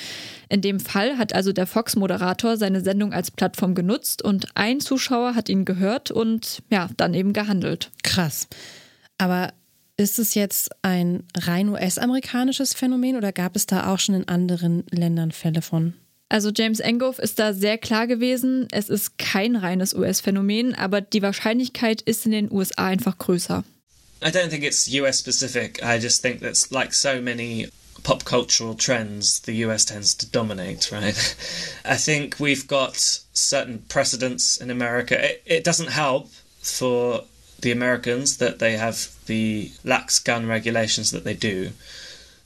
In 0.47 0.61
dem 0.61 0.79
Fall 0.79 1.17
hat 1.17 1.33
also 1.33 1.53
der 1.53 1.65
Fox-Moderator 1.65 2.55
seine 2.55 2.81
Sendung 2.81 3.13
als 3.13 3.31
Plattform 3.31 3.73
genutzt 3.73 4.21
und 4.21 4.47
ein 4.53 4.79
Zuschauer 4.79 5.33
hat 5.33 5.49
ihn 5.49 5.65
gehört 5.65 6.11
und 6.11 6.61
ja, 6.69 6.87
dann 6.97 7.15
eben 7.15 7.33
gehandelt. 7.33 7.89
Krass. 8.03 8.47
Aber 9.21 9.53
ist 9.97 10.17
es 10.17 10.33
jetzt 10.33 10.71
ein 10.81 11.21
rein 11.37 11.69
US-amerikanisches 11.69 12.73
Phänomen 12.73 13.15
oder 13.15 13.31
gab 13.31 13.55
es 13.55 13.67
da 13.67 13.93
auch 13.93 13.99
schon 13.99 14.15
in 14.15 14.27
anderen 14.27 14.83
Ländern 14.89 15.31
Fälle 15.31 15.61
von? 15.61 15.93
Also 16.29 16.49
James 16.49 16.79
Engove 16.79 17.19
ist 17.19 17.37
da 17.37 17.53
sehr 17.53 17.77
klar 17.77 18.07
gewesen, 18.07 18.67
es 18.71 18.89
ist 18.89 19.19
kein 19.19 19.55
reines 19.55 19.93
US-Phänomen, 19.93 20.73
aber 20.73 21.01
die 21.01 21.21
Wahrscheinlichkeit 21.21 22.01
ist 22.01 22.25
in 22.25 22.31
den 22.31 22.51
USA 22.51 22.87
einfach 22.87 23.19
größer. 23.19 23.63
I 24.23 24.29
don't 24.29 24.49
think 24.49 24.63
it's 24.63 24.87
US 24.87 25.19
specific. 25.19 25.83
I 25.83 25.99
just 26.01 26.23
think 26.23 26.41
that's 26.41 26.71
like 26.71 26.91
so 26.91 27.21
many 27.21 27.69
pop 28.01 28.25
cultural 28.25 28.75
trends, 28.75 29.39
the 29.45 29.63
US 29.65 29.85
tends 29.85 30.17
to 30.17 30.25
dominate, 30.25 30.91
right? 30.91 31.35
I 31.85 31.95
think 31.95 32.39
we've 32.39 32.65
got 32.67 32.95
certain 33.33 33.83
precedents 33.87 34.57
in 34.57 34.71
America. 34.71 35.13
It, 35.23 35.43
it 35.45 35.63
doesn't 35.63 35.91
help 35.91 36.31
for 36.63 37.25
the 37.61 37.71
Americans 37.71 38.37
that 38.37 38.59
they 38.59 38.73
have 38.73 39.15
the 39.25 39.71
lax 39.83 40.19
gun 40.19 40.47
regulations 40.47 41.11
that 41.11 41.23
they 41.23 41.33
do. 41.33 41.71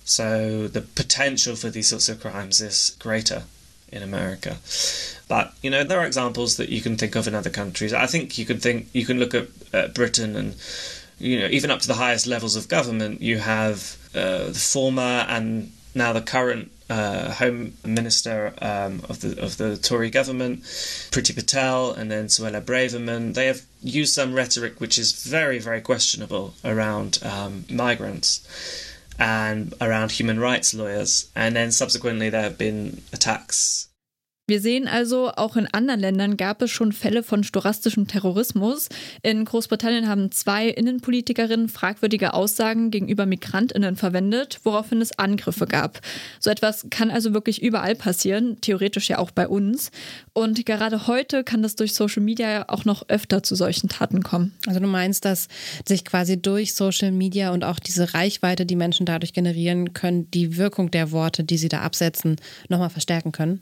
So 0.03 0.67
the 0.67 0.81
potential 0.81 1.55
for 1.55 1.69
these 1.69 1.87
sorts 1.87 2.09
of 2.09 2.21
crimes 2.21 2.61
is 2.61 2.95
greater 2.99 3.43
in 3.91 4.03
America. 4.03 4.57
But 5.27 5.53
you 5.61 5.69
know 5.69 5.83
there 5.83 5.99
are 5.99 6.05
examples 6.05 6.57
that 6.57 6.69
you 6.69 6.81
can 6.81 6.97
think 6.97 7.15
of 7.15 7.27
in 7.27 7.33
other 7.33 7.49
countries. 7.49 7.93
I 7.93 8.05
think 8.05 8.37
you 8.37 8.45
can 8.45 8.59
think 8.59 8.89
you 8.93 9.05
can 9.05 9.19
look 9.19 9.33
at, 9.33 9.47
at 9.73 9.93
Britain 9.95 10.35
and 10.35 10.55
you 11.17 11.39
know 11.39 11.47
even 11.47 11.71
up 11.71 11.79
to 11.81 11.87
the 11.87 11.95
highest 11.95 12.27
levels 12.27 12.55
of 12.55 12.67
government. 12.67 13.21
You 13.21 13.39
have 13.39 13.97
uh, 14.13 14.45
the 14.45 14.53
former 14.53 15.25
and 15.27 15.71
now 15.95 16.13
the 16.13 16.21
current 16.21 16.71
uh, 16.89 17.31
Home 17.33 17.73
Minister 17.83 18.53
um, 18.61 19.01
of 19.09 19.21
the 19.21 19.41
of 19.41 19.57
the 19.57 19.77
Tory 19.77 20.09
government, 20.09 20.63
Priti 21.11 21.33
Patel, 21.33 21.91
and 21.91 22.11
then 22.11 22.27
Suella 22.27 22.61
Braverman. 22.61 23.33
They 23.33 23.47
have 23.47 23.63
used 23.81 24.13
some 24.13 24.33
rhetoric 24.33 24.79
which 24.79 24.97
is 24.97 25.23
very 25.23 25.59
very 25.59 25.81
questionable 25.81 26.53
around 26.63 27.19
um, 27.23 27.65
migrants 27.69 28.47
and 29.17 29.73
around 29.79 30.11
human 30.11 30.39
rights 30.39 30.73
lawyers, 30.73 31.29
and 31.35 31.55
then 31.55 31.71
subsequently 31.71 32.29
there 32.29 32.43
have 32.43 32.57
been 32.57 33.01
attacks 33.13 33.87
Wir 34.47 34.61
sehen 34.61 34.87
also, 34.87 35.31
auch 35.31 35.55
in 35.55 35.65
anderen 35.71 35.99
Ländern 35.99 36.37
gab 36.37 36.61
es 36.61 36.69
schon 36.69 36.91
Fälle 36.91 37.23
von 37.23 37.43
storastischem 37.43 38.07
Terrorismus. 38.07 38.89
In 39.23 39.43
Großbritannien 39.43 40.07
haben 40.07 40.31
zwei 40.31 40.67
Innenpolitikerinnen 40.67 41.67
fragwürdige 41.67 42.35
Aussagen 42.35 42.91
gegenüber 42.91 43.25
Migrantinnen 43.25 43.95
verwendet, 43.95 44.59
woraufhin 44.63 45.01
es 45.01 45.17
Angriffe 45.17 45.65
gab. 45.65 45.99
So 46.39 46.51
etwas 46.51 46.85
kann 46.91 47.09
also 47.09 47.33
wirklich 47.33 47.63
überall 47.63 47.95
passieren, 47.95 48.61
theoretisch 48.61 49.09
ja 49.09 49.17
auch 49.17 49.31
bei 49.31 49.47
uns. 49.47 49.89
Und 50.33 50.63
gerade 50.63 51.07
heute 51.07 51.43
kann 51.43 51.63
das 51.63 51.75
durch 51.75 51.95
Social 51.95 52.21
Media 52.21 52.65
auch 52.67 52.85
noch 52.85 53.09
öfter 53.09 53.41
zu 53.41 53.55
solchen 53.55 53.89
Taten 53.89 54.21
kommen. 54.21 54.53
Also 54.67 54.79
du 54.79 54.85
meinst, 54.85 55.25
dass 55.25 55.47
sich 55.87 56.05
quasi 56.05 56.39
durch 56.39 56.75
Social 56.75 57.11
Media 57.11 57.51
und 57.51 57.63
auch 57.63 57.79
diese 57.79 58.13
Reichweite, 58.13 58.67
die 58.67 58.75
Menschen 58.75 59.07
dadurch 59.07 59.33
generieren 59.33 59.93
können, 59.93 60.29
die 60.29 60.55
Wirkung 60.57 60.91
der 60.91 61.11
Worte, 61.11 61.43
die 61.43 61.57
sie 61.57 61.69
da 61.69 61.81
absetzen, 61.81 62.35
nochmal 62.69 62.91
verstärken 62.91 63.31
können? 63.31 63.61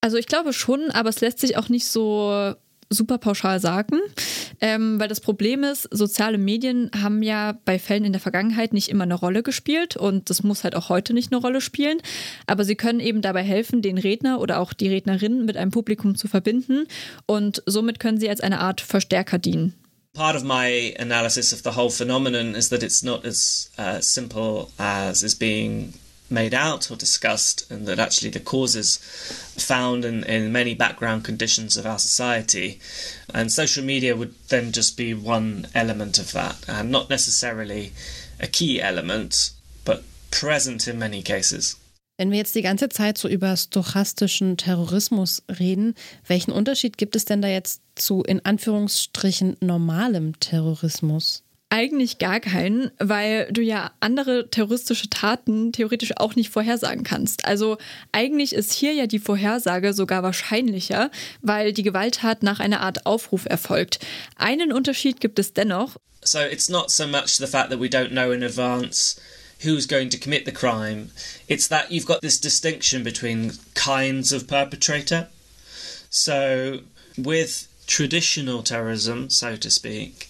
Also 0.00 0.16
ich 0.16 0.26
glaube 0.26 0.52
schon, 0.52 0.90
aber 0.90 1.08
es 1.08 1.20
lässt 1.20 1.40
sich 1.40 1.56
auch 1.56 1.68
nicht 1.68 1.86
so 1.86 2.54
super 2.90 3.18
pauschal 3.18 3.60
sagen, 3.60 3.98
ähm, 4.60 4.98
weil 4.98 5.06
das 5.06 5.20
Problem 5.20 5.62
ist, 5.62 5.88
soziale 5.92 6.38
Medien 6.38 6.90
haben 7.00 7.22
ja 7.22 7.56
bei 7.64 7.78
Fällen 7.78 8.04
in 8.04 8.12
der 8.12 8.20
Vergangenheit 8.20 8.72
nicht 8.72 8.88
immer 8.88 9.04
eine 9.04 9.14
Rolle 9.14 9.44
gespielt 9.44 9.96
und 9.96 10.28
das 10.28 10.42
muss 10.42 10.64
halt 10.64 10.74
auch 10.74 10.88
heute 10.88 11.14
nicht 11.14 11.32
eine 11.32 11.40
Rolle 11.40 11.60
spielen, 11.60 11.98
aber 12.48 12.64
sie 12.64 12.74
können 12.74 12.98
eben 12.98 13.22
dabei 13.22 13.42
helfen, 13.42 13.80
den 13.80 13.96
Redner 13.96 14.40
oder 14.40 14.58
auch 14.58 14.72
die 14.72 14.88
Rednerin 14.88 15.44
mit 15.44 15.56
einem 15.56 15.70
Publikum 15.70 16.16
zu 16.16 16.26
verbinden 16.26 16.86
und 17.26 17.62
somit 17.64 18.00
können 18.00 18.18
sie 18.18 18.28
als 18.28 18.40
eine 18.40 18.58
Art 18.58 18.80
Verstärker 18.80 19.38
dienen. 19.38 19.74
Part 20.12 20.34
of 20.34 20.42
my 20.42 20.96
analysis 20.98 21.52
of 21.52 21.60
the 21.62 21.78
whole 21.78 21.90
phenomenon 21.90 22.56
is 22.56 22.68
that 22.70 22.82
it's 22.82 23.04
not 23.04 23.24
as 23.24 23.70
uh, 23.78 24.00
simple 24.00 24.66
as 24.76 25.22
is 25.22 25.36
being 25.36 25.94
made 26.30 26.54
out 26.54 26.90
or 26.90 26.96
discussed, 26.96 27.70
and 27.70 27.86
that 27.86 27.98
actually 27.98 28.30
the 28.30 28.40
causes 28.40 28.98
found 29.56 30.04
in, 30.04 30.24
in 30.24 30.52
many 30.52 30.74
background 30.74 31.24
conditions 31.24 31.76
of 31.76 31.86
our 31.86 31.98
society. 31.98 32.80
And 33.34 33.50
social 33.50 33.84
media 33.84 34.16
would 34.16 34.34
then 34.48 34.72
just 34.72 34.96
be 34.96 35.14
one 35.14 35.66
element 35.74 36.18
of 36.18 36.32
that, 36.32 36.56
and 36.68 36.90
not 36.90 37.10
necessarily 37.10 37.92
a 38.40 38.46
key 38.46 38.80
element, 38.80 39.50
but 39.84 40.02
present 40.30 40.88
in 40.88 40.98
many 40.98 41.22
cases. 41.22 41.76
Wenn 42.20 42.30
wir 42.32 42.36
jetzt 42.36 42.54
die 42.54 42.60
ganze 42.60 42.90
Zeit 42.90 43.16
so 43.16 43.28
über 43.28 43.56
stochastischen 43.56 44.58
Terrorismus 44.58 45.42
reden, 45.48 45.94
welchen 46.26 46.52
Unterschied 46.52 46.98
gibt 46.98 47.16
es 47.16 47.24
denn 47.24 47.40
da 47.40 47.48
jetzt 47.48 47.80
zu 47.94 48.22
in 48.22 48.44
Anführungsstrichen 48.44 49.56
normalem 49.60 50.38
Terrorismus? 50.38 51.42
Eigentlich 51.72 52.18
gar 52.18 52.40
keinen, 52.40 52.90
weil 52.98 53.46
du 53.52 53.62
ja 53.62 53.92
andere 54.00 54.50
terroristische 54.50 55.08
Taten 55.08 55.72
theoretisch 55.72 56.16
auch 56.16 56.34
nicht 56.34 56.50
vorhersagen 56.50 57.04
kannst. 57.04 57.44
Also 57.44 57.78
eigentlich 58.10 58.52
ist 58.52 58.72
hier 58.72 58.92
ja 58.92 59.06
die 59.06 59.20
Vorhersage 59.20 59.94
sogar 59.94 60.24
wahrscheinlicher, 60.24 61.12
weil 61.42 61.72
die 61.72 61.84
Gewalttat 61.84 62.42
nach 62.42 62.58
einer 62.58 62.80
Art 62.80 63.06
Aufruf 63.06 63.46
erfolgt. 63.46 64.00
Einen 64.36 64.72
Unterschied 64.72 65.20
gibt 65.20 65.38
es 65.38 65.52
dennoch. 65.52 65.96
So 66.24 66.40
it's 66.40 66.68
not 66.68 66.90
so 66.90 67.06
much 67.06 67.36
the 67.36 67.46
fact 67.46 67.70
that 67.70 67.80
we 67.80 67.86
don't 67.86 68.10
know 68.10 68.32
in 68.32 68.42
advance 68.42 69.20
who's 69.62 69.86
going 69.86 70.10
to 70.10 70.18
commit 70.18 70.46
the 70.46 70.52
crime. 70.52 71.10
It's 71.46 71.68
that 71.68 71.90
you've 71.90 72.06
got 72.06 72.20
this 72.20 72.40
distinction 72.40 73.04
between 73.04 73.52
kinds 73.74 74.32
of 74.32 74.48
perpetrator. 74.48 75.28
So 76.10 76.80
with 77.16 77.68
traditional 77.86 78.64
terrorism, 78.64 79.30
so 79.30 79.56
to 79.56 79.70
speak, 79.70 80.28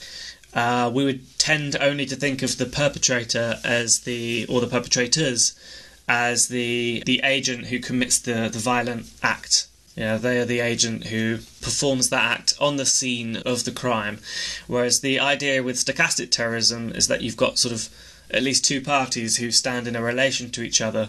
uh, 0.54 0.90
we 0.92 1.04
would 1.04 1.38
tend 1.38 1.76
only 1.80 2.06
to 2.06 2.16
think 2.16 2.42
of 2.42 2.58
the 2.58 2.66
perpetrator 2.66 3.58
as 3.64 4.00
the 4.00 4.46
or 4.48 4.60
the 4.60 4.66
perpetrators 4.66 5.58
as 6.08 6.48
the 6.48 7.02
the 7.06 7.20
agent 7.24 7.66
who 7.66 7.78
commits 7.78 8.18
the 8.18 8.48
the 8.52 8.58
violent 8.58 9.10
act. 9.22 9.66
Yeah, 9.96 10.16
they 10.16 10.38
are 10.38 10.44
the 10.44 10.60
agent 10.60 11.08
who 11.08 11.38
performs 11.60 12.10
that 12.10 12.24
act 12.24 12.54
on 12.60 12.76
the 12.76 12.86
scene 12.86 13.36
of 13.38 13.64
the 13.64 13.72
crime. 13.72 14.18
Whereas 14.66 15.00
the 15.00 15.18
idea 15.18 15.62
with 15.62 15.76
stochastic 15.76 16.30
terrorism 16.30 16.92
is 16.92 17.08
that 17.08 17.22
you've 17.22 17.36
got 17.36 17.58
sort 17.58 17.74
of 17.74 17.88
at 18.30 18.44
least 18.44 18.64
two 18.64 18.80
parties 18.80 19.38
who 19.38 19.50
stand 19.50 19.88
in 19.88 19.96
a 19.96 20.02
relation 20.02 20.50
to 20.50 20.62
each 20.62 20.80
other 20.80 21.08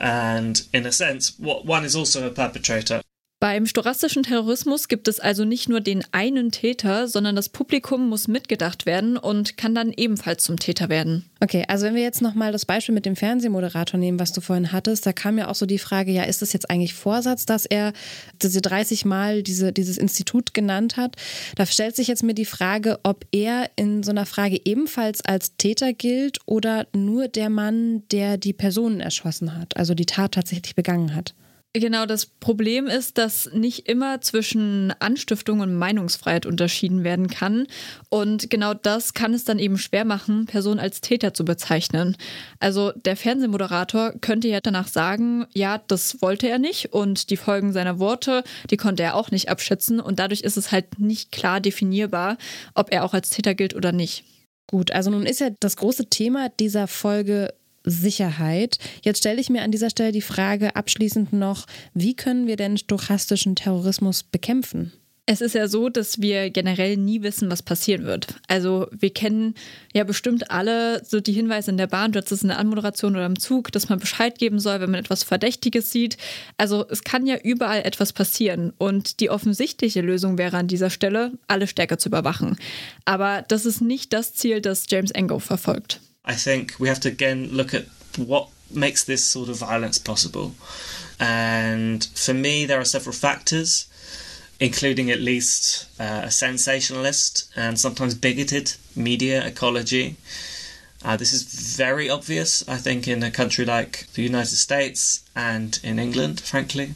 And 0.00 0.66
in 0.72 0.86
a 0.86 0.92
sense, 0.92 1.38
what 1.38 1.64
one 1.64 1.84
is 1.84 1.96
also 1.96 2.26
a 2.26 2.30
perpetrator. 2.30 3.02
Beim 3.40 3.66
stochastischen 3.66 4.24
Terrorismus 4.24 4.88
gibt 4.88 5.06
es 5.06 5.20
also 5.20 5.44
nicht 5.44 5.68
nur 5.68 5.80
den 5.80 6.02
einen 6.10 6.50
Täter, 6.50 7.06
sondern 7.06 7.36
das 7.36 7.48
Publikum 7.48 8.08
muss 8.08 8.26
mitgedacht 8.26 8.84
werden 8.84 9.16
und 9.16 9.56
kann 9.56 9.76
dann 9.76 9.92
ebenfalls 9.92 10.42
zum 10.42 10.58
Täter 10.58 10.88
werden. 10.88 11.24
Okay, 11.38 11.64
also 11.68 11.86
wenn 11.86 11.94
wir 11.94 12.02
jetzt 12.02 12.20
nochmal 12.20 12.50
das 12.50 12.66
Beispiel 12.66 12.96
mit 12.96 13.06
dem 13.06 13.14
Fernsehmoderator 13.14 14.00
nehmen, 14.00 14.18
was 14.18 14.32
du 14.32 14.40
vorhin 14.40 14.72
hattest, 14.72 15.06
da 15.06 15.12
kam 15.12 15.38
ja 15.38 15.46
auch 15.46 15.54
so 15.54 15.66
die 15.66 15.78
Frage, 15.78 16.10
ja, 16.10 16.24
ist 16.24 16.42
das 16.42 16.52
jetzt 16.52 16.68
eigentlich 16.68 16.94
Vorsatz, 16.94 17.46
dass 17.46 17.64
er 17.64 17.92
diese 18.42 18.60
30 18.60 19.04
Mal 19.04 19.44
diese, 19.44 19.72
dieses 19.72 19.98
Institut 19.98 20.52
genannt 20.52 20.96
hat? 20.96 21.14
Da 21.54 21.64
stellt 21.64 21.94
sich 21.94 22.08
jetzt 22.08 22.24
mir 22.24 22.34
die 22.34 22.44
Frage, 22.44 22.98
ob 23.04 23.24
er 23.30 23.70
in 23.76 24.02
so 24.02 24.10
einer 24.10 24.26
Frage 24.26 24.60
ebenfalls 24.64 25.24
als 25.24 25.56
Täter 25.56 25.92
gilt 25.92 26.38
oder 26.46 26.88
nur 26.92 27.28
der 27.28 27.50
Mann, 27.50 28.02
der 28.10 28.36
die 28.36 28.52
Personen 28.52 28.98
erschossen 28.98 29.56
hat, 29.56 29.76
also 29.76 29.94
die 29.94 30.06
Tat 30.06 30.32
tatsächlich 30.32 30.74
begangen 30.74 31.14
hat. 31.14 31.34
Genau, 31.74 32.06
das 32.06 32.24
Problem 32.24 32.86
ist, 32.86 33.18
dass 33.18 33.52
nicht 33.52 33.88
immer 33.88 34.22
zwischen 34.22 34.90
Anstiftung 35.00 35.60
und 35.60 35.74
Meinungsfreiheit 35.74 36.46
unterschieden 36.46 37.04
werden 37.04 37.28
kann. 37.28 37.66
Und 38.08 38.48
genau 38.48 38.72
das 38.72 39.12
kann 39.12 39.34
es 39.34 39.44
dann 39.44 39.58
eben 39.58 39.76
schwer 39.76 40.06
machen, 40.06 40.46
Personen 40.46 40.80
als 40.80 41.02
Täter 41.02 41.34
zu 41.34 41.44
bezeichnen. 41.44 42.16
Also 42.58 42.92
der 42.92 43.16
Fernsehmoderator 43.16 44.14
könnte 44.20 44.48
ja 44.48 44.60
danach 44.62 44.88
sagen, 44.88 45.46
ja, 45.52 45.78
das 45.88 46.22
wollte 46.22 46.48
er 46.48 46.58
nicht 46.58 46.94
und 46.94 47.28
die 47.28 47.36
Folgen 47.36 47.74
seiner 47.74 47.98
Worte, 47.98 48.44
die 48.70 48.78
konnte 48.78 49.02
er 49.02 49.14
auch 49.14 49.30
nicht 49.30 49.50
abschätzen. 49.50 50.00
Und 50.00 50.18
dadurch 50.18 50.40
ist 50.40 50.56
es 50.56 50.72
halt 50.72 50.98
nicht 50.98 51.32
klar 51.32 51.60
definierbar, 51.60 52.38
ob 52.74 52.90
er 52.92 53.04
auch 53.04 53.12
als 53.12 53.28
Täter 53.28 53.54
gilt 53.54 53.74
oder 53.74 53.92
nicht. 53.92 54.24
Gut, 54.70 54.90
also 54.90 55.10
nun 55.10 55.24
ist 55.24 55.40
ja 55.40 55.48
das 55.60 55.76
große 55.76 56.10
Thema 56.10 56.48
dieser 56.48 56.88
Folge 56.88 57.54
Sicherheit. 57.84 58.78
Jetzt 59.02 59.18
stelle 59.18 59.40
ich 59.40 59.50
mir 59.50 59.62
an 59.62 59.70
dieser 59.70 59.90
Stelle 59.90 60.12
die 60.12 60.22
Frage 60.22 60.76
abschließend 60.76 61.32
noch, 61.32 61.66
wie 61.94 62.14
können 62.14 62.46
wir 62.46 62.56
denn 62.56 62.76
stochastischen 62.76 63.56
Terrorismus 63.56 64.22
bekämpfen? 64.22 64.92
Es 65.30 65.42
ist 65.42 65.54
ja 65.54 65.68
so, 65.68 65.90
dass 65.90 66.22
wir 66.22 66.48
generell 66.48 66.96
nie 66.96 67.22
wissen, 67.22 67.50
was 67.50 67.62
passieren 67.62 68.06
wird. 68.06 68.28
Also 68.46 68.86
wir 68.98 69.10
kennen 69.10 69.54
ja 69.92 70.04
bestimmt 70.04 70.50
alle 70.50 71.04
so 71.04 71.20
die 71.20 71.34
Hinweise 71.34 71.70
in 71.70 71.76
der 71.76 71.86
Bahn, 71.86 72.12
du 72.12 72.18
hast 72.18 72.32
es 72.32 72.40
in 72.40 72.48
der 72.48 72.58
Anmoderation 72.58 73.14
oder 73.14 73.26
im 73.26 73.38
Zug, 73.38 73.70
dass 73.70 73.90
man 73.90 73.98
Bescheid 73.98 74.38
geben 74.38 74.58
soll, 74.58 74.80
wenn 74.80 74.90
man 74.90 75.00
etwas 75.00 75.24
Verdächtiges 75.24 75.92
sieht. 75.92 76.16
Also 76.56 76.86
es 76.88 77.04
kann 77.04 77.26
ja 77.26 77.36
überall 77.36 77.82
etwas 77.82 78.14
passieren. 78.14 78.72
Und 78.78 79.20
die 79.20 79.28
offensichtliche 79.28 80.00
Lösung 80.00 80.38
wäre 80.38 80.56
an 80.56 80.66
dieser 80.66 80.88
Stelle, 80.88 81.32
alle 81.46 81.66
stärker 81.66 81.98
zu 81.98 82.08
überwachen. 82.08 82.56
Aber 83.04 83.44
das 83.48 83.66
ist 83.66 83.82
nicht 83.82 84.14
das 84.14 84.32
Ziel, 84.32 84.62
das 84.62 84.86
James 84.88 85.10
Engo 85.10 85.40
verfolgt. 85.40 86.00
I 86.28 86.34
think 86.34 86.74
we 86.78 86.88
have 86.88 87.00
to 87.00 87.08
again 87.08 87.48
look 87.50 87.72
at 87.72 87.86
what 88.16 88.50
makes 88.70 89.02
this 89.02 89.24
sort 89.24 89.48
of 89.48 89.56
violence 89.56 89.98
possible. 89.98 90.54
And 91.18 92.04
for 92.14 92.34
me, 92.34 92.66
there 92.66 92.78
are 92.78 92.84
several 92.84 93.14
factors, 93.14 93.86
including 94.60 95.10
at 95.10 95.20
least 95.20 95.88
uh, 95.98 96.22
a 96.24 96.30
sensationalist 96.30 97.50
and 97.56 97.80
sometimes 97.80 98.14
bigoted 98.14 98.74
media 98.94 99.44
ecology. 99.46 100.16
Uh, 101.02 101.16
this 101.16 101.32
is 101.32 101.44
very 101.76 102.10
obvious, 102.10 102.68
I 102.68 102.76
think, 102.76 103.08
in 103.08 103.22
a 103.22 103.30
country 103.30 103.64
like 103.64 104.06
the 104.12 104.22
United 104.22 104.56
States 104.56 105.24
and 105.34 105.80
in 105.82 105.98
England, 105.98 106.40
frankly. 106.40 106.94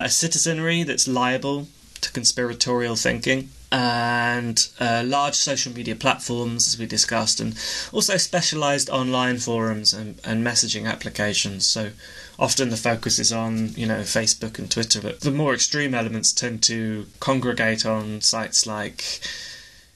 A 0.00 0.10
citizenry 0.10 0.82
that's 0.82 1.06
liable 1.06 1.68
to 2.00 2.10
conspiratorial 2.10 2.96
thinking 2.96 3.50
and 3.72 4.68
uh, 4.80 5.02
large 5.04 5.34
social 5.34 5.72
media 5.72 5.96
platforms, 5.96 6.68
as 6.68 6.78
we 6.78 6.84
discussed, 6.84 7.40
and 7.40 7.58
also 7.90 8.18
specialized 8.18 8.90
online 8.90 9.38
forums 9.38 9.94
and, 9.94 10.20
and 10.24 10.46
messaging 10.46 10.86
applications. 10.86 11.66
So 11.66 11.92
often 12.38 12.68
the 12.68 12.76
focus 12.76 13.18
is 13.18 13.32
on, 13.32 13.70
you 13.70 13.86
know, 13.86 14.00
Facebook 14.00 14.58
and 14.58 14.70
Twitter, 14.70 15.00
but 15.00 15.20
the 15.20 15.30
more 15.30 15.54
extreme 15.54 15.94
elements 15.94 16.34
tend 16.34 16.62
to 16.64 17.06
congregate 17.18 17.86
on 17.86 18.20
sites 18.20 18.66
like 18.66 19.20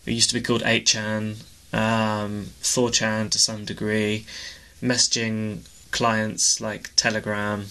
it 0.06 0.12
used 0.12 0.30
to 0.30 0.34
be 0.34 0.40
called 0.40 0.62
8chan, 0.62 1.42
um, 1.74 2.46
4chan 2.62 3.30
to 3.30 3.38
some 3.38 3.66
degree, 3.66 4.24
messaging 4.82 5.68
clients 5.90 6.62
like 6.62 6.96
Telegram, 6.96 7.66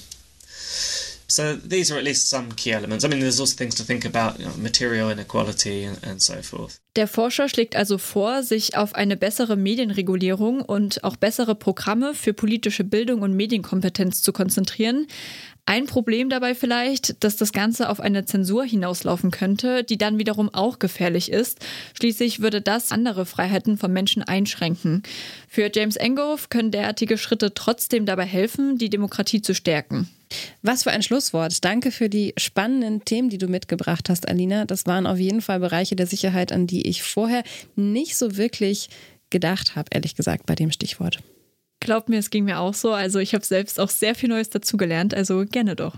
So 1.35 1.57
these 1.57 1.91
are 1.91 1.97
at 1.97 2.05
least 2.05 2.29
some 2.29 2.47
key 2.55 2.71
elements. 2.71 3.03
I 3.03 3.09
mean, 3.09 3.19
there's 3.19 3.41
also 3.41 3.57
things 3.57 3.75
to 3.75 3.83
think 3.83 4.05
about, 4.05 4.39
you 4.39 4.45
know, 4.45 4.53
material 4.57 5.09
inequality 5.09 5.83
and, 5.83 6.01
and 6.01 6.21
so 6.21 6.41
forth. 6.41 6.79
Der 6.95 7.09
Forscher 7.09 7.49
schlägt 7.49 7.75
also 7.75 7.97
vor, 7.97 8.41
sich 8.41 8.77
auf 8.77 8.95
eine 8.95 9.17
bessere 9.17 9.57
Medienregulierung 9.57 10.61
und 10.61 11.03
auch 11.03 11.17
bessere 11.17 11.53
Programme 11.53 12.13
für 12.13 12.33
politische 12.33 12.85
Bildung 12.85 13.21
und 13.21 13.33
Medienkompetenz 13.35 14.21
zu 14.21 14.31
konzentrieren. 14.31 15.07
Ein 15.67 15.87
Problem 15.87 16.29
dabei 16.29 16.53
vielleicht, 16.53 17.23
dass 17.23 17.37
das 17.37 17.51
Ganze 17.51 17.89
auf 17.89 17.99
eine 17.99 18.25
Zensur 18.25 18.63
hinauslaufen 18.65 19.31
könnte, 19.31 19.83
die 19.83 19.97
dann 19.97 20.19
wiederum 20.19 20.53
auch 20.53 20.77
gefährlich 20.77 21.31
ist. 21.31 21.57
Schließlich 21.95 22.39
würde 22.39 22.61
das 22.61 22.91
andere 22.91 23.25
Freiheiten 23.25 23.77
von 23.79 23.91
Menschen 23.91 24.21
einschränken. 24.21 25.01
Für 25.47 25.71
James 25.73 25.95
Enghoff 25.95 26.49
können 26.49 26.69
derartige 26.69 27.17
Schritte 27.17 27.55
trotzdem 27.55 28.05
dabei 28.05 28.25
helfen, 28.25 28.77
die 28.77 28.91
Demokratie 28.91 29.41
zu 29.41 29.55
stärken. 29.55 30.07
Was 30.61 30.83
für 30.83 30.91
ein 30.91 31.01
Schlusswort. 31.01 31.65
Danke 31.65 31.89
für 31.89 32.09
die 32.09 32.33
spannenden 32.37 33.03
Themen, 33.03 33.29
die 33.29 33.39
du 33.39 33.47
mitgebracht 33.47 34.09
hast, 34.09 34.27
Alina. 34.27 34.65
Das 34.65 34.85
waren 34.85 35.07
auf 35.07 35.17
jeden 35.17 35.41
Fall 35.41 35.59
Bereiche 35.59 35.95
der 35.95 36.07
Sicherheit, 36.07 36.51
an 36.51 36.67
die 36.67 36.87
ich 36.87 37.01
vorher 37.01 37.43
nicht 37.75 38.17
so 38.17 38.37
wirklich 38.37 38.89
gedacht 39.31 39.75
habe, 39.75 39.89
ehrlich 39.91 40.13
gesagt, 40.13 40.45
bei 40.45 40.53
dem 40.53 40.71
Stichwort. 40.71 41.19
Glaub 41.85 42.09
mir, 42.09 42.17
es 42.17 42.31
ging 42.31 42.45
mir 42.45 42.59
auch 42.59 42.73
so. 42.73 42.93
Also 42.93 43.19
ich 43.19 43.35
habe 43.35 43.45
selbst 43.45 43.79
auch 43.79 43.89
sehr 43.89 44.15
viel 44.15 44.27
Neues 44.27 44.49
dazugelernt, 44.49 45.13
also 45.13 45.45
gerne 45.45 45.75
doch. 45.75 45.93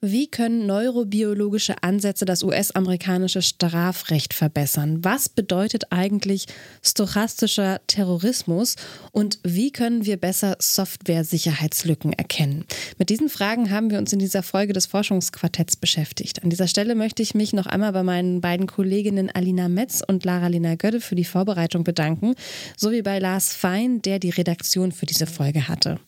Wie 0.00 0.28
können 0.28 0.64
neurobiologische 0.66 1.82
Ansätze 1.82 2.24
das 2.24 2.44
US-amerikanische 2.44 3.42
Strafrecht 3.42 4.32
verbessern? 4.32 5.02
Was 5.02 5.28
bedeutet 5.28 5.90
eigentlich 5.90 6.46
stochastischer 6.84 7.80
Terrorismus? 7.88 8.76
Und 9.10 9.40
wie 9.42 9.72
können 9.72 10.06
wir 10.06 10.16
besser 10.16 10.54
Software-Sicherheitslücken 10.60 12.12
erkennen? 12.12 12.64
Mit 12.96 13.10
diesen 13.10 13.28
Fragen 13.28 13.72
haben 13.72 13.90
wir 13.90 13.98
uns 13.98 14.12
in 14.12 14.20
dieser 14.20 14.44
Folge 14.44 14.72
des 14.72 14.86
Forschungsquartetts 14.86 15.74
beschäftigt. 15.74 16.44
An 16.44 16.50
dieser 16.50 16.68
Stelle 16.68 16.94
möchte 16.94 17.24
ich 17.24 17.34
mich 17.34 17.52
noch 17.52 17.66
einmal 17.66 17.90
bei 17.90 18.04
meinen 18.04 18.40
beiden 18.40 18.68
Kolleginnen 18.68 19.30
Alina 19.34 19.68
Metz 19.68 20.00
und 20.06 20.24
Lara-Lena 20.24 20.76
Gödde 20.76 21.00
für 21.00 21.16
die 21.16 21.24
Vorbereitung 21.24 21.82
bedanken, 21.82 22.36
sowie 22.76 23.02
bei 23.02 23.18
Lars 23.18 23.52
Fein, 23.52 24.00
der 24.02 24.20
die 24.20 24.30
Redaktion 24.30 24.92
für 24.92 25.06
diese 25.06 25.26
Folge 25.26 25.66
hatte. 25.66 25.98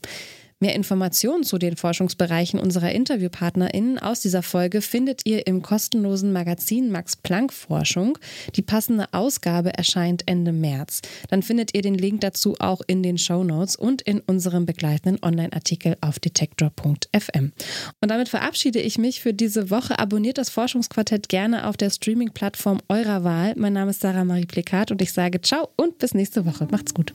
Mehr 0.63 0.75
Informationen 0.75 1.43
zu 1.43 1.57
den 1.57 1.79
Forschungsbereichen 1.79 2.61
unserer 2.61 2.93
InterviewpartnerInnen 2.93 3.99
aus 3.99 4.21
dieser 4.21 4.43
Folge 4.43 4.83
findet 4.83 5.23
ihr 5.25 5.47
im 5.47 5.63
kostenlosen 5.63 6.35
Magazin 6.35 6.91
Max 6.91 7.17
Planck 7.17 7.51
Forschung. 7.51 8.19
Die 8.57 8.63
passende 8.63 9.07
Ausgabe 9.13 9.73
erscheint 9.73 10.25
Ende 10.27 10.53
März. 10.53 11.01
Dann 11.31 11.43
findet 11.43 11.75
ihr 11.75 11.81
den 11.81 11.95
Link 11.95 12.21
dazu 12.21 12.57
auch 12.59 12.83
in 12.87 13.03
den 13.03 13.17
Show 13.17 13.43
Notes 13.43 13.75
und 13.75 14.03
in 14.03 14.21
unserem 14.21 14.67
begleitenden 14.67 15.23
Online-Artikel 15.23 15.97
auf 16.03 16.19
detektor.fm. 16.19 17.53
Und 18.03 18.11
damit 18.11 18.29
verabschiede 18.29 18.81
ich 18.81 18.99
mich 18.99 19.23
für 19.23 19.33
diese 19.33 19.71
Woche. 19.71 19.99
Abonniert 19.99 20.37
das 20.37 20.51
Forschungsquartett 20.51 21.31
gerne 21.31 21.69
auf 21.69 21.79
der 21.79 21.89
Streaming-Plattform 21.89 22.81
eurer 22.91 23.25
Wahl. 23.25 23.55
Mein 23.57 23.73
Name 23.73 23.93
ist 23.93 24.03
Sarah 24.03 24.27
Marie 24.27 24.45
Plikat 24.45 24.91
und 24.91 25.01
ich 25.01 25.15
sage 25.15 25.41
ciao 25.41 25.71
und 25.77 25.97
bis 25.97 26.13
nächste 26.13 26.45
Woche. 26.45 26.69
Macht's 26.71 26.93
gut. 26.93 27.15